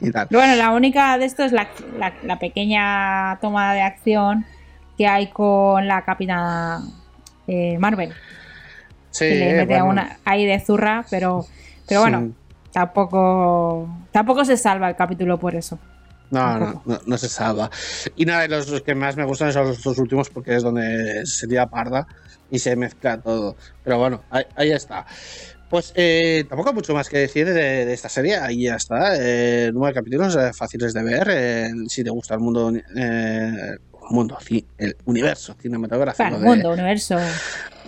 Y 0.00 0.10
tal. 0.10 0.28
Bueno, 0.30 0.54
la 0.56 0.70
única 0.72 1.16
de 1.18 1.24
esto 1.24 1.44
es 1.44 1.52
la, 1.52 1.68
la- 1.98 2.14
la 2.22 2.38
pequeña 2.38 3.38
toma 3.40 3.74
de 3.74 3.82
acción 3.82 4.44
que 4.98 5.06
hay 5.06 5.28
con 5.28 5.86
la 5.86 6.04
capitana 6.04 6.80
eh, 7.46 7.76
Marvel. 7.78 8.12
Sí, 9.10 9.28
que 9.28 9.34
le 9.34 9.54
mete 9.54 9.66
bueno, 9.66 9.86
una 9.86 10.18
ahí 10.24 10.44
de 10.46 10.58
zurra, 10.60 11.04
pero, 11.10 11.46
pero 11.88 12.00
bueno, 12.00 12.20
sí. 12.20 12.34
tampoco 12.72 13.88
tampoco 14.10 14.44
se 14.44 14.56
salva 14.56 14.88
el 14.90 14.96
capítulo 14.96 15.38
por 15.38 15.54
eso. 15.54 15.78
No, 16.30 16.58
no, 16.58 16.82
no, 16.84 17.00
no 17.06 17.18
se 17.18 17.28
salva. 17.28 17.70
Y 18.16 18.24
nada, 18.26 18.48
los, 18.48 18.68
los 18.68 18.82
que 18.82 18.94
más 18.94 19.16
me 19.16 19.24
gustan 19.24 19.52
son 19.52 19.68
los 19.68 19.82
dos 19.82 19.96
últimos 19.98 20.28
porque 20.28 20.56
es 20.56 20.62
donde 20.62 21.24
se 21.24 21.46
tira 21.46 21.66
parda 21.66 22.06
y 22.50 22.58
se 22.58 22.74
mezcla 22.74 23.18
todo. 23.20 23.56
Pero 23.84 23.98
bueno, 23.98 24.22
ahí, 24.30 24.44
ahí 24.56 24.72
está. 24.72 25.06
Pues 25.68 25.92
eh, 25.96 26.44
tampoco 26.48 26.68
hay 26.70 26.74
mucho 26.76 26.94
más 26.94 27.08
que 27.08 27.18
decir 27.18 27.46
de, 27.46 27.84
de 27.86 27.92
esta 27.92 28.08
serie. 28.08 28.36
Ahí 28.36 28.62
ya 28.64 28.76
está. 28.76 29.14
Eh, 29.18 29.70
nueve 29.74 29.94
capítulos 29.94 30.36
eh, 30.36 30.52
fáciles 30.52 30.94
de 30.94 31.02
ver. 31.02 31.28
eh, 31.30 31.70
si 31.88 32.04
te 32.04 32.10
gusta 32.10 32.34
el 32.34 32.40
mundo, 32.40 32.72
eh, 32.96 33.76
mundo, 34.10 34.38
el 34.78 34.96
universo 35.06 35.56
cinematográfico 35.60 36.28
Claro, 36.28 36.38
de, 36.40 36.46
mundo, 36.46 36.70
universo. 36.72 37.18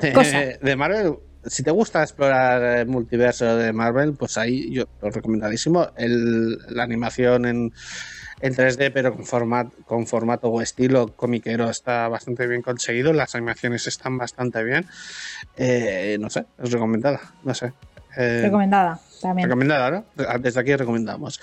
de- 0.00 0.12
cosa. 0.12 0.38
de 0.60 0.76
Marvel. 0.76 1.14
Si 1.46 1.62
te 1.62 1.70
gusta 1.70 2.02
explorar 2.02 2.78
el 2.80 2.88
multiverso 2.88 3.56
de 3.56 3.72
Marvel, 3.72 4.14
pues 4.14 4.36
ahí 4.36 4.70
yo 4.74 4.84
lo 5.00 5.10
recomendadísimo. 5.10 5.88
El, 5.96 6.58
la 6.70 6.82
animación 6.82 7.46
en, 7.46 7.72
en 8.40 8.54
3D, 8.54 8.90
pero 8.92 9.14
con, 9.14 9.24
format, 9.24 9.68
con 9.86 10.06
formato 10.06 10.48
o 10.48 10.60
estilo 10.60 11.08
comiquero 11.16 11.68
está 11.68 12.08
bastante 12.08 12.46
bien 12.46 12.62
conseguido. 12.62 13.12
Las 13.12 13.34
animaciones 13.34 13.86
están 13.86 14.18
bastante 14.18 14.62
bien. 14.64 14.86
Eh, 15.56 16.16
no 16.20 16.30
sé, 16.30 16.46
es 16.62 16.70
recomendada. 16.70 17.20
No 17.44 17.54
sé. 17.54 17.72
Eh, 18.16 18.42
Recomendada 18.44 19.00
también. 19.20 19.48
Recomendada, 19.48 19.90
¿no? 19.90 20.04
Desde 20.40 20.60
aquí 20.60 20.74
recomendamos. 20.74 21.40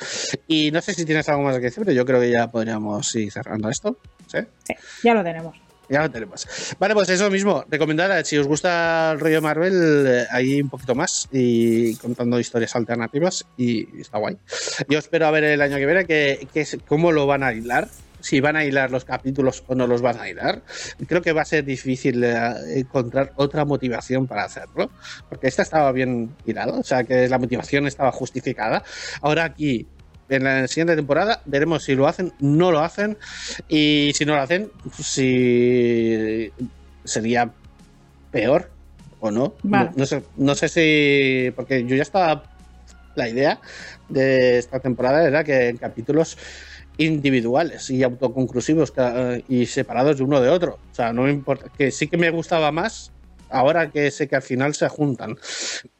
Y 0.47 0.71
no 0.71 0.81
sé 0.81 0.93
si 0.93 1.05
tienes 1.05 1.27
algo 1.29 1.43
más 1.43 1.55
que 1.55 1.61
decir, 1.61 1.83
pero 1.83 1.95
yo 1.95 2.05
creo 2.05 2.19
que 2.19 2.31
ya 2.31 2.49
podríamos 2.49 3.13
ir 3.15 3.31
cerrando 3.31 3.69
esto. 3.69 3.97
¿Sí? 4.27 4.39
Sí, 4.63 4.73
ya 5.03 5.13
lo 5.13 5.23
tenemos. 5.23 5.64
Ya 5.89 6.01
lo 6.01 6.11
tenemos. 6.11 6.47
Vale, 6.79 6.93
pues 6.93 7.09
eso 7.09 7.29
mismo. 7.29 7.63
Recomendada, 7.69 8.23
si 8.23 8.37
os 8.37 8.47
gusta 8.47 9.11
el 9.13 9.19
rollo 9.19 9.41
Marvel, 9.41 10.05
eh, 10.07 10.25
ahí 10.31 10.61
un 10.61 10.69
poquito 10.69 10.95
más 10.95 11.27
y 11.31 11.95
contando 11.97 12.39
historias 12.39 12.75
alternativas 12.75 13.45
y 13.57 14.01
está 14.01 14.17
guay. 14.17 14.37
Yo 14.89 14.99
espero 14.99 15.27
a 15.27 15.31
ver 15.31 15.43
el 15.43 15.61
año 15.61 15.77
que 15.77 15.85
viene 15.85 16.05
que, 16.05 16.47
que 16.53 16.65
cómo 16.87 17.11
lo 17.11 17.27
van 17.27 17.43
a 17.43 17.53
hilar. 17.53 17.87
Si 18.19 18.39
van 18.39 18.55
a 18.55 18.65
hilar 18.65 18.89
los 18.89 19.05
capítulos 19.05 19.63
o 19.67 19.75
no 19.75 19.85
los 19.85 20.01
van 20.01 20.19
a 20.19 20.27
hilar. 20.27 20.63
Creo 21.07 21.21
que 21.21 21.31
va 21.31 21.43
a 21.43 21.45
ser 21.45 21.63
difícil 21.63 22.23
eh, 22.23 22.35
encontrar 22.75 23.33
otra 23.35 23.65
motivación 23.65 24.25
para 24.25 24.45
hacerlo. 24.45 24.89
Porque 25.29 25.45
esta 25.45 25.61
estaba 25.61 25.91
bien 25.91 26.35
hilado. 26.43 26.79
O 26.79 26.83
sea, 26.83 27.03
que 27.03 27.29
la 27.29 27.37
motivación 27.37 27.85
estaba 27.85 28.11
justificada. 28.11 28.83
Ahora 29.21 29.43
aquí, 29.43 29.87
en 30.29 30.43
la 30.43 30.67
siguiente 30.67 30.95
temporada, 30.95 31.41
veremos 31.45 31.83
si 31.83 31.95
lo 31.95 32.07
hacen, 32.07 32.33
no 32.39 32.71
lo 32.71 32.79
hacen. 32.79 33.17
Y 33.67 34.11
si 34.15 34.25
no 34.25 34.35
lo 34.35 34.41
hacen, 34.41 34.71
si 34.97 36.51
sería 37.03 37.51
peor 38.31 38.71
o 39.19 39.31
no. 39.31 39.53
Vale. 39.63 39.91
No, 39.91 39.97
no 39.97 40.05
sé, 40.05 40.23
no 40.37 40.55
sé 40.55 40.69
si. 40.69 41.51
Porque 41.55 41.85
yo 41.85 41.95
ya 41.95 42.03
estaba. 42.03 42.43
La 43.15 43.29
idea 43.29 43.61
de 44.09 44.57
esta 44.57 44.81
temporada 44.81 45.25
era 45.25 45.45
que 45.45 45.69
en 45.69 45.77
capítulos 45.77 46.37
individuales 46.97 47.89
y 47.89 48.03
autoconclusivos 48.03 48.91
y 49.47 49.65
separados 49.67 50.17
de 50.17 50.23
uno 50.23 50.41
de 50.41 50.49
otro. 50.49 50.79
O 50.91 50.95
sea, 50.95 51.13
no 51.13 51.23
me 51.23 51.31
importa. 51.31 51.71
Que 51.77 51.91
sí 51.91 52.07
que 52.07 52.17
me 52.17 52.29
gustaba 52.29 52.73
más 52.73 53.13
ahora 53.49 53.89
que 53.89 54.11
sé 54.11 54.27
que 54.27 54.35
al 54.35 54.41
final 54.41 54.73
se 54.75 54.89
juntan. 54.89 55.37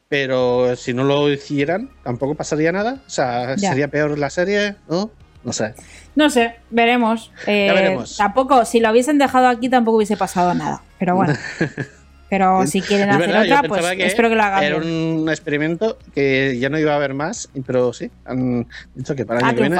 Pero 0.08 0.76
si 0.76 0.94
no 0.94 1.04
lo 1.04 1.30
hicieran, 1.30 1.90
tampoco 2.04 2.34
pasaría 2.34 2.70
nada. 2.72 3.00
O 3.06 3.10
sea, 3.10 3.56
Ya. 3.56 3.70
sería 3.70 3.88
peor 3.88 4.18
la 4.18 4.30
serie, 4.30 4.76
¿no? 4.88 5.10
No 5.42 5.52
sé. 5.52 5.74
No 6.14 6.30
sé, 6.30 6.56
veremos. 6.70 7.32
Eh, 7.46 7.66
Ya 7.68 7.74
veremos. 7.74 8.16
Tampoco, 8.16 8.64
si 8.64 8.80
lo 8.80 8.90
hubiesen 8.90 9.18
dejado 9.18 9.48
aquí, 9.48 9.68
tampoco 9.68 9.96
hubiese 9.98 10.16
pasado 10.16 10.54
nada. 10.54 10.82
Pero 10.98 11.14
bueno. 11.16 11.34
Pero 12.28 12.66
si 12.66 12.80
quieren 12.80 13.08
hacer 13.08 13.28
verdad, 13.28 13.42
otra, 13.44 13.68
pues 13.68 13.86
que 13.92 14.04
espero 14.06 14.28
que 14.28 14.34
lo 14.34 14.42
hagan. 14.42 14.64
Era 14.64 14.78
bien. 14.80 15.20
un 15.20 15.28
experimento 15.28 15.96
que 16.12 16.58
ya 16.58 16.68
no 16.68 16.76
iba 16.76 16.92
a 16.92 16.96
haber 16.96 17.14
más, 17.14 17.48
pero 17.64 17.92
sí, 17.92 18.10
han 18.24 18.66
dicho 18.96 19.14
que 19.14 19.24
para 19.24 19.38
el 19.38 19.46
año 19.46 19.54
que 19.54 19.60
viene. 19.60 19.76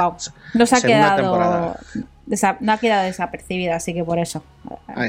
Nos 0.53 0.71
ha 0.71 0.81
quedado. 0.81 1.75
no 2.61 2.71
ha 2.71 2.77
quedado 2.77 3.03
desapercibida, 3.03 3.75
así 3.75 3.93
que 3.93 4.01
por 4.05 4.17
eso. 4.17 4.45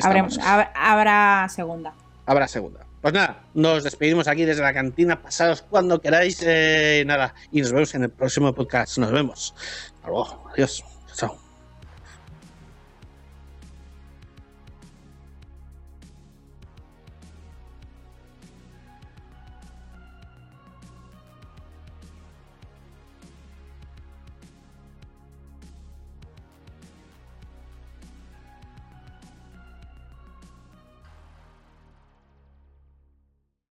Habremos- 0.02 0.40
hab- 0.40 0.70
habrá 0.74 1.46
segunda. 1.48 1.92
Habrá 2.26 2.48
segunda. 2.48 2.80
Pues 3.01 3.14
nada, 3.14 3.44
nos 3.55 3.84
despedimos 3.84 4.26
aquí 4.26 4.44
desde 4.44 4.62
la 4.62 4.74
cantina. 4.74 5.22
Pasados 5.22 5.62
cuando 5.62 6.01
queráis. 6.01 6.42
eh, 6.44 7.05
nada, 7.07 7.34
y 7.53 7.61
nos 7.61 7.72
vemos 7.72 7.94
en 7.94 8.05
el 8.05 8.11
próximo 8.11 8.53
podcast. 8.55 8.99
Nos 8.99 9.12
vemos. 9.12 9.55
Hasta 9.96 10.09
luego. 10.09 10.51
Adiós. 10.53 10.84
Chao. 11.14 11.47